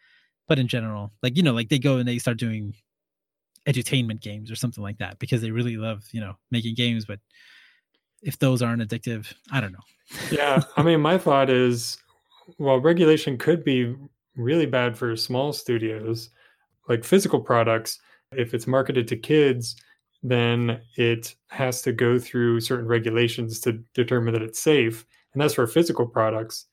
But 0.48 0.58
in 0.58 0.68
general 0.68 1.12
like 1.22 1.36
you 1.36 1.42
know 1.42 1.54
like 1.54 1.68
they 1.68 1.78
go 1.78 1.98
and 1.98 2.08
they 2.08 2.18
start 2.18 2.38
doing 2.38 2.74
edutainment 3.68 4.20
games 4.20 4.50
or 4.50 4.56
something 4.56 4.82
like 4.82 4.98
that 4.98 5.18
because 5.18 5.42
they 5.42 5.50
really 5.50 5.76
love 5.76 6.04
you 6.12 6.20
know 6.20 6.34
making 6.50 6.74
games. 6.74 7.04
But 7.04 7.20
if 8.22 8.38
those 8.38 8.60
aren't 8.62 8.82
addictive 8.82 9.32
i 9.50 9.60
don't 9.60 9.72
know. 9.72 9.78
Yeah, 10.30 10.62
I 10.76 10.82
mean, 10.82 11.00
my 11.00 11.18
thought 11.18 11.50
is, 11.50 11.98
well, 12.58 12.80
regulation 12.80 13.38
could 13.38 13.64
be 13.64 13.94
really 14.36 14.66
bad 14.66 14.96
for 14.96 15.14
small 15.16 15.52
studios, 15.52 16.30
like 16.88 17.04
physical 17.04 17.40
products. 17.40 18.00
If 18.32 18.54
it's 18.54 18.66
marketed 18.66 19.08
to 19.08 19.16
kids, 19.16 19.76
then 20.22 20.80
it 20.96 21.34
has 21.48 21.82
to 21.82 21.92
go 21.92 22.18
through 22.18 22.60
certain 22.60 22.86
regulations 22.86 23.60
to 23.60 23.72
determine 23.94 24.34
that 24.34 24.42
it's 24.42 24.60
safe, 24.60 25.04
and 25.32 25.40
that's 25.40 25.54
for 25.54 25.66
physical 25.66 26.06
products. 26.06 26.66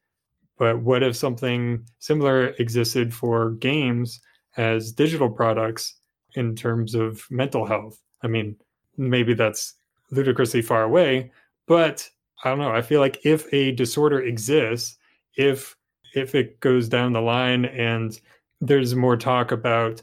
But 0.57 0.81
what 0.81 1.03
if 1.03 1.15
something 1.15 1.85
similar 1.99 2.47
existed 2.59 3.13
for 3.13 3.51
games 3.51 4.19
as 4.57 4.91
digital 4.91 5.29
products 5.29 5.95
in 6.35 6.55
terms 6.55 6.95
of 6.95 7.25
mental 7.29 7.65
health? 7.65 8.01
I 8.23 8.27
mean, 8.27 8.55
maybe 8.97 9.33
that's 9.33 9.75
ludicrously 10.11 10.61
far 10.61 10.83
away, 10.83 11.31
but 11.67 12.09
I 12.43 12.49
don't 12.49 12.59
know. 12.59 12.71
I 12.71 12.81
feel 12.81 12.99
like 12.99 13.19
if 13.23 13.51
a 13.53 13.71
disorder 13.71 14.21
exists, 14.21 14.97
if 15.35 15.75
if 16.13 16.33
it 16.33 16.59
goes 16.59 16.87
down 16.89 17.13
the 17.13 17.21
line 17.21 17.65
and 17.65 18.19
there's 18.61 18.95
more 18.95 19.17
talk 19.17 19.51
about 19.51 20.01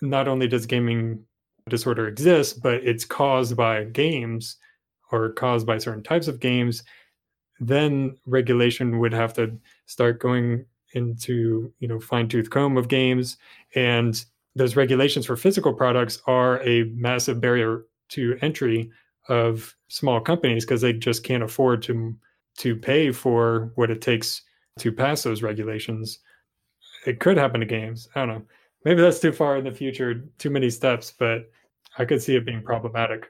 not 0.00 0.28
only 0.28 0.48
does 0.48 0.66
gaming 0.66 1.24
disorder 1.68 2.06
exist, 2.06 2.62
but 2.62 2.74
it's 2.74 3.04
caused 3.04 3.56
by 3.56 3.84
games 3.84 4.56
or 5.10 5.30
caused 5.32 5.66
by 5.66 5.78
certain 5.78 6.02
types 6.02 6.28
of 6.28 6.40
games, 6.40 6.82
then 7.60 8.16
regulation 8.26 8.98
would 8.98 9.12
have 9.12 9.32
to 9.34 9.58
start 9.86 10.20
going 10.20 10.64
into, 10.92 11.72
you 11.78 11.88
know, 11.88 11.98
fine-tooth 11.98 12.50
comb 12.50 12.76
of 12.76 12.88
games. 12.88 13.36
And 13.74 14.24
those 14.54 14.76
regulations 14.76 15.26
for 15.26 15.36
physical 15.36 15.72
products 15.72 16.22
are 16.26 16.62
a 16.62 16.84
massive 16.94 17.40
barrier 17.40 17.84
to 18.10 18.38
entry 18.40 18.90
of 19.28 19.74
small 19.88 20.20
companies 20.20 20.64
because 20.64 20.80
they 20.80 20.92
just 20.92 21.24
can't 21.24 21.42
afford 21.42 21.82
to 21.82 22.16
to 22.58 22.74
pay 22.74 23.12
for 23.12 23.70
what 23.74 23.90
it 23.90 24.00
takes 24.00 24.42
to 24.78 24.90
pass 24.90 25.22
those 25.22 25.42
regulations. 25.42 26.20
It 27.06 27.20
could 27.20 27.36
happen 27.36 27.60
to 27.60 27.66
games. 27.66 28.08
I 28.14 28.20
don't 28.20 28.28
know. 28.28 28.42
Maybe 28.86 29.02
that's 29.02 29.20
too 29.20 29.32
far 29.32 29.58
in 29.58 29.64
the 29.64 29.72
future, 29.72 30.24
too 30.38 30.48
many 30.48 30.70
steps, 30.70 31.12
but 31.18 31.50
I 31.98 32.04
could 32.04 32.22
see 32.22 32.36
it 32.36 32.46
being 32.46 32.62
problematic. 32.62 33.26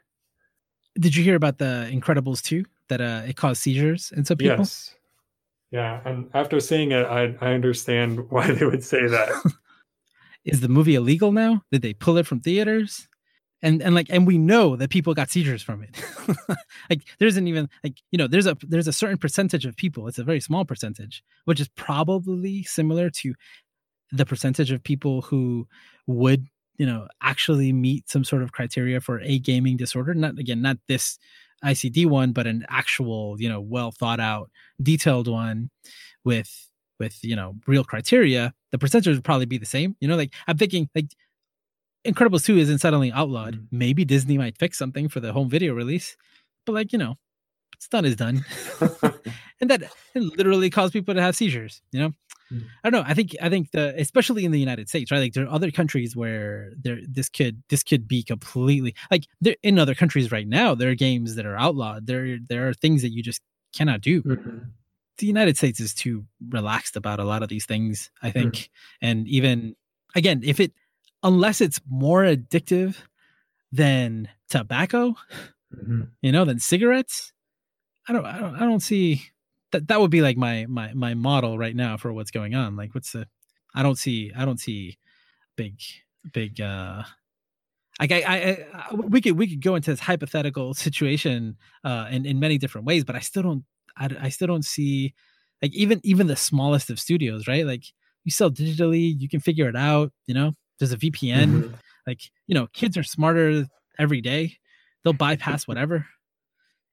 Did 1.01 1.17
you 1.17 1.25
hear 1.25 1.35
about 1.35 1.59
the 1.59 1.89
Incredibles 1.91 2.43
2? 2.43 2.65
that 2.89 3.01
uh, 3.01 3.23
it 3.27 3.37
caused 3.37 3.63
seizures 3.63 4.13
in 4.17 4.25
some 4.25 4.37
people? 4.37 4.59
Yes. 4.59 4.95
Yeah, 5.71 6.01
and 6.05 6.31
after 6.35 6.61
seeing 6.61 6.93
it, 6.93 7.05
I 7.07 7.35
I 7.41 7.53
understand 7.55 8.31
why 8.31 8.53
they 8.53 8.65
would 8.65 8.85
say 8.85 9.07
that. 9.07 9.53
Is 10.45 10.61
the 10.61 10.69
movie 10.69 10.95
illegal 10.95 11.33
now? 11.33 11.63
Did 11.73 11.83
they 11.83 11.93
pull 11.93 12.19
it 12.19 12.27
from 12.27 12.41
theaters? 12.41 13.09
and 13.63 13.83
and 13.83 13.95
like 13.95 14.07
and 14.11 14.27
we 14.27 14.37
know 14.37 14.77
that 14.77 14.91
people 14.91 15.15
got 15.15 15.31
seizures 15.31 15.63
from 15.63 15.83
it 15.83 15.97
like 16.91 17.03
there 17.19 17.27
isn't 17.27 17.49
even 17.49 17.69
like 17.83 18.03
you 18.11 18.19
know 18.19 18.27
there's 18.27 18.47
a 18.47 18.57
there's 18.61 18.87
a 18.87 18.93
certain 18.93 19.17
percentage 19.17 19.65
of 19.65 19.75
people 19.77 20.07
it's 20.07 20.19
a 20.19 20.25
very 20.25 20.41
small 20.41 20.65
percentage 20.65 21.25
which 21.47 21.59
is 21.59 21.69
probably 21.69 22.63
similar 22.65 23.09
to 23.09 23.35
the 24.13 24.27
percentage 24.27 24.71
of 24.71 24.83
people 24.83 25.23
who 25.23 25.67
would 26.07 26.47
you 26.79 26.87
know 26.87 27.09
actually 27.23 27.73
meet 27.73 28.09
some 28.09 28.25
sort 28.25 28.43
of 28.43 28.53
criteria 28.53 29.01
for 29.01 29.21
a 29.21 29.39
gaming 29.39 29.77
disorder 29.77 30.15
not 30.15 30.39
again 30.39 30.63
not 30.63 30.77
this 30.89 31.19
icd 31.65 32.07
one 32.07 32.33
but 32.33 32.47
an 32.47 32.65
actual 32.69 33.37
you 33.39 33.49
know 33.49 33.61
well 33.61 33.91
thought 33.91 34.21
out 34.21 34.51
detailed 34.83 35.27
one 35.27 35.71
with 36.25 36.69
with 36.99 37.19
you 37.23 37.35
know 37.35 37.55
real 37.67 37.85
criteria 37.85 38.53
the 38.73 38.79
percentage 38.79 39.15
would 39.15 39.25
probably 39.25 39.47
be 39.47 39.59
the 39.59 39.67
same 39.67 39.97
you 40.01 40.07
know 40.07 40.17
like 40.17 40.35
i'm 40.47 40.57
thinking 40.57 40.89
like 40.95 41.07
Incredibles 42.07 42.45
2 42.45 42.57
isn't 42.59 42.79
suddenly 42.79 43.11
outlawed. 43.13 43.57
Mm. 43.57 43.67
Maybe 43.73 44.05
Disney 44.05 44.39
might 44.39 44.57
fix 44.59 44.79
something 44.79 45.09
for 45.09 45.21
the 45.21 45.33
home 45.33 45.51
video 45.51 45.75
release, 45.75 46.17
but 46.65 46.73
like, 46.73 46.93
you 46.93 46.99
know, 46.99 47.17
it's 47.75 47.89
done 47.89 48.05
is 48.05 48.17
done. 48.17 48.45
and 49.61 49.71
that 49.71 49.83
literally 50.15 50.71
caused 50.71 50.93
people 50.93 51.15
to 51.15 51.21
have 51.21 51.37
seizures, 51.37 51.83
you 51.93 52.01
know? 52.01 52.13
Mm. 52.53 52.65
I 52.85 52.91
don't 52.91 53.03
know. 53.03 53.11
I 53.11 53.15
think 53.15 53.37
I 53.43 53.49
think 53.49 53.71
the 53.73 53.95
especially 53.99 54.45
in 54.45 54.53
the 54.53 54.61
United 54.61 54.89
States, 54.89 55.11
right? 55.11 55.19
Like 55.19 55.33
there 55.33 55.45
are 55.45 55.53
other 55.53 55.71
countries 55.71 56.15
where 56.15 56.73
there 56.81 56.99
this 57.07 57.29
could 57.29 57.63
this 57.69 57.83
could 57.83 58.07
be 58.07 58.23
completely 58.23 58.95
like 59.11 59.27
there 59.41 59.57
in 59.63 59.79
other 59.79 59.95
countries 59.95 60.31
right 60.31 60.47
now, 60.47 60.75
there 60.75 60.91
are 60.91 60.95
games 60.95 61.35
that 61.35 61.47
are 61.47 61.57
outlawed. 61.57 62.07
There 62.07 62.39
there 62.49 62.69
are 62.69 62.75
things 62.75 63.03
that 63.03 63.11
you 63.11 63.23
just 63.23 63.43
cannot 63.75 64.01
do. 64.01 64.23
Mm-hmm. 64.23 64.59
The 65.19 65.27
United 65.27 65.57
States 65.57 65.81
is 65.81 65.95
too 65.95 66.27
relaxed 66.49 66.95
about 66.97 67.21
a 67.21 67.25
lot 67.25 67.43
of 67.43 67.49
these 67.49 67.65
things, 67.65 68.11
I 68.23 68.31
think. 68.31 68.55
Mm. 68.55 68.69
And 69.01 69.29
even 69.29 69.77
again, 70.15 70.43
if 70.45 70.61
it 70.61 70.73
unless 71.23 71.61
it's 71.61 71.81
more 71.89 72.23
addictive 72.23 72.97
than 73.73 74.29
tobacco, 74.49 75.17
mm-hmm. 75.75 76.03
you 76.23 76.33
know, 76.33 76.45
than 76.45 76.59
cigarettes. 76.59 77.33
I 78.09 78.13
don't, 78.13 78.25
I 78.25 78.39
don't, 78.39 78.55
I 78.55 78.61
don't 78.61 78.81
see 78.81 79.31
that. 79.81 79.89
That 79.89 80.01
would 80.01 80.11
be 80.11 80.23
like 80.23 80.37
my 80.37 80.67
my 80.67 80.93
my 80.95 81.15
model 81.15 81.59
right 81.59 81.75
now 81.75 81.97
for 81.97 82.13
what's 82.13 82.31
going 82.31 82.55
on. 82.55 82.77
Like, 82.77 82.95
what's 82.95 83.13
the? 83.13 83.27
I 83.75 83.83
don't 83.83 83.99
see, 83.99 84.33
I 84.37 84.45
don't 84.45 84.61
see 84.61 84.99
big, 85.57 85.81
big. 86.33 86.61
uh 86.61 87.03
like 87.99 88.13
I, 88.13 88.23
I, 88.27 88.67
I, 88.75 88.95
we 88.95 89.21
could 89.21 89.39
we 89.39 89.47
could 89.49 89.63
go 89.63 89.75
into 89.75 89.91
this 89.91 90.01
hypothetical 90.01 90.75
situation 90.87 91.57
uh 91.85 92.09
in 92.11 92.27
in 92.27 92.41
many 92.41 92.59
different 92.59 92.87
ways, 92.87 93.05
but 93.05 93.17
I 93.17 93.21
still 93.21 93.43
don't 93.43 93.65
I, 93.97 94.09
I 94.21 94.29
still 94.29 94.49
don't 94.49 94.65
see 94.65 95.15
like 95.63 95.75
even 95.75 96.01
even 96.05 96.27
the 96.27 96.37
smallest 96.37 96.91
of 96.91 97.01
studios, 97.01 97.47
right? 97.49 97.67
Like 97.67 97.85
you 98.25 98.31
sell 98.31 98.51
digitally, 98.51 99.15
you 99.19 99.29
can 99.29 99.41
figure 99.41 99.69
it 99.69 99.77
out, 99.77 100.13
you 100.27 100.35
know. 100.35 100.55
There's 100.79 100.93
a 100.93 100.99
VPN. 100.99 101.47
Mm-hmm. 101.47 101.75
Like, 102.07 102.21
you 102.47 102.55
know, 102.55 102.67
kids 102.69 102.97
are 102.97 103.03
smarter 103.03 103.67
every 103.99 104.21
day. 104.21 104.57
They'll 105.03 105.13
bypass 105.13 105.67
whatever. 105.67 106.07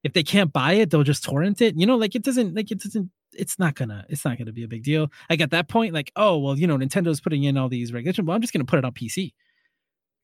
If 0.03 0.13
they 0.13 0.23
can't 0.23 0.51
buy 0.51 0.73
it, 0.73 0.89
they'll 0.89 1.03
just 1.03 1.23
torrent 1.23 1.61
it. 1.61 1.75
You 1.77 1.85
know, 1.85 1.95
like 1.95 2.15
it 2.15 2.23
doesn't 2.23 2.55
like 2.55 2.71
it 2.71 2.81
doesn't 2.81 3.09
it's 3.33 3.57
not 3.57 3.75
gonna 3.75 4.05
it's 4.09 4.25
not 4.25 4.37
gonna 4.37 4.51
be 4.51 4.63
a 4.63 4.67
big 4.67 4.83
deal. 4.83 5.09
Like 5.29 5.41
at 5.41 5.51
that 5.51 5.69
point, 5.69 5.93
like, 5.93 6.11
oh 6.15 6.37
well, 6.37 6.57
you 6.57 6.67
know, 6.67 6.77
Nintendo's 6.77 7.21
putting 7.21 7.43
in 7.43 7.57
all 7.57 7.69
these 7.69 7.93
regulations. 7.93 8.27
Well, 8.27 8.35
I'm 8.35 8.41
just 8.41 8.53
gonna 8.53 8.65
put 8.65 8.79
it 8.79 8.85
on 8.85 8.91
PC. 8.91 9.33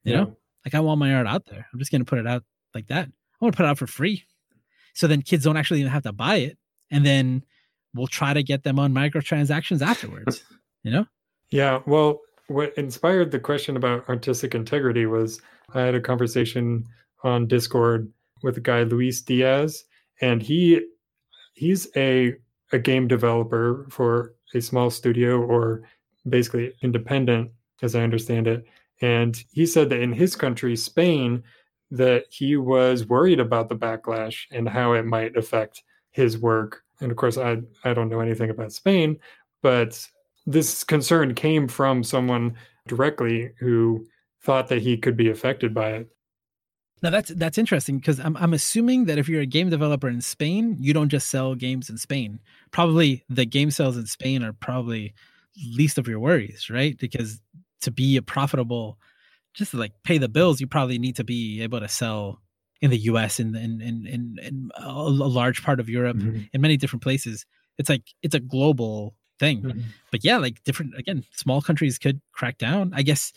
You 0.03 0.13
yeah. 0.13 0.17
know? 0.17 0.37
Like 0.65 0.75
I 0.75 0.79
want 0.81 0.99
my 0.99 1.13
art 1.13 1.27
out 1.27 1.45
there. 1.45 1.65
I'm 1.71 1.79
just 1.79 1.91
gonna 1.91 2.05
put 2.05 2.19
it 2.19 2.27
out 2.27 2.43
like 2.73 2.87
that. 2.87 3.07
I 3.07 3.45
want 3.45 3.53
to 3.53 3.57
put 3.57 3.65
it 3.65 3.69
out 3.69 3.77
for 3.77 3.87
free. 3.87 4.25
So 4.93 5.07
then 5.07 5.21
kids 5.21 5.45
don't 5.45 5.57
actually 5.57 5.79
even 5.79 5.91
have 5.91 6.03
to 6.03 6.11
buy 6.11 6.37
it. 6.37 6.57
And 6.91 7.05
then 7.05 7.43
we'll 7.93 8.07
try 8.07 8.33
to 8.33 8.43
get 8.43 8.63
them 8.63 8.79
on 8.79 8.93
microtransactions 8.93 9.81
afterwards. 9.81 10.43
You 10.83 10.91
know? 10.91 11.05
Yeah. 11.51 11.81
Well, 11.85 12.21
what 12.47 12.73
inspired 12.77 13.31
the 13.31 13.39
question 13.39 13.75
about 13.75 14.07
artistic 14.07 14.55
integrity 14.55 15.05
was 15.05 15.41
I 15.73 15.81
had 15.81 15.93
a 15.93 15.99
conversation 15.99 16.85
on 17.25 17.47
Discord 17.47 18.09
with 18.43 18.57
a 18.57 18.61
guy 18.61 18.83
Luis 18.83 19.21
Diaz, 19.21 19.83
and 20.21 20.41
he 20.41 20.81
he's 21.53 21.87
a 21.95 22.35
a 22.71 22.79
game 22.79 23.07
developer 23.07 23.85
for 23.89 24.35
a 24.53 24.61
small 24.61 24.89
studio 24.89 25.41
or 25.41 25.83
basically 26.27 26.73
independent, 26.81 27.51
as 27.81 27.95
I 27.95 28.01
understand 28.01 28.47
it. 28.47 28.65
And 29.01 29.41
he 29.51 29.65
said 29.65 29.89
that 29.89 30.01
in 30.01 30.13
his 30.13 30.35
country, 30.35 30.75
Spain, 30.75 31.43
that 31.91 32.25
he 32.29 32.57
was 32.57 33.07
worried 33.07 33.39
about 33.39 33.69
the 33.69 33.75
backlash 33.75 34.45
and 34.51 34.67
how 34.69 34.93
it 34.93 35.05
might 35.05 35.35
affect 35.35 35.83
his 36.11 36.37
work. 36.37 36.83
And 37.01 37.11
of 37.11 37.17
course, 37.17 37.37
I 37.37 37.57
I 37.83 37.93
don't 37.93 38.09
know 38.09 38.19
anything 38.19 38.49
about 38.49 38.73
Spain, 38.73 39.17
but 39.61 40.05
this 40.45 40.83
concern 40.83 41.33
came 41.35 41.67
from 41.67 42.03
someone 42.03 42.55
directly 42.87 43.51
who 43.59 44.05
thought 44.41 44.67
that 44.69 44.81
he 44.81 44.97
could 44.97 45.15
be 45.15 45.29
affected 45.29 45.73
by 45.73 45.91
it. 45.91 46.09
Now 47.01 47.09
that's 47.09 47.29
that's 47.29 47.57
interesting 47.57 47.97
because 47.97 48.19
I'm 48.19 48.35
I'm 48.37 48.53
assuming 48.53 49.05
that 49.05 49.17
if 49.17 49.29
you're 49.29 49.41
a 49.41 49.45
game 49.45 49.69
developer 49.69 50.09
in 50.09 50.21
Spain, 50.21 50.77
you 50.79 50.93
don't 50.93 51.09
just 51.09 51.29
sell 51.29 51.55
games 51.55 51.89
in 51.89 51.97
Spain. 51.97 52.39
Probably 52.71 53.23
the 53.29 53.45
game 53.45 53.71
sales 53.71 53.97
in 53.97 54.05
Spain 54.05 54.43
are 54.43 54.53
probably 54.53 55.13
least 55.75 55.97
of 55.97 56.07
your 56.07 56.19
worries, 56.19 56.69
right? 56.69 56.97
Because 56.97 57.41
to 57.81 57.91
be 57.91 58.17
a 58.17 58.21
profitable, 58.21 58.97
just 59.53 59.71
to 59.71 59.77
like 59.77 59.93
pay 60.03 60.17
the 60.17 60.29
bills, 60.29 60.59
you 60.59 60.67
probably 60.67 60.99
need 60.99 61.15
to 61.15 61.23
be 61.23 61.61
able 61.61 61.79
to 61.79 61.87
sell 61.87 62.41
in 62.81 62.91
the 62.91 62.97
U.S. 62.97 63.39
and 63.39 63.55
in 63.55 63.81
in 63.81 64.07
in, 64.07 64.37
in 64.41 64.69
a, 64.77 64.91
large 64.91 65.63
part 65.63 65.79
of 65.79 65.89
Europe, 65.89 66.17
mm-hmm. 66.17 66.41
in 66.53 66.61
many 66.61 66.77
different 66.77 67.03
places. 67.03 67.45
It's 67.77 67.89
like 67.89 68.03
it's 68.21 68.35
a 68.35 68.39
global 68.39 69.15
thing. 69.39 69.61
Mm-hmm. 69.61 69.79
But 70.11 70.23
yeah, 70.23 70.37
like 70.37 70.63
different 70.63 70.97
again, 70.97 71.23
small 71.33 71.61
countries 71.61 71.97
could 71.97 72.21
crack 72.33 72.57
down. 72.57 72.91
I 72.93 73.03
guess 73.03 73.31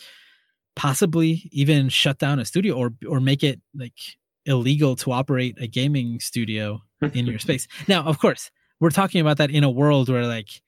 possibly 0.74 1.48
even 1.52 1.88
shut 1.88 2.18
down 2.18 2.38
a 2.38 2.44
studio 2.44 2.74
or 2.74 2.92
or 3.08 3.20
make 3.20 3.42
it 3.42 3.60
like 3.74 3.98
illegal 4.46 4.96
to 4.96 5.12
operate 5.12 5.56
a 5.60 5.66
gaming 5.66 6.20
studio 6.20 6.82
in 7.14 7.26
your 7.26 7.38
space. 7.46 7.68
Now, 7.88 8.02
of 8.04 8.18
course, 8.18 8.50
we're 8.80 8.90
talking 8.90 9.20
about 9.20 9.38
that 9.38 9.50
in 9.50 9.64
a 9.64 9.70
world 9.70 10.08
where 10.08 10.26
like 10.26 10.62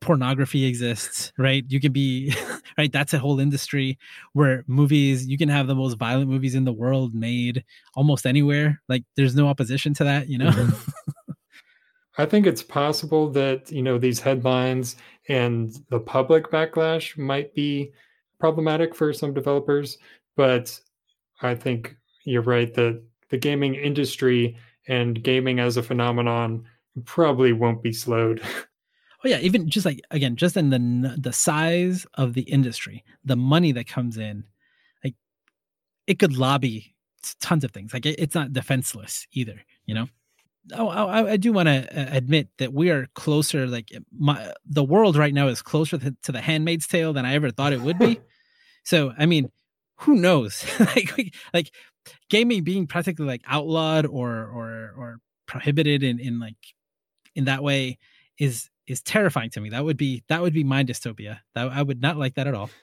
pornography 0.00 0.66
exists, 0.66 1.32
right? 1.38 1.64
You 1.68 1.80
can 1.80 1.92
be 1.92 2.34
right, 2.78 2.92
that's 2.92 3.14
a 3.14 3.18
whole 3.18 3.40
industry 3.40 3.98
where 4.32 4.64
movies, 4.66 5.26
you 5.26 5.38
can 5.38 5.48
have 5.48 5.66
the 5.66 5.74
most 5.74 5.94
violent 5.94 6.30
movies 6.30 6.54
in 6.54 6.64
the 6.64 6.72
world 6.72 7.14
made 7.14 7.64
almost 7.94 8.26
anywhere. 8.26 8.82
Like 8.88 9.04
there's 9.16 9.34
no 9.34 9.48
opposition 9.48 9.94
to 9.94 10.04
that, 10.04 10.28
you 10.28 10.38
know. 10.38 10.50
Mm-hmm. 10.50 11.32
I 12.18 12.26
think 12.26 12.46
it's 12.46 12.62
possible 12.62 13.28
that, 13.30 13.72
you 13.72 13.82
know, 13.82 13.98
these 13.98 14.20
headlines 14.20 14.94
and 15.28 15.74
the 15.88 15.98
public 15.98 16.48
backlash 16.50 17.18
might 17.18 17.54
be 17.54 17.92
problematic 18.38 18.94
for 18.94 19.12
some 19.12 19.34
developers, 19.34 19.98
but 20.36 20.78
I 21.42 21.54
think 21.54 21.96
you're 22.24 22.42
right 22.42 22.72
that 22.74 23.02
the 23.30 23.38
gaming 23.38 23.74
industry 23.74 24.56
and 24.88 25.22
gaming 25.22 25.58
as 25.60 25.76
a 25.76 25.82
phenomenon 25.82 26.64
probably 27.04 27.52
won't 27.52 27.82
be 27.82 27.92
slowed. 27.92 28.40
Oh 29.24 29.28
yeah, 29.28 29.38
even 29.38 29.70
just 29.70 29.86
like 29.86 30.02
again, 30.10 30.36
just 30.36 30.54
in 30.54 30.68
the 30.68 31.16
the 31.18 31.32
size 31.32 32.06
of 32.12 32.34
the 32.34 32.42
industry, 32.42 33.02
the 33.24 33.36
money 33.36 33.72
that 33.72 33.86
comes 33.86 34.18
in, 34.18 34.44
like 35.02 35.14
it 36.06 36.18
could 36.18 36.36
lobby 36.36 36.94
tons 37.40 37.64
of 37.64 37.70
things. 37.70 37.94
Like 37.94 38.04
it, 38.04 38.16
it's 38.18 38.34
not 38.34 38.52
defenseless 38.52 39.26
either, 39.32 39.64
you 39.86 39.94
know. 39.94 40.08
Oh, 40.72 40.88
I, 40.88 41.32
I 41.32 41.36
do 41.36 41.52
want 41.52 41.68
to 41.68 41.82
uh, 41.88 42.16
admit 42.16 42.48
that 42.58 42.72
we 42.72 42.90
are 42.90 43.06
closer. 43.14 43.66
Like 43.66 43.90
my, 44.16 44.52
the 44.64 44.84
world 44.84 45.16
right 45.16 45.34
now 45.34 45.48
is 45.48 45.62
closer 45.62 45.98
to, 45.98 46.16
to 46.22 46.32
the 46.32 46.40
Handmaid's 46.40 46.86
Tale 46.86 47.12
than 47.12 47.26
I 47.26 47.34
ever 47.34 47.50
thought 47.50 47.72
it 47.72 47.80
would 47.80 47.98
be. 47.98 48.20
So 48.86 49.14
I 49.16 49.24
mean, 49.24 49.50
who 50.00 50.16
knows? 50.16 50.62
like 50.78 51.34
like 51.54 51.70
gaming 52.28 52.64
being 52.64 52.86
practically 52.86 53.24
like 53.24 53.40
outlawed 53.46 54.04
or 54.04 54.44
or 54.44 54.94
or 54.94 55.18
prohibited 55.46 56.02
in 56.02 56.20
in 56.20 56.38
like 56.38 56.58
in 57.34 57.46
that 57.46 57.62
way 57.62 57.98
is 58.38 58.68
is 58.86 59.02
terrifying 59.02 59.50
to 59.50 59.60
me. 59.60 59.70
That 59.70 59.84
would 59.84 59.96
be 59.96 60.22
that 60.28 60.42
would 60.42 60.52
be 60.52 60.64
my 60.64 60.84
dystopia. 60.84 61.38
That 61.54 61.68
I 61.68 61.82
would 61.82 62.02
not 62.02 62.16
like 62.16 62.34
that 62.34 62.46
at 62.46 62.54
all. 62.54 62.70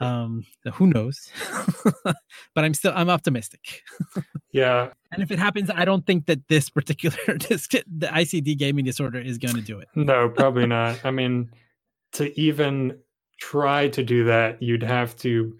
Um, 0.00 0.44
who 0.74 0.88
knows? 0.88 1.30
but 2.54 2.64
I'm 2.64 2.74
still 2.74 2.92
I'm 2.94 3.08
optimistic. 3.08 3.82
Yeah. 4.52 4.90
And 5.10 5.22
if 5.22 5.30
it 5.30 5.38
happens, 5.38 5.70
I 5.70 5.84
don't 5.84 6.06
think 6.06 6.26
that 6.26 6.46
this 6.48 6.70
particular 6.70 7.16
the 7.26 8.08
ICD 8.12 8.56
gaming 8.58 8.84
disorder 8.84 9.18
is 9.18 9.38
going 9.38 9.56
to 9.56 9.62
do 9.62 9.78
it. 9.78 9.88
No, 9.94 10.28
probably 10.36 10.66
not. 10.66 11.04
I 11.04 11.10
mean, 11.10 11.50
to 12.12 12.38
even 12.38 12.98
try 13.40 13.88
to 13.88 14.02
do 14.02 14.24
that, 14.24 14.62
you'd 14.62 14.82
have 14.82 15.16
to 15.16 15.56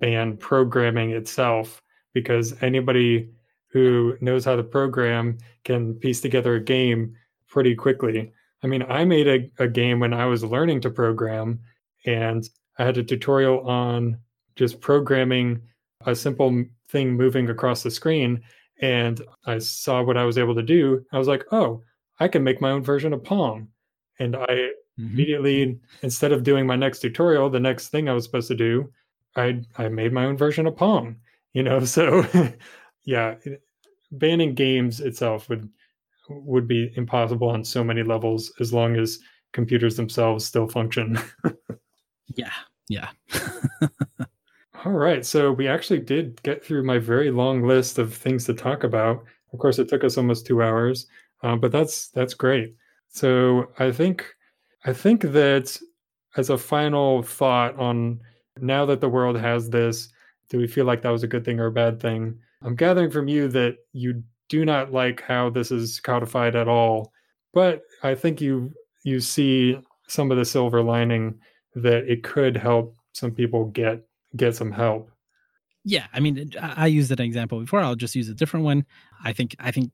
ban 0.00 0.36
programming 0.36 1.10
itself 1.10 1.82
because 2.14 2.54
anybody 2.62 3.30
who 3.68 4.16
knows 4.20 4.44
how 4.44 4.56
to 4.56 4.62
program 4.62 5.38
can 5.64 5.94
piece 5.94 6.20
together 6.20 6.54
a 6.54 6.60
game 6.60 7.14
pretty 7.48 7.74
quickly. 7.74 8.32
I 8.62 8.66
mean, 8.66 8.82
I 8.82 9.04
made 9.04 9.28
a, 9.28 9.50
a 9.62 9.68
game 9.68 10.00
when 10.00 10.14
I 10.14 10.26
was 10.26 10.44
learning 10.44 10.80
to 10.82 10.90
program, 10.90 11.60
and 12.04 12.48
I 12.78 12.84
had 12.84 12.96
a 12.96 13.02
tutorial 13.02 13.60
on 13.68 14.18
just 14.56 14.80
programming 14.80 15.60
a 16.04 16.14
simple 16.14 16.64
thing 16.88 17.14
moving 17.14 17.48
across 17.48 17.82
the 17.82 17.90
screen. 17.90 18.42
And 18.80 19.22
I 19.46 19.58
saw 19.58 20.02
what 20.02 20.16
I 20.16 20.24
was 20.24 20.38
able 20.38 20.54
to 20.54 20.62
do. 20.62 21.04
I 21.12 21.18
was 21.18 21.28
like, 21.28 21.44
oh, 21.52 21.82
I 22.20 22.28
can 22.28 22.44
make 22.44 22.60
my 22.60 22.70
own 22.70 22.82
version 22.82 23.12
of 23.12 23.24
Pong. 23.24 23.68
And 24.18 24.36
I 24.36 24.70
Mm-hmm. 24.98 25.12
Immediately, 25.12 25.78
instead 26.02 26.32
of 26.32 26.42
doing 26.42 26.66
my 26.66 26.76
next 26.76 27.00
tutorial, 27.00 27.50
the 27.50 27.60
next 27.60 27.88
thing 27.88 28.08
I 28.08 28.14
was 28.14 28.24
supposed 28.24 28.48
to 28.48 28.54
do, 28.54 28.90
I 29.36 29.60
I 29.76 29.88
made 29.88 30.12
my 30.12 30.24
own 30.24 30.36
version 30.36 30.66
of 30.66 30.76
Pong. 30.76 31.16
You 31.52 31.62
know, 31.62 31.80
so 31.84 32.24
yeah, 33.04 33.34
banning 34.12 34.54
games 34.54 35.00
itself 35.00 35.48
would 35.48 35.68
would 36.28 36.66
be 36.66 36.92
impossible 36.96 37.48
on 37.50 37.62
so 37.62 37.84
many 37.84 38.02
levels 38.02 38.52
as 38.58 38.72
long 38.72 38.96
as 38.96 39.18
computers 39.52 39.96
themselves 39.96 40.44
still 40.44 40.66
function. 40.66 41.18
yeah, 42.34 42.52
yeah. 42.88 43.10
All 44.86 44.92
right, 44.92 45.26
so 45.26 45.50
we 45.50 45.66
actually 45.66 45.98
did 45.98 46.40
get 46.44 46.64
through 46.64 46.84
my 46.84 46.98
very 46.98 47.32
long 47.32 47.66
list 47.66 47.98
of 47.98 48.14
things 48.14 48.44
to 48.44 48.54
talk 48.54 48.84
about. 48.84 49.24
Of 49.52 49.58
course, 49.58 49.80
it 49.80 49.88
took 49.88 50.04
us 50.04 50.16
almost 50.16 50.46
two 50.46 50.62
hours, 50.62 51.08
uh, 51.42 51.56
but 51.56 51.72
that's 51.72 52.06
that's 52.10 52.34
great. 52.34 52.76
So 53.08 53.72
I 53.80 53.90
think 53.90 54.32
I 54.84 54.92
think 54.92 55.22
that 55.22 55.76
as 56.36 56.50
a 56.50 56.56
final 56.56 57.22
thought 57.24 57.76
on 57.80 58.20
now 58.60 58.86
that 58.86 59.00
the 59.00 59.08
world 59.08 59.36
has 59.36 59.68
this, 59.68 60.08
do 60.50 60.58
we 60.58 60.68
feel 60.68 60.84
like 60.84 61.02
that 61.02 61.10
was 61.10 61.24
a 61.24 61.26
good 61.26 61.44
thing 61.44 61.58
or 61.58 61.66
a 61.66 61.72
bad 61.72 62.00
thing? 62.00 62.38
I'm 62.62 62.76
gathering 62.76 63.10
from 63.10 63.26
you 63.26 63.48
that 63.48 63.78
you 63.92 64.22
do 64.48 64.64
not 64.64 64.92
like 64.92 65.20
how 65.20 65.50
this 65.50 65.72
is 65.72 65.98
codified 65.98 66.54
at 66.54 66.68
all, 66.68 67.12
but 67.52 67.82
I 68.04 68.14
think 68.14 68.40
you 68.40 68.72
you 69.02 69.18
see 69.18 69.80
some 70.06 70.30
of 70.30 70.38
the 70.38 70.44
silver 70.44 70.80
lining 70.80 71.40
that 71.74 72.04
it 72.08 72.22
could 72.22 72.56
help 72.56 72.94
some 73.14 73.32
people 73.32 73.64
get 73.64 74.06
get 74.36 74.56
some 74.56 74.72
help. 74.72 75.10
Yeah, 75.84 76.06
I 76.12 76.20
mean, 76.20 76.50
I 76.60 76.86
used 76.88 77.12
an 77.12 77.20
example 77.20 77.60
before. 77.60 77.80
I'll 77.80 77.94
just 77.94 78.16
use 78.16 78.28
a 78.28 78.34
different 78.34 78.64
one. 78.64 78.86
I 79.22 79.32
think 79.32 79.54
I 79.60 79.70
think 79.70 79.92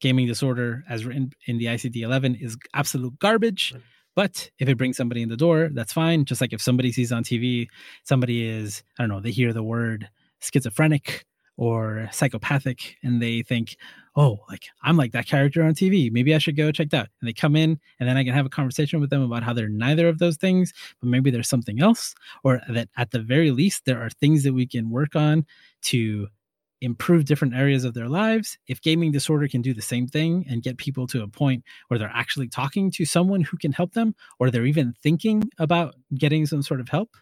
gaming 0.00 0.26
disorder, 0.26 0.84
as 0.88 1.04
written 1.04 1.32
in 1.46 1.58
the 1.58 1.66
ICD-11, 1.66 2.42
is 2.42 2.56
absolute 2.74 3.18
garbage. 3.18 3.72
Right 3.74 3.82
but 4.18 4.50
if 4.58 4.68
it 4.68 4.76
brings 4.76 4.96
somebody 4.96 5.22
in 5.22 5.28
the 5.28 5.36
door, 5.36 5.70
that's 5.72 5.92
fine. 5.92 6.24
Just 6.24 6.40
like 6.40 6.52
if 6.52 6.60
somebody 6.60 6.90
sees 6.90 7.12
on 7.12 7.22
TV, 7.22 7.68
somebody 8.02 8.48
is, 8.48 8.82
I 8.98 9.04
don't 9.04 9.10
know, 9.10 9.20
they 9.20 9.30
hear 9.30 9.52
the 9.52 9.62
word 9.62 10.10
schizophrenic 10.40 11.24
or 11.56 12.08
psychopathic 12.10 12.96
and 13.04 13.22
they 13.22 13.42
think, 13.42 13.76
oh, 14.18 14.40
like 14.48 14.64
I'm 14.82 14.96
like 14.96 15.12
that 15.12 15.26
character 15.28 15.62
on 15.62 15.74
TV. 15.74 16.10
Maybe 16.10 16.34
I 16.34 16.38
should 16.38 16.56
go 16.56 16.72
check 16.72 16.90
that. 16.90 17.08
And 17.20 17.28
they 17.28 17.32
come 17.32 17.54
in 17.54 17.78
and 18.00 18.08
then 18.08 18.16
I 18.16 18.24
can 18.24 18.34
have 18.34 18.46
a 18.46 18.50
conversation 18.50 19.00
with 19.00 19.10
them 19.10 19.22
about 19.22 19.44
how 19.44 19.52
they're 19.52 19.68
neither 19.68 20.08
of 20.08 20.18
those 20.18 20.36
things, 20.36 20.74
but 21.00 21.08
maybe 21.08 21.30
there's 21.30 21.48
something 21.48 21.80
else, 21.80 22.14
or 22.42 22.60
that 22.68 22.88
at 22.96 23.12
the 23.12 23.20
very 23.20 23.52
least, 23.52 23.84
there 23.84 24.02
are 24.02 24.10
things 24.10 24.42
that 24.42 24.52
we 24.52 24.66
can 24.66 24.90
work 24.90 25.14
on 25.14 25.46
to 25.82 26.26
improve 26.80 27.24
different 27.24 27.54
areas 27.54 27.84
of 27.84 27.94
their 27.94 28.08
lives, 28.08 28.58
if 28.66 28.80
gaming 28.82 29.12
disorder 29.12 29.48
can 29.48 29.62
do 29.62 29.74
the 29.74 29.82
same 29.82 30.06
thing 30.06 30.44
and 30.48 30.62
get 30.62 30.78
people 30.78 31.06
to 31.08 31.22
a 31.22 31.28
point 31.28 31.64
where 31.88 31.98
they're 31.98 32.10
actually 32.12 32.48
talking 32.48 32.90
to 32.90 33.04
someone 33.04 33.42
who 33.42 33.56
can 33.56 33.72
help 33.72 33.92
them, 33.94 34.14
or 34.40 34.50
they're 34.50 34.66
even 34.66 34.94
thinking 35.02 35.42
about 35.58 35.94
getting 36.14 36.44
some 36.46 36.62
sort 36.62 36.80
of 36.80 36.88
help, 36.88 37.16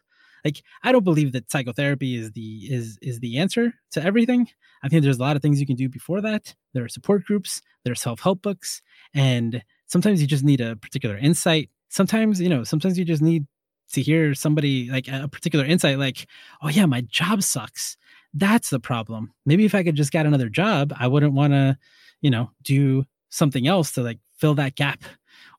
like 0.47 0.63
I 0.83 0.93
don't 0.93 1.05
believe 1.05 1.33
that 1.33 1.51
psychotherapy 1.51 2.17
is 2.17 2.33
the 2.33 2.51
is 2.77 2.99
is 3.03 3.21
the 3.21 3.39
answer 3.39 3.75
to 3.93 4.03
everything. 4.03 4.49
I 4.83 4.89
think 4.89 5.03
there's 5.03 5.19
a 5.19 5.27
lot 5.29 5.37
of 5.37 5.43
things 5.43 5.61
you 5.61 5.67
can 5.67 5.77
do 5.77 5.89
before 5.89 6.21
that. 6.21 6.55
There 6.73 6.85
are 6.85 6.89
support 6.89 7.25
groups, 7.25 7.63
there 7.85 7.93
are 7.93 8.03
self-help 8.07 8.43
books, 8.43 8.83
and 9.15 9.63
sometimes 9.87 10.21
you 10.21 10.27
just 10.27 10.45
need 10.45 10.61
a 10.61 10.77
particular 10.77 11.17
insight. 11.17 11.71
Sometimes, 11.89 12.41
you 12.41 12.49
know, 12.49 12.63
sometimes 12.65 12.99
you 12.99 13.05
just 13.05 13.23
need 13.23 13.47
to 13.93 14.03
hear 14.03 14.35
somebody 14.35 14.91
like 14.91 15.09
a 15.09 15.29
particular 15.29 15.65
insight 15.65 15.99
like, 15.99 16.27
"Oh 16.63 16.69
yeah, 16.69 16.87
my 16.87 17.03
job 17.03 17.43
sucks." 17.43 17.97
that's 18.37 18.71
the 18.71 18.81
problem. 18.81 19.33
Maybe 19.47 19.65
if 19.65 19.75
I 19.75 19.83
could 19.83 19.97
just 19.97 20.13
get 20.13 20.27
another 20.27 20.49
job, 20.49 20.93
I 20.99 21.07
wouldn't 21.09 21.33
want 21.33 21.53
to, 21.55 21.79
you 22.21 22.31
know, 22.31 22.51
do 22.63 23.05
something 23.31 23.67
else 23.67 23.93
to 23.93 24.03
like 24.03 24.19
fill 24.37 24.55
that 24.57 24.77
gap 24.77 25.01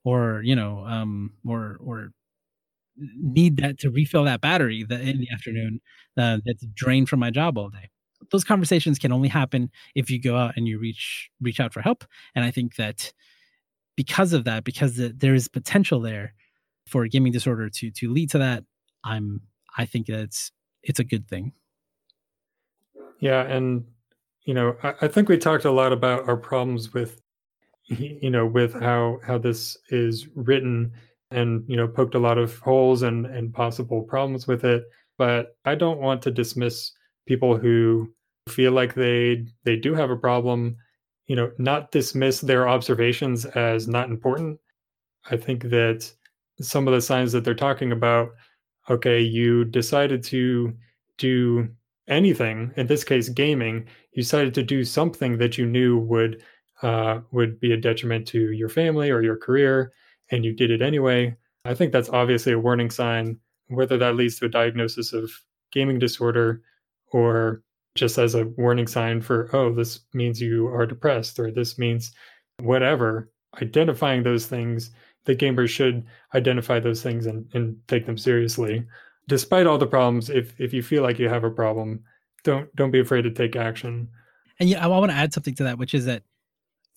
or, 0.04 0.42
you 0.44 0.56
know, 0.56 0.86
um, 0.86 1.34
or, 1.46 1.78
or 1.84 2.12
need 2.98 3.58
that 3.58 3.80
to 3.80 3.90
refill 3.90 4.24
that 4.24 4.42
battery 4.42 4.84
that 4.84 5.02
in 5.02 5.20
the 5.20 5.30
afternoon 5.32 5.80
uh, 6.18 6.40
that's 6.46 6.66
drained 6.74 7.10
from 7.10 7.20
my 7.20 7.30
job 7.30 7.58
all 7.58 7.70
day. 7.70 7.90
Those 8.32 8.44
conversations 8.44 8.98
can 8.98 9.12
only 9.12 9.30
happen 9.30 9.70
if 9.96 10.10
you 10.10 10.20
go 10.20 10.36
out 10.36 10.54
and 10.58 10.68
you 10.68 10.80
reach 10.80 11.30
reach 11.42 11.60
out 11.60 11.74
for 11.74 11.82
help. 11.82 12.04
And 12.36 12.44
i 12.44 12.52
think 12.52 12.76
that 12.76 13.14
because 13.98 14.32
of 14.32 14.46
that 14.46 14.64
because 14.64 14.96
the, 14.96 15.10
there 15.10 15.34
is 15.34 15.50
potential 15.50 16.00
there 16.00 16.34
for 16.86 17.04
a 17.04 17.10
gaming 17.10 17.34
disorder 17.34 17.70
to 17.70 17.92
to 17.92 18.10
lead 18.14 18.30
to 18.30 18.38
that 18.38 18.64
i'm 19.04 19.42
i 19.78 19.86
think 19.86 20.08
that 20.08 20.20
it's 20.20 20.52
it's 20.84 21.00
a 21.00 21.04
good 21.04 21.28
thing. 21.28 21.52
Yeah 23.20 23.42
and 23.44 23.84
you 24.46 24.54
know 24.54 24.78
I, 24.84 24.94
I 25.02 25.08
think 25.08 25.28
we 25.28 25.38
talked 25.38 25.66
a 25.66 25.72
lot 25.72 25.92
about 25.92 26.28
our 26.30 26.38
problems 26.38 26.94
with 26.94 27.20
you 27.88 28.30
know 28.30 28.46
with 28.46 28.74
how 28.74 29.20
how 29.26 29.38
this 29.38 29.78
is 29.90 30.28
written 30.36 30.94
and 31.32 31.64
you 31.68 31.76
know 31.76 31.88
poked 31.88 32.16
a 32.16 32.20
lot 32.20 32.38
of 32.38 32.58
holes 32.60 33.02
and 33.02 33.26
and 33.26 33.54
possible 33.54 34.02
problems 34.04 34.48
with 34.48 34.64
it. 34.64 34.84
But 35.18 35.56
i 35.66 35.76
don't 35.76 36.00
want 36.00 36.22
to 36.24 36.32
dismiss 36.32 36.92
people 37.28 37.58
who 37.58 38.14
feel 38.50 38.72
like 38.72 38.94
they 38.96 39.46
they 39.64 39.76
do 39.76 39.94
have 39.94 40.10
a 40.10 40.18
problem 40.18 40.78
you 41.28 41.36
know 41.36 41.52
not 41.58 41.92
dismiss 41.92 42.42
their 42.42 42.68
observations 42.68 43.46
as 43.46 43.88
not 43.88 44.10
important. 44.10 44.60
I 45.30 45.38
think 45.38 45.64
that 45.64 46.10
some 46.62 46.88
of 46.88 46.94
the 46.94 47.02
signs 47.02 47.32
that 47.34 47.44
they're 47.44 47.54
talking 47.54 47.92
about 47.92 48.30
okay 48.90 49.20
you 49.20 49.66
decided 49.66 50.24
to 50.24 50.74
do 51.18 51.68
anything 52.08 52.72
in 52.78 52.88
this 52.88 53.04
case 53.04 53.28
gaming 53.30 53.86
you 54.14 54.24
decided 54.24 54.54
to 54.54 54.64
do 54.64 54.84
something 54.86 55.38
that 55.38 55.58
you 55.58 55.66
knew 55.66 56.00
would 56.00 56.42
uh, 56.82 57.20
would 57.32 57.60
be 57.60 57.74
a 57.74 57.78
detriment 57.78 58.26
to 58.28 58.52
your 58.52 58.70
family 58.70 59.10
or 59.10 59.22
your 59.22 59.36
career 59.36 59.92
and 60.32 60.46
you 60.46 60.54
did 60.54 60.72
it 60.72 60.82
anyway 60.82 61.36
i 61.66 61.74
think 61.74 61.92
that's 61.92 62.10
obviously 62.10 62.54
a 62.54 62.60
warning 62.60 62.90
sign 62.90 63.40
whether 63.70 63.98
that 63.98 64.16
leads 64.16 64.40
to 64.40 64.46
a 64.46 64.50
diagnosis 64.50 65.14
of 65.14 65.30
gaming 65.72 66.00
disorder 66.00 66.62
or 67.12 67.62
just 67.96 68.18
as 68.18 68.36
a 68.36 68.46
warning 68.58 68.88
sign 68.88 69.22
for, 69.22 69.50
oh, 69.54 69.74
this 69.74 70.02
means 70.14 70.40
you 70.40 70.68
are 70.68 70.86
depressed 70.86 71.40
or 71.40 71.52
this 71.52 71.78
means 71.78 72.12
whatever. 72.60 73.30
Identifying 73.62 74.24
those 74.24 74.46
things, 74.46 74.92
the 75.26 75.36
gamers 75.36 75.70
should 75.70 76.06
identify 76.36 76.80
those 76.80 77.02
things 77.02 77.26
and, 77.26 77.46
and 77.54 77.76
take 77.88 78.06
them 78.06 78.18
seriously. 78.18 78.86
Despite 79.28 79.68
all 79.68 79.78
the 79.78 79.88
problems, 79.88 80.30
if 80.30 80.58
if 80.60 80.74
you 80.74 80.82
feel 80.82 81.04
like 81.04 81.20
you 81.20 81.28
have 81.28 81.44
a 81.44 81.50
problem, 81.50 82.02
don't 82.44 82.74
don't 82.76 82.92
be 82.92 83.00
afraid 83.00 83.24
to 83.24 83.32
take 83.32 83.56
action. 83.56 84.08
And 84.60 84.70
yeah, 84.70 84.84
I 84.84 84.88
want 84.88 85.12
to 85.12 85.18
add 85.18 85.34
something 85.34 85.56
to 85.56 85.64
that, 85.64 85.78
which 85.78 85.94
is 85.94 86.06
that 86.06 86.24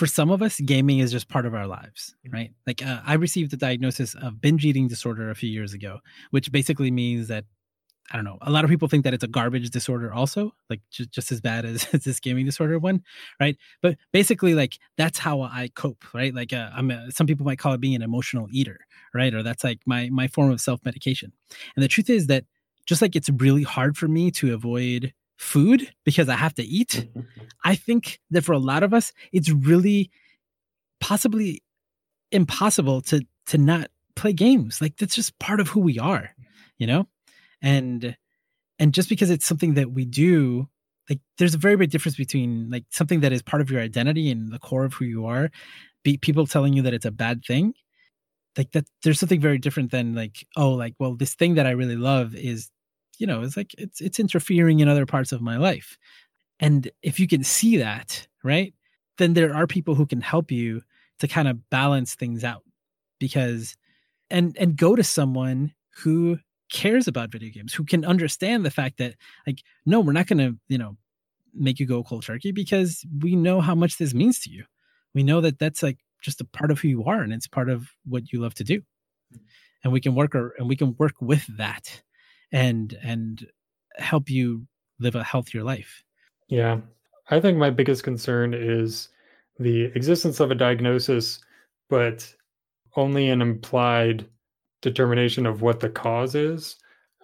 for 0.00 0.06
some 0.06 0.30
of 0.30 0.40
us, 0.40 0.58
gaming 0.60 1.00
is 1.00 1.12
just 1.12 1.28
part 1.28 1.44
of 1.44 1.54
our 1.54 1.66
lives, 1.66 2.16
mm-hmm. 2.26 2.34
right? 2.34 2.52
Like 2.66 2.82
uh, 2.82 3.02
I 3.04 3.14
received 3.14 3.50
the 3.50 3.58
diagnosis 3.58 4.14
of 4.14 4.40
binge 4.40 4.64
eating 4.64 4.88
disorder 4.88 5.28
a 5.28 5.34
few 5.34 5.50
years 5.50 5.74
ago, 5.74 5.98
which 6.30 6.50
basically 6.50 6.90
means 6.90 7.28
that 7.28 7.44
I 8.10 8.16
don't 8.16 8.24
know. 8.24 8.38
A 8.40 8.50
lot 8.50 8.64
of 8.64 8.70
people 8.70 8.88
think 8.88 9.04
that 9.04 9.12
it's 9.12 9.22
a 9.22 9.28
garbage 9.28 9.68
disorder, 9.68 10.10
also, 10.10 10.52
like 10.70 10.80
just, 10.90 11.10
just 11.10 11.30
as 11.30 11.42
bad 11.42 11.66
as, 11.66 11.86
as 11.92 12.04
this 12.04 12.18
gaming 12.18 12.46
disorder 12.46 12.78
one, 12.78 13.02
right? 13.38 13.58
But 13.82 13.98
basically, 14.10 14.54
like 14.54 14.78
that's 14.96 15.18
how 15.18 15.42
I 15.42 15.68
cope, 15.74 16.02
right? 16.14 16.34
Like 16.34 16.54
uh, 16.54 16.70
I'm. 16.74 16.90
A, 16.90 17.12
some 17.12 17.26
people 17.26 17.44
might 17.44 17.58
call 17.58 17.74
it 17.74 17.80
being 17.80 17.94
an 17.94 18.02
emotional 18.02 18.48
eater, 18.50 18.80
right? 19.14 19.34
Or 19.34 19.42
that's 19.42 19.62
like 19.62 19.80
my 19.84 20.08
my 20.08 20.28
form 20.28 20.50
of 20.50 20.62
self 20.62 20.80
medication. 20.82 21.30
And 21.76 21.82
the 21.82 21.88
truth 21.88 22.08
is 22.08 22.26
that 22.28 22.46
just 22.86 23.02
like 23.02 23.16
it's 23.16 23.28
really 23.28 23.64
hard 23.64 23.98
for 23.98 24.08
me 24.08 24.30
to 24.30 24.54
avoid 24.54 25.12
food 25.40 25.90
because 26.04 26.28
I 26.28 26.36
have 26.36 26.54
to 26.54 26.62
eat, 26.62 27.08
I 27.64 27.74
think 27.74 28.20
that 28.30 28.44
for 28.44 28.52
a 28.52 28.58
lot 28.58 28.82
of 28.82 28.94
us, 28.94 29.12
it's 29.32 29.50
really 29.50 30.10
possibly 31.00 31.62
impossible 32.30 33.00
to 33.02 33.26
to 33.46 33.58
not 33.58 33.90
play 34.14 34.32
games. 34.32 34.80
Like 34.80 34.96
that's 34.96 35.14
just 35.14 35.38
part 35.38 35.60
of 35.60 35.68
who 35.68 35.80
we 35.80 35.98
are, 35.98 36.30
you 36.78 36.86
know 36.86 37.08
and 37.62 38.16
and 38.78 38.94
just 38.94 39.08
because 39.08 39.30
it's 39.30 39.46
something 39.46 39.74
that 39.74 39.92
we 39.92 40.04
do 40.04 40.68
like 41.08 41.20
there's 41.38 41.54
a 41.54 41.58
very 41.58 41.76
big 41.76 41.90
difference 41.90 42.16
between 42.16 42.70
like 42.70 42.84
something 42.90 43.20
that 43.20 43.32
is 43.32 43.42
part 43.42 43.60
of 43.60 43.70
your 43.70 43.80
identity 43.80 44.30
and 44.30 44.52
the 44.52 44.58
core 44.58 44.84
of 44.84 44.94
who 44.94 45.04
you 45.04 45.26
are 45.26 45.50
be 46.02 46.16
people 46.16 46.46
telling 46.46 46.72
you 46.72 46.82
that 46.82 46.94
it's 46.94 47.04
a 47.04 47.10
bad 47.10 47.42
thing 47.44 47.74
like 48.56 48.70
that 48.72 48.86
there's 49.02 49.20
something 49.20 49.40
very 49.40 49.58
different 49.58 49.90
than 49.90 50.14
like 50.14 50.46
oh 50.56 50.70
like 50.70 50.94
well 50.98 51.14
this 51.14 51.34
thing 51.34 51.54
that 51.54 51.66
i 51.66 51.70
really 51.70 51.96
love 51.96 52.34
is 52.34 52.70
you 53.20 53.26
know 53.26 53.42
it's 53.42 53.56
like 53.56 53.74
it's 53.78 54.00
it's 54.00 54.18
interfering 54.18 54.80
in 54.80 54.88
other 54.88 55.06
parts 55.06 55.32
of 55.32 55.40
my 55.40 55.56
life 55.56 55.98
and 56.58 56.90
if 57.02 57.20
you 57.20 57.28
can 57.28 57.44
see 57.44 57.76
that 57.76 58.26
right 58.42 58.74
then 59.18 59.34
there 59.34 59.54
are 59.54 59.66
people 59.66 59.94
who 59.94 60.06
can 60.06 60.20
help 60.20 60.50
you 60.50 60.80
to 61.18 61.28
kind 61.28 61.46
of 61.46 61.68
balance 61.70 62.14
things 62.14 62.42
out 62.42 62.62
because 63.18 63.76
and 64.30 64.56
and 64.58 64.76
go 64.76 64.96
to 64.96 65.04
someone 65.04 65.72
who 66.02 66.38
cares 66.70 67.08
about 67.08 67.30
video 67.30 67.50
games, 67.50 67.74
who 67.74 67.84
can 67.84 68.04
understand 68.04 68.64
the 68.64 68.70
fact 68.70 68.98
that, 68.98 69.14
like, 69.46 69.62
no, 69.84 70.00
we're 70.00 70.12
not 70.12 70.26
going 70.26 70.38
to, 70.38 70.56
you 70.68 70.78
know, 70.78 70.96
make 71.52 71.80
you 71.80 71.86
go 71.86 72.02
cold 72.02 72.24
turkey 72.24 72.52
because 72.52 73.04
we 73.20 73.34
know 73.36 73.60
how 73.60 73.74
much 73.74 73.98
this 73.98 74.14
means 74.14 74.38
to 74.40 74.50
you. 74.50 74.64
We 75.14 75.24
know 75.24 75.40
that 75.40 75.58
that's 75.58 75.82
like 75.82 75.98
just 76.22 76.40
a 76.40 76.44
part 76.44 76.70
of 76.70 76.78
who 76.78 76.88
you 76.88 77.04
are 77.04 77.20
and 77.20 77.32
it's 77.32 77.48
part 77.48 77.68
of 77.68 77.90
what 78.04 78.32
you 78.32 78.40
love 78.40 78.54
to 78.54 78.64
do. 78.64 78.82
Hmm. 79.32 79.38
And 79.82 79.92
we 79.92 80.00
can 80.00 80.14
work 80.14 80.34
or, 80.34 80.54
and 80.58 80.68
we 80.68 80.76
can 80.76 80.94
work 80.98 81.14
with 81.20 81.44
that 81.56 82.02
and 82.52 82.96
and 83.02 83.46
help 83.96 84.30
you 84.30 84.66
live 84.98 85.14
a 85.14 85.24
healthier 85.24 85.62
life. 85.62 86.02
Yeah. 86.48 86.80
I 87.30 87.40
think 87.40 87.58
my 87.58 87.70
biggest 87.70 88.02
concern 88.02 88.54
is 88.54 89.08
the 89.58 89.84
existence 89.94 90.40
of 90.40 90.50
a 90.50 90.54
diagnosis, 90.54 91.40
but 91.88 92.32
only 92.96 93.28
an 93.28 93.40
implied 93.40 94.26
determination 94.82 95.46
of 95.46 95.62
what 95.62 95.80
the 95.80 95.90
cause 95.90 96.34
is. 96.34 96.76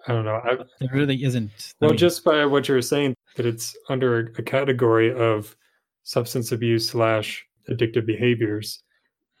I 0.07 0.13
don't 0.13 0.23
know. 0.23 0.39
I, 0.43 0.53
it 0.79 0.91
really 0.93 1.23
isn't. 1.23 1.73
Well, 1.81 1.91
mean, 1.91 1.97
just 1.97 2.23
by 2.23 2.45
what 2.45 2.67
you're 2.67 2.81
saying, 2.81 3.15
that 3.35 3.45
it's 3.45 3.75
under 3.89 4.33
a 4.37 4.43
category 4.43 5.13
of 5.13 5.55
substance 6.03 6.53
abuse 6.53 6.89
slash 6.89 7.45
addictive 7.69 8.05
behaviors. 8.05 8.81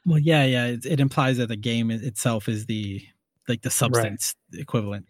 Well, 0.05 0.19
yeah, 0.19 0.43
yeah. 0.43 0.65
It, 0.67 0.85
it, 0.85 0.99
implies 0.99 1.37
that 1.37 1.47
the 1.47 1.55
game 1.55 1.91
itself 1.91 2.49
is 2.49 2.65
the 2.65 3.01
like 3.47 3.61
the 3.61 3.69
substance 3.69 4.35
right. 4.51 4.61
equivalent. 4.61 5.05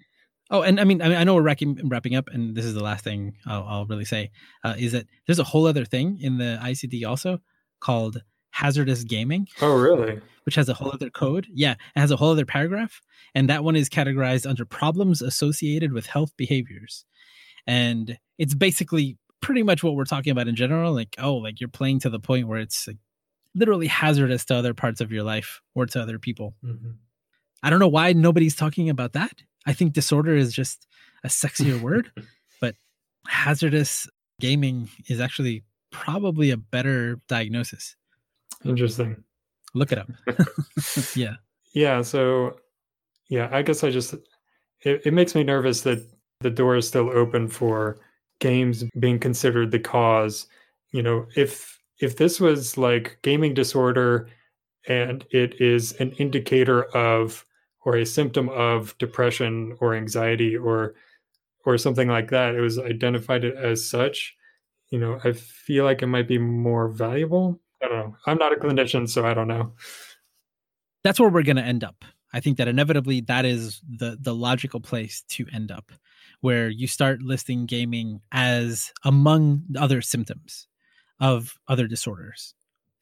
Oh, 0.49 0.61
and 0.61 0.79
I 0.79 0.83
mean, 0.83 1.01
I 1.01 1.09
mean, 1.09 1.17
I 1.17 1.23
know 1.23 1.35
we're 1.35 1.41
wrapping, 1.41 1.89
wrapping 1.89 2.15
up, 2.15 2.29
and 2.31 2.55
this 2.55 2.65
is 2.65 2.73
the 2.73 2.83
last 2.83 3.03
thing 3.03 3.35
I'll, 3.45 3.65
I'll 3.67 3.85
really 3.85 4.05
say 4.05 4.31
uh, 4.63 4.75
is 4.77 4.93
that 4.93 5.07
there's 5.25 5.39
a 5.39 5.43
whole 5.43 5.67
other 5.67 5.85
thing 5.85 6.19
in 6.21 6.37
the 6.37 6.59
ICD 6.61 7.07
also 7.07 7.39
called 7.79 8.21
hazardous 8.51 9.03
gaming. 9.03 9.47
Oh, 9.61 9.75
really? 9.75 10.19
Which 10.45 10.55
has 10.55 10.69
a 10.69 10.73
whole 10.73 10.91
other 10.91 11.09
code. 11.09 11.47
Yeah, 11.53 11.73
it 11.73 11.99
has 11.99 12.11
a 12.11 12.15
whole 12.15 12.31
other 12.31 12.45
paragraph. 12.45 13.01
And 13.35 13.49
that 13.49 13.63
one 13.63 13.75
is 13.75 13.89
categorized 13.89 14.49
under 14.49 14.65
problems 14.65 15.21
associated 15.21 15.91
with 15.91 16.07
health 16.07 16.31
behaviors. 16.37 17.05
And 17.67 18.17
it's 18.37 18.55
basically 18.55 19.17
pretty 19.41 19.61
much 19.61 19.83
what 19.83 19.95
we're 19.95 20.05
talking 20.05 20.31
about 20.31 20.47
in 20.47 20.55
general. 20.55 20.93
Like, 20.93 21.15
oh, 21.19 21.35
like 21.35 21.59
you're 21.59 21.69
playing 21.69 21.99
to 21.99 22.09
the 22.09 22.19
point 22.19 22.47
where 22.47 22.59
it's 22.59 22.87
like 22.87 22.97
literally 23.53 23.87
hazardous 23.87 24.45
to 24.45 24.55
other 24.55 24.73
parts 24.73 25.01
of 25.01 25.11
your 25.11 25.23
life 25.23 25.61
or 25.75 25.85
to 25.85 26.01
other 26.01 26.17
people. 26.17 26.55
Mm-hmm. 26.63 26.91
I 27.61 27.69
don't 27.69 27.79
know 27.79 27.87
why 27.87 28.13
nobody's 28.13 28.55
talking 28.55 28.89
about 28.89 29.13
that. 29.13 29.43
I 29.67 29.73
think 29.73 29.93
disorder 29.93 30.35
is 30.35 30.53
just 30.53 30.87
a 31.23 31.27
sexier 31.27 31.79
word, 31.81 32.09
but 32.59 32.75
hazardous 33.27 34.07
gaming 34.39 34.89
is 35.07 35.19
actually 35.19 35.63
probably 35.91 36.49
a 36.51 36.57
better 36.57 37.19
diagnosis. 37.27 37.95
Interesting. 38.65 39.23
Look 39.75 39.91
it 39.91 39.99
up. 39.99 40.09
yeah. 41.15 41.35
Yeah. 41.73 42.01
So, 42.01 42.57
yeah, 43.29 43.49
I 43.51 43.61
guess 43.61 43.83
I 43.83 43.91
just, 43.91 44.13
it, 44.81 45.01
it 45.05 45.13
makes 45.13 45.35
me 45.35 45.43
nervous 45.43 45.81
that 45.81 46.03
the 46.39 46.49
door 46.49 46.77
is 46.77 46.87
still 46.87 47.09
open 47.09 47.47
for 47.47 47.99
games 48.39 48.83
being 48.99 49.19
considered 49.19 49.71
the 49.71 49.79
cause. 49.79 50.47
You 50.91 51.03
know, 51.03 51.27
if, 51.35 51.79
if 51.99 52.17
this 52.17 52.39
was 52.39 52.77
like 52.77 53.17
gaming 53.21 53.53
disorder 53.53 54.29
and 54.87 55.25
it 55.31 55.59
is 55.59 55.91
an 55.93 56.11
indicator 56.13 56.83
of 56.95 57.45
or 57.87 57.95
a 57.95 58.05
symptom 58.05 58.49
of 58.49 58.97
depression 58.97 59.75
or 59.79 59.95
anxiety 59.95 60.55
or 60.55 60.93
or 61.65 61.77
something 61.77 62.07
like 62.07 62.29
that 62.29 62.53
it 62.53 62.61
was 62.61 62.77
identified 62.77 63.43
as 63.43 63.89
such 63.89 64.35
you 64.89 64.99
know 64.99 65.19
i 65.23 65.31
feel 65.31 65.85
like 65.85 66.01
it 66.01 66.07
might 66.07 66.27
be 66.27 66.37
more 66.37 66.87
valuable 66.87 67.59
I 67.81 67.87
don't 67.87 67.97
know. 67.97 68.15
I'm 68.25 68.37
not 68.37 68.53
a 68.53 68.55
clinician, 68.55 69.07
so 69.09 69.25
I 69.25 69.33
don't 69.33 69.47
know. 69.47 69.73
That's 71.03 71.19
where 71.19 71.29
we're 71.29 71.43
going 71.43 71.57
to 71.57 71.63
end 71.63 71.83
up. 71.83 72.03
I 72.33 72.39
think 72.39 72.57
that 72.57 72.67
inevitably 72.67 73.21
that 73.21 73.45
is 73.45 73.81
the 73.87 74.17
the 74.19 74.35
logical 74.35 74.81
place 74.81 75.23
to 75.29 75.45
end 75.53 75.71
up, 75.71 75.91
where 76.41 76.69
you 76.69 76.87
start 76.87 77.21
listing 77.21 77.65
gaming 77.65 78.21
as 78.31 78.91
among 79.03 79.63
other 79.77 80.01
symptoms 80.01 80.67
of 81.19 81.57
other 81.67 81.87
disorders, 81.87 82.53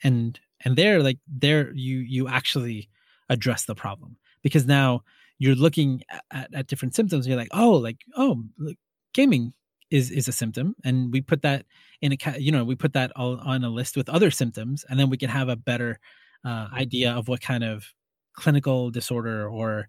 and 0.04 0.40
and 0.64 0.76
there 0.76 1.02
like 1.02 1.18
there 1.28 1.74
you 1.74 1.98
you 1.98 2.28
actually 2.28 2.90
address 3.30 3.66
the 3.66 3.76
problem 3.76 4.18
because 4.46 4.66
now 4.66 5.02
you're 5.40 5.56
looking 5.56 6.04
at, 6.32 6.54
at 6.54 6.68
different 6.68 6.94
symptoms. 6.96 7.28
you're 7.28 7.36
like, 7.36 7.50
oh, 7.52 7.72
like 7.72 7.98
oh, 8.16 8.44
like, 8.60 8.78
gaming 9.14 9.54
is 9.92 10.12
is 10.12 10.28
a 10.28 10.32
symptom 10.32 10.76
and 10.84 11.14
we 11.14 11.22
put 11.22 11.42
that 11.42 11.66
in 12.02 12.12
a 12.12 12.18
you 12.40 12.52
know 12.52 12.64
we 12.64 12.76
put 12.76 12.94
that 12.94 13.12
all 13.16 13.38
on 13.40 13.64
a 13.64 13.70
list 13.70 13.96
with 13.96 14.10
other 14.10 14.32
symptoms 14.32 14.84
and 14.90 15.00
then 15.00 15.12
we 15.12 15.18
can 15.18 15.30
have 15.30 15.48
a 15.48 15.56
better 15.56 16.00
uh, 16.44 16.68
idea 16.74 17.12
of 17.12 17.28
what 17.28 17.40
kind 17.40 17.64
of 17.64 17.94
clinical 18.36 18.92
disorder 18.92 19.48
or 19.50 19.88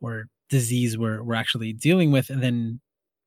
or 0.00 0.26
disease 0.50 0.98
we're 0.98 1.22
we're 1.22 1.34
actually 1.34 1.72
dealing 1.72 2.12
with, 2.12 2.30
and 2.30 2.42
then 2.42 2.80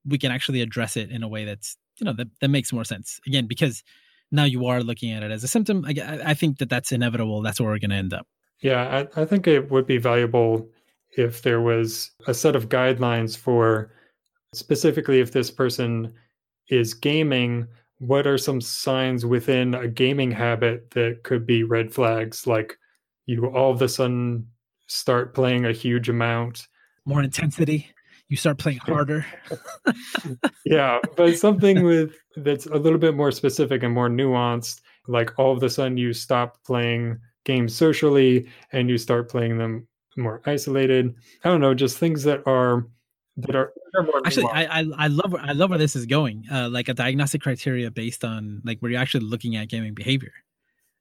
we 0.06 0.18
can 0.18 0.32
actually 0.32 0.62
address 0.62 0.96
it 0.96 1.10
in 1.10 1.24
a 1.24 1.28
way 1.28 1.46
that's 1.46 1.76
you 1.98 2.06
know 2.06 2.14
that 2.14 2.28
that 2.42 2.50
makes 2.50 2.72
more 2.72 2.86
sense. 2.86 3.20
Again, 3.26 3.48
because 3.48 3.84
now 4.32 4.44
you 4.44 4.66
are 4.68 4.84
looking 4.84 5.12
at 5.12 5.24
it 5.24 5.32
as 5.32 5.44
a 5.44 5.48
symptom. 5.48 5.86
I, 5.86 6.20
I 6.26 6.34
think 6.34 6.60
that 6.60 6.70
that's 6.70 6.92
inevitable. 6.92 7.42
That's 7.42 7.60
where 7.60 7.70
we're 7.70 7.80
going 7.80 7.92
to 7.92 7.96
end 7.96 8.14
up. 8.14 8.28
Yeah, 8.62 9.06
I, 9.16 9.22
I 9.22 9.26
think 9.26 9.48
it 9.48 9.70
would 9.72 9.86
be 9.86 9.98
valuable 9.98 10.70
if 11.16 11.42
there 11.42 11.62
was 11.62 12.12
a 12.28 12.34
set 12.34 12.56
of 12.56 12.70
guidelines 12.70 13.38
for 13.38 13.92
specifically 14.54 15.20
if 15.20 15.32
this 15.32 15.52
person 15.52 16.14
is 16.70 16.94
gaming 16.94 17.68
what 18.00 18.28
are 18.28 18.38
some 18.38 18.62
signs 18.62 19.26
within 19.26 19.74
a 19.74 19.88
gaming 19.88 20.32
habit 20.32 20.92
that 20.92 21.24
could 21.24 21.46
be 21.46 21.64
red 21.64 21.94
flags? 21.94 22.46
Like 22.46 22.78
you 23.26 23.46
all 23.48 23.72
of 23.72 23.82
a 23.82 23.90
sudden 23.90 24.48
start 24.88 25.34
playing 25.34 25.66
a 25.66 25.72
huge 25.72 26.10
amount. 26.10 26.68
More 27.06 27.24
intensity. 27.24 27.88
You 28.30 28.38
start 28.38 28.58
playing 28.58 28.80
harder. 28.80 29.26
Yeah 30.66 31.00
but 31.16 31.38
something 31.38 31.84
with 31.84 32.14
that's 32.36 32.66
a 32.66 32.76
little 32.76 33.00
bit 33.00 33.16
more 33.16 33.32
specific 33.32 33.84
and 33.84 33.94
more 33.94 34.10
nuanced 34.10 34.82
like 35.08 35.32
all 35.40 35.56
of 35.56 35.64
a 35.64 35.70
sudden 35.70 35.96
you 35.96 36.12
stop 36.12 36.62
playing 36.66 37.18
games 37.48 37.74
socially 37.74 38.48
and 38.74 38.90
you 38.90 38.98
start 38.98 39.30
playing 39.30 39.58
them 39.58 39.88
more 40.18 40.42
isolated 40.46 41.16
i 41.44 41.50
don't 41.50 41.62
know 41.62 41.74
just 41.74 41.98
things 41.98 42.24
that 42.24 42.46
are 42.46 42.86
that 43.38 43.56
are, 43.56 43.72
actually 44.26 44.48
I, 44.52 44.80
I, 44.80 44.86
I 44.98 45.08
love 45.08 45.36
I 45.36 45.52
love 45.52 45.70
where 45.70 45.78
this 45.78 45.96
is 45.96 46.08
going. 46.08 46.46
Uh, 46.52 46.70
like 46.70 46.90
a 46.90 46.94
diagnostic 46.96 47.42
criteria 47.42 47.92
based 47.92 48.24
on 48.24 48.64
like 48.66 48.80
where 48.80 48.92
you're 48.92 49.00
actually 49.00 49.26
looking 49.26 49.56
at 49.56 49.70
gaming 49.70 49.94
behavior. 49.94 50.34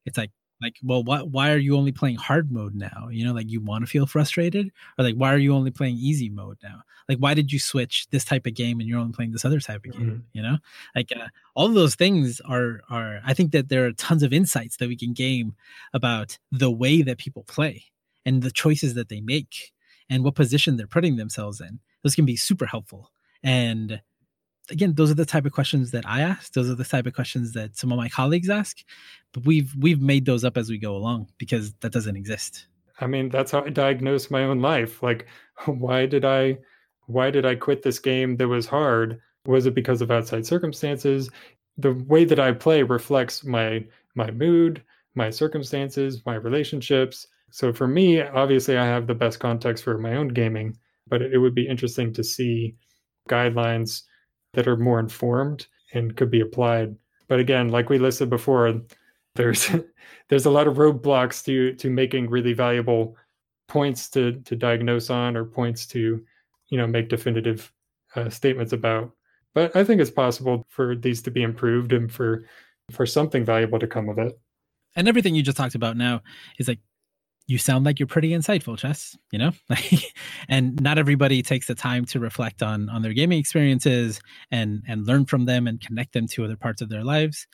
It's 0.05 0.19
like 0.19 0.31
like 0.61 0.77
well 0.83 1.03
why 1.03 1.21
why 1.21 1.53
are 1.53 1.59
you 1.59 1.77
only 1.77 1.93
playing 1.93 2.17
hard 2.17 2.51
mode 2.51 2.75
now? 2.75 3.09
You 3.11 3.25
know 3.25 3.33
like 3.33 3.51
you 3.51 3.61
want 3.61 3.85
to 3.85 3.91
feel 3.91 4.07
frustrated 4.07 4.71
or 4.99 5.05
like 5.05 5.15
why 5.15 5.33
are 5.33 5.39
you 5.39 5.55
only 5.55 5.71
playing 5.71 5.97
easy 5.97 6.29
mode 6.29 6.59
now? 6.63 6.83
Like 7.09 7.19
why 7.19 7.35
did 7.35 7.53
you 7.53 7.59
switch 7.59 8.07
this 8.11 8.25
type 8.25 8.47
of 8.47 8.55
game 8.55 8.81
and 8.81 8.89
you're 8.89 8.99
only 8.99 9.13
playing 9.13 9.33
this 9.33 9.45
other 9.45 9.61
type 9.61 9.85
of 9.85 9.93
game? 9.93 10.01
Mm-hmm. 10.03 10.21
You 10.33 10.43
know 10.43 10.59
like 10.95 11.13
uh, 11.15 11.29
all 11.55 11.67
of 11.67 11.75
those 11.75 11.95
things 11.95 12.41
are 12.41 12.81
are 12.91 13.21
I 13.25 13.35
think 13.35 13.53
that 13.53 13.69
there 13.69 13.87
are 13.87 13.93
tons 13.93 14.23
of 14.23 14.33
insights 14.33 14.77
that 14.79 14.89
we 14.89 14.97
can 14.97 15.13
gain 15.13 15.55
about 15.93 16.39
the 16.51 16.71
way 16.71 17.03
that 17.03 17.19
people 17.19 17.45
play 17.45 17.85
and 18.25 18.43
the 18.43 18.51
choices 18.51 18.95
that 18.95 19.09
they 19.09 19.21
make 19.21 19.73
and 20.09 20.25
what 20.25 20.35
position 20.35 20.77
they're 20.77 20.87
putting 20.87 21.17
themselves 21.17 21.61
in 21.61 21.81
those 22.07 22.15
can 22.15 22.25
be 22.25 22.37
super 22.37 22.67
helpful. 22.67 23.11
And 23.43 24.01
again, 24.71 24.95
those 24.95 25.11
are 25.11 25.15
the 25.15 25.27
type 25.27 25.47
of 25.47 25.53
questions 25.53 25.91
that 25.93 26.07
I 26.07 26.21
ask. 26.21 26.53
Those 26.53 26.69
are 26.71 26.75
the 26.75 26.85
type 26.85 27.07
of 27.07 27.15
questions 27.15 27.53
that 27.53 27.77
some 27.77 27.93
of 27.93 27.99
my 27.99 28.09
colleagues 28.09 28.51
ask. 28.51 28.79
But 29.33 29.45
we've 29.45 29.75
we've 29.79 30.01
made 30.01 30.27
those 30.27 30.45
up 30.45 30.57
as 30.57 30.71
we 30.71 30.79
go 30.79 30.97
along 30.97 31.29
because 31.39 31.75
that 31.81 31.93
doesn't 31.93 32.17
exist. 32.17 32.67
I 33.01 33.07
mean, 33.07 33.29
that's 33.29 33.51
how 33.51 33.65
I 33.65 33.69
diagnose 33.69 34.31
my 34.31 34.45
own 34.45 34.61
life. 34.61 35.03
Like, 35.03 35.27
why 35.67 36.07
did 36.07 36.25
I 36.25 36.59
why 37.07 37.31
did 37.31 37.47
I 37.47 37.55
quit 37.55 37.83
this 37.83 37.99
game 37.99 38.37
that 38.37 38.49
was 38.49 38.67
hard? 38.67 39.21
Was 39.47 39.67
it 39.67 39.75
because 39.75 40.03
of 40.03 40.11
outside 40.11 40.47
circumstances? 40.47 41.31
The 41.79 41.93
way 41.93 42.25
that 42.25 42.41
I 42.41 42.53
play 42.53 42.83
reflects 42.83 43.45
my 43.45 43.85
my 44.15 44.31
mood, 44.31 44.83
my 45.15 45.31
circumstances, 45.31 46.23
my 46.27 46.35
relationships. 46.35 47.27
So 47.51 47.73
for 47.73 47.87
me, 47.87 48.21
obviously 48.21 48.77
I 48.77 48.85
have 48.87 49.07
the 49.07 49.15
best 49.15 49.39
context 49.39 49.85
for 49.85 49.99
my 49.99 50.17
own 50.17 50.29
gaming, 50.29 50.77
but 51.07 51.23
it 51.23 51.39
would 51.39 51.55
be 51.55 51.69
interesting 51.69 52.13
to 52.15 52.25
see 52.25 52.77
guidelines 53.29 54.03
that 54.57 54.67
are 54.67 54.77
more 54.77 54.99
informed 54.99 55.67
and 55.93 56.17
could 56.17 56.31
be 56.31 56.41
applied. 56.41 56.97
But 57.29 57.39
again, 57.39 57.69
like 57.69 57.91
we 57.91 57.99
listed 57.99 58.31
before, 58.31 58.81
there's 59.35 59.71
there's 60.29 60.47
a 60.47 60.51
lot 60.51 60.67
of 60.67 60.77
roadblocks 60.77 61.45
to 61.45 61.75
to 61.75 61.91
making 61.91 62.31
really 62.31 62.55
valuable 62.55 63.17
points 63.69 64.09
to 64.11 64.41
to 64.41 64.57
diagnose 64.57 65.11
on 65.11 65.37
or 65.37 65.45
points 65.45 65.87
to 65.89 66.25
you 66.69 66.79
know 66.79 66.87
make 66.87 67.09
definitive 67.09 67.71
uh, 68.17 68.31
statements 68.31 68.73
about. 68.73 69.13
But 69.55 69.77
I 69.77 69.85
think 69.85 70.01
it's 70.01 70.11
possible 70.11 70.67
for 70.69 70.97
these 70.97 71.23
to 71.23 71.31
be 71.31 71.43
improved 71.43 71.93
and 71.93 72.11
for 72.11 72.45
for 72.91 73.05
something 73.05 73.45
valuable 73.45 73.79
to 73.79 73.87
come 73.87 74.09
of 74.09 74.19
it. 74.19 74.39
And 74.95 75.07
everything 75.07 75.35
you 75.35 75.43
just 75.43 75.59
talked 75.59 75.75
about 75.75 75.99
now 75.99 76.23
is 76.59 76.67
like 76.67 76.79
you 77.47 77.59
sound 77.59 77.85
like 77.85 78.01
you're 78.01 78.09
pretty 78.09 78.31
insightful, 78.31 78.77
Chess. 78.77 79.17
You 79.31 79.39
know, 79.39 79.53
and 80.49 80.81
not 80.81 80.99
everybody 80.99 81.43
takes 81.43 81.67
the 81.67 81.75
time 81.75 82.05
to 82.07 82.21
reflect 82.21 82.63
on 82.63 82.89
on 82.89 83.03
their 83.03 83.13
gaming 83.13 83.39
experiences 83.39 84.21
and 84.51 84.83
and 84.89 85.07
learn 85.07 85.27
from 85.27 85.45
them 85.45 85.67
and 85.67 85.81
connect 85.81 86.13
them 86.13 86.27
to 86.29 86.45
other 86.45 86.57
parts 86.57 86.83
of 86.83 86.89
their 86.89 87.05
lives. 87.05 87.47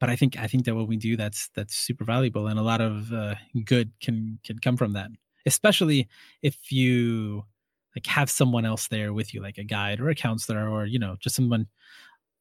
But 0.00 0.10
I 0.10 0.16
think 0.16 0.38
I 0.38 0.46
think 0.46 0.64
that 0.64 0.74
when 0.74 0.86
we 0.86 0.96
do, 0.96 1.16
that's 1.16 1.48
that's 1.54 1.76
super 1.76 2.04
valuable, 2.04 2.48
and 2.48 2.58
a 2.58 2.62
lot 2.62 2.80
of 2.80 3.12
uh, 3.12 3.36
good 3.64 3.92
can 4.00 4.38
can 4.44 4.58
come 4.58 4.76
from 4.76 4.92
that. 4.94 5.10
Especially 5.46 6.08
if 6.42 6.72
you 6.72 7.44
like 7.94 8.06
have 8.06 8.28
someone 8.30 8.66
else 8.66 8.88
there 8.88 9.12
with 9.12 9.32
you, 9.32 9.40
like 9.40 9.58
a 9.58 9.64
guide 9.64 10.00
or 10.00 10.08
a 10.08 10.14
counselor, 10.14 10.68
or 10.68 10.86
you 10.86 10.98
know, 10.98 11.16
just 11.20 11.36
someone, 11.36 11.66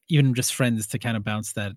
even 0.09 0.33
just 0.33 0.53
friends, 0.55 0.87
to 0.87 0.99
kind 0.99 1.15
of 1.15 1.23
bounce 1.23 1.53
that 1.53 1.73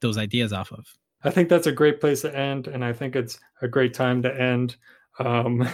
those 0.00 0.18
ideas 0.18 0.52
off 0.52 0.72
of. 0.72 0.86
I 1.24 1.30
think 1.30 1.48
that's 1.48 1.66
a 1.66 1.72
great 1.72 2.00
place 2.00 2.20
to 2.22 2.36
end, 2.36 2.68
and 2.68 2.84
I 2.84 2.92
think 2.92 3.16
it's 3.16 3.38
a 3.62 3.68
great 3.68 3.94
time 3.94 4.22
to 4.22 4.40
end. 4.40 4.76
Um, 5.18 5.66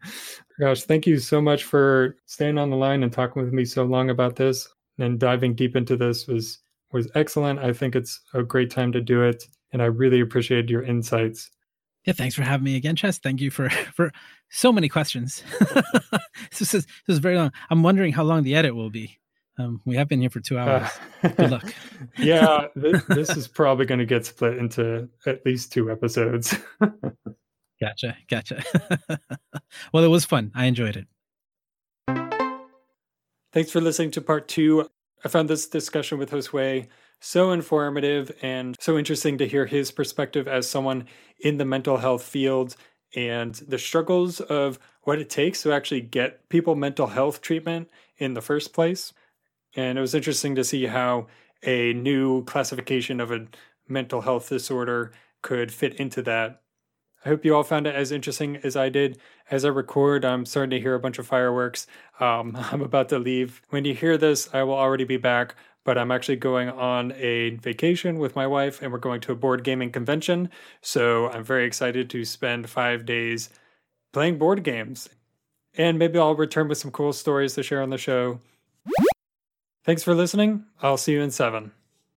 gosh, 0.60 0.82
thank 0.82 1.06
you 1.06 1.18
so 1.18 1.40
much 1.40 1.64
for 1.64 2.16
staying 2.26 2.58
on 2.58 2.70
the 2.70 2.76
line 2.76 3.02
and 3.02 3.12
talking 3.12 3.42
with 3.42 3.52
me 3.52 3.64
so 3.64 3.84
long 3.84 4.10
about 4.10 4.36
this 4.36 4.68
and 4.98 5.18
diving 5.18 5.54
deep 5.54 5.76
into 5.76 5.96
this 5.96 6.26
was 6.26 6.58
was 6.92 7.10
excellent. 7.16 7.58
I 7.58 7.72
think 7.72 7.96
it's 7.96 8.20
a 8.34 8.42
great 8.44 8.70
time 8.70 8.92
to 8.92 9.00
do 9.00 9.22
it, 9.22 9.42
and 9.72 9.82
I 9.82 9.86
really 9.86 10.20
appreciate 10.20 10.70
your 10.70 10.82
insights. 10.82 11.50
Yeah, 12.04 12.12
thanks 12.12 12.34
for 12.34 12.42
having 12.42 12.64
me 12.64 12.76
again, 12.76 12.96
Chess. 12.96 13.18
Thank 13.18 13.40
you 13.40 13.50
for 13.50 13.68
for 13.94 14.12
so 14.50 14.72
many 14.72 14.88
questions. 14.88 15.42
this 16.58 16.74
is 16.74 16.86
this 16.86 16.86
is 17.08 17.18
very 17.18 17.36
long. 17.36 17.52
I'm 17.70 17.82
wondering 17.82 18.12
how 18.12 18.22
long 18.22 18.44
the 18.44 18.54
edit 18.54 18.76
will 18.76 18.90
be. 18.90 19.18
Um, 19.56 19.80
we 19.84 19.96
have 19.96 20.08
been 20.08 20.20
here 20.20 20.30
for 20.30 20.40
two 20.40 20.58
hours. 20.58 20.90
Uh, 21.22 21.28
Good 21.28 21.50
luck. 21.50 21.74
yeah, 22.18 22.66
this, 22.74 23.04
this 23.04 23.36
is 23.36 23.46
probably 23.46 23.86
going 23.86 24.00
to 24.00 24.06
get 24.06 24.26
split 24.26 24.58
into 24.58 25.08
at 25.26 25.46
least 25.46 25.72
two 25.72 25.90
episodes. 25.92 26.56
gotcha, 27.80 28.16
gotcha. 28.28 28.64
well, 29.92 30.02
it 30.02 30.08
was 30.08 30.24
fun. 30.24 30.50
I 30.54 30.64
enjoyed 30.66 30.96
it. 30.96 31.06
Thanks 33.52 33.70
for 33.70 33.80
listening 33.80 34.10
to 34.12 34.20
part 34.20 34.48
two. 34.48 34.88
I 35.24 35.28
found 35.28 35.48
this 35.48 35.68
discussion 35.68 36.18
with 36.18 36.32
Josue 36.32 36.88
so 37.20 37.52
informative 37.52 38.36
and 38.42 38.76
so 38.80 38.98
interesting 38.98 39.38
to 39.38 39.46
hear 39.46 39.66
his 39.66 39.92
perspective 39.92 40.48
as 40.48 40.68
someone 40.68 41.06
in 41.38 41.58
the 41.58 41.64
mental 41.64 41.98
health 41.98 42.24
field 42.24 42.74
and 43.14 43.54
the 43.54 43.78
struggles 43.78 44.40
of 44.40 44.80
what 45.02 45.20
it 45.20 45.30
takes 45.30 45.62
to 45.62 45.72
actually 45.72 46.00
get 46.00 46.48
people 46.48 46.74
mental 46.74 47.06
health 47.06 47.40
treatment 47.40 47.88
in 48.18 48.34
the 48.34 48.42
first 48.42 48.72
place. 48.72 49.12
And 49.76 49.98
it 49.98 50.00
was 50.00 50.14
interesting 50.14 50.54
to 50.54 50.64
see 50.64 50.86
how 50.86 51.26
a 51.62 51.92
new 51.94 52.44
classification 52.44 53.20
of 53.20 53.30
a 53.30 53.46
mental 53.88 54.20
health 54.20 54.48
disorder 54.48 55.12
could 55.42 55.72
fit 55.72 55.94
into 55.94 56.22
that. 56.22 56.60
I 57.24 57.30
hope 57.30 57.44
you 57.44 57.56
all 57.56 57.62
found 57.62 57.86
it 57.86 57.94
as 57.94 58.12
interesting 58.12 58.56
as 58.58 58.76
I 58.76 58.90
did. 58.90 59.18
As 59.50 59.64
I 59.64 59.68
record, 59.68 60.24
I'm 60.24 60.44
starting 60.44 60.70
to 60.70 60.80
hear 60.80 60.94
a 60.94 61.00
bunch 61.00 61.18
of 61.18 61.26
fireworks. 61.26 61.86
Um, 62.20 62.56
I'm 62.70 62.82
about 62.82 63.08
to 63.10 63.18
leave. 63.18 63.62
When 63.70 63.84
you 63.84 63.94
hear 63.94 64.18
this, 64.18 64.48
I 64.52 64.62
will 64.62 64.74
already 64.74 65.04
be 65.04 65.16
back, 65.16 65.54
but 65.84 65.96
I'm 65.96 66.10
actually 66.10 66.36
going 66.36 66.68
on 66.68 67.12
a 67.12 67.50
vacation 67.56 68.18
with 68.18 68.36
my 68.36 68.46
wife 68.46 68.82
and 68.82 68.92
we're 68.92 68.98
going 68.98 69.22
to 69.22 69.32
a 69.32 69.36
board 69.36 69.64
gaming 69.64 69.90
convention. 69.90 70.50
So 70.82 71.30
I'm 71.30 71.44
very 71.44 71.66
excited 71.66 72.10
to 72.10 72.24
spend 72.24 72.68
five 72.68 73.06
days 73.06 73.48
playing 74.12 74.38
board 74.38 74.62
games. 74.62 75.08
And 75.76 75.98
maybe 75.98 76.18
I'll 76.18 76.36
return 76.36 76.68
with 76.68 76.78
some 76.78 76.90
cool 76.90 77.12
stories 77.12 77.54
to 77.54 77.62
share 77.62 77.82
on 77.82 77.90
the 77.90 77.98
show. 77.98 78.40
Thanks 79.84 80.02
for 80.02 80.14
listening. 80.14 80.64
I'll 80.80 80.96
see 80.96 81.12
you 81.12 81.20
in 81.20 81.30
seven. 81.30 81.72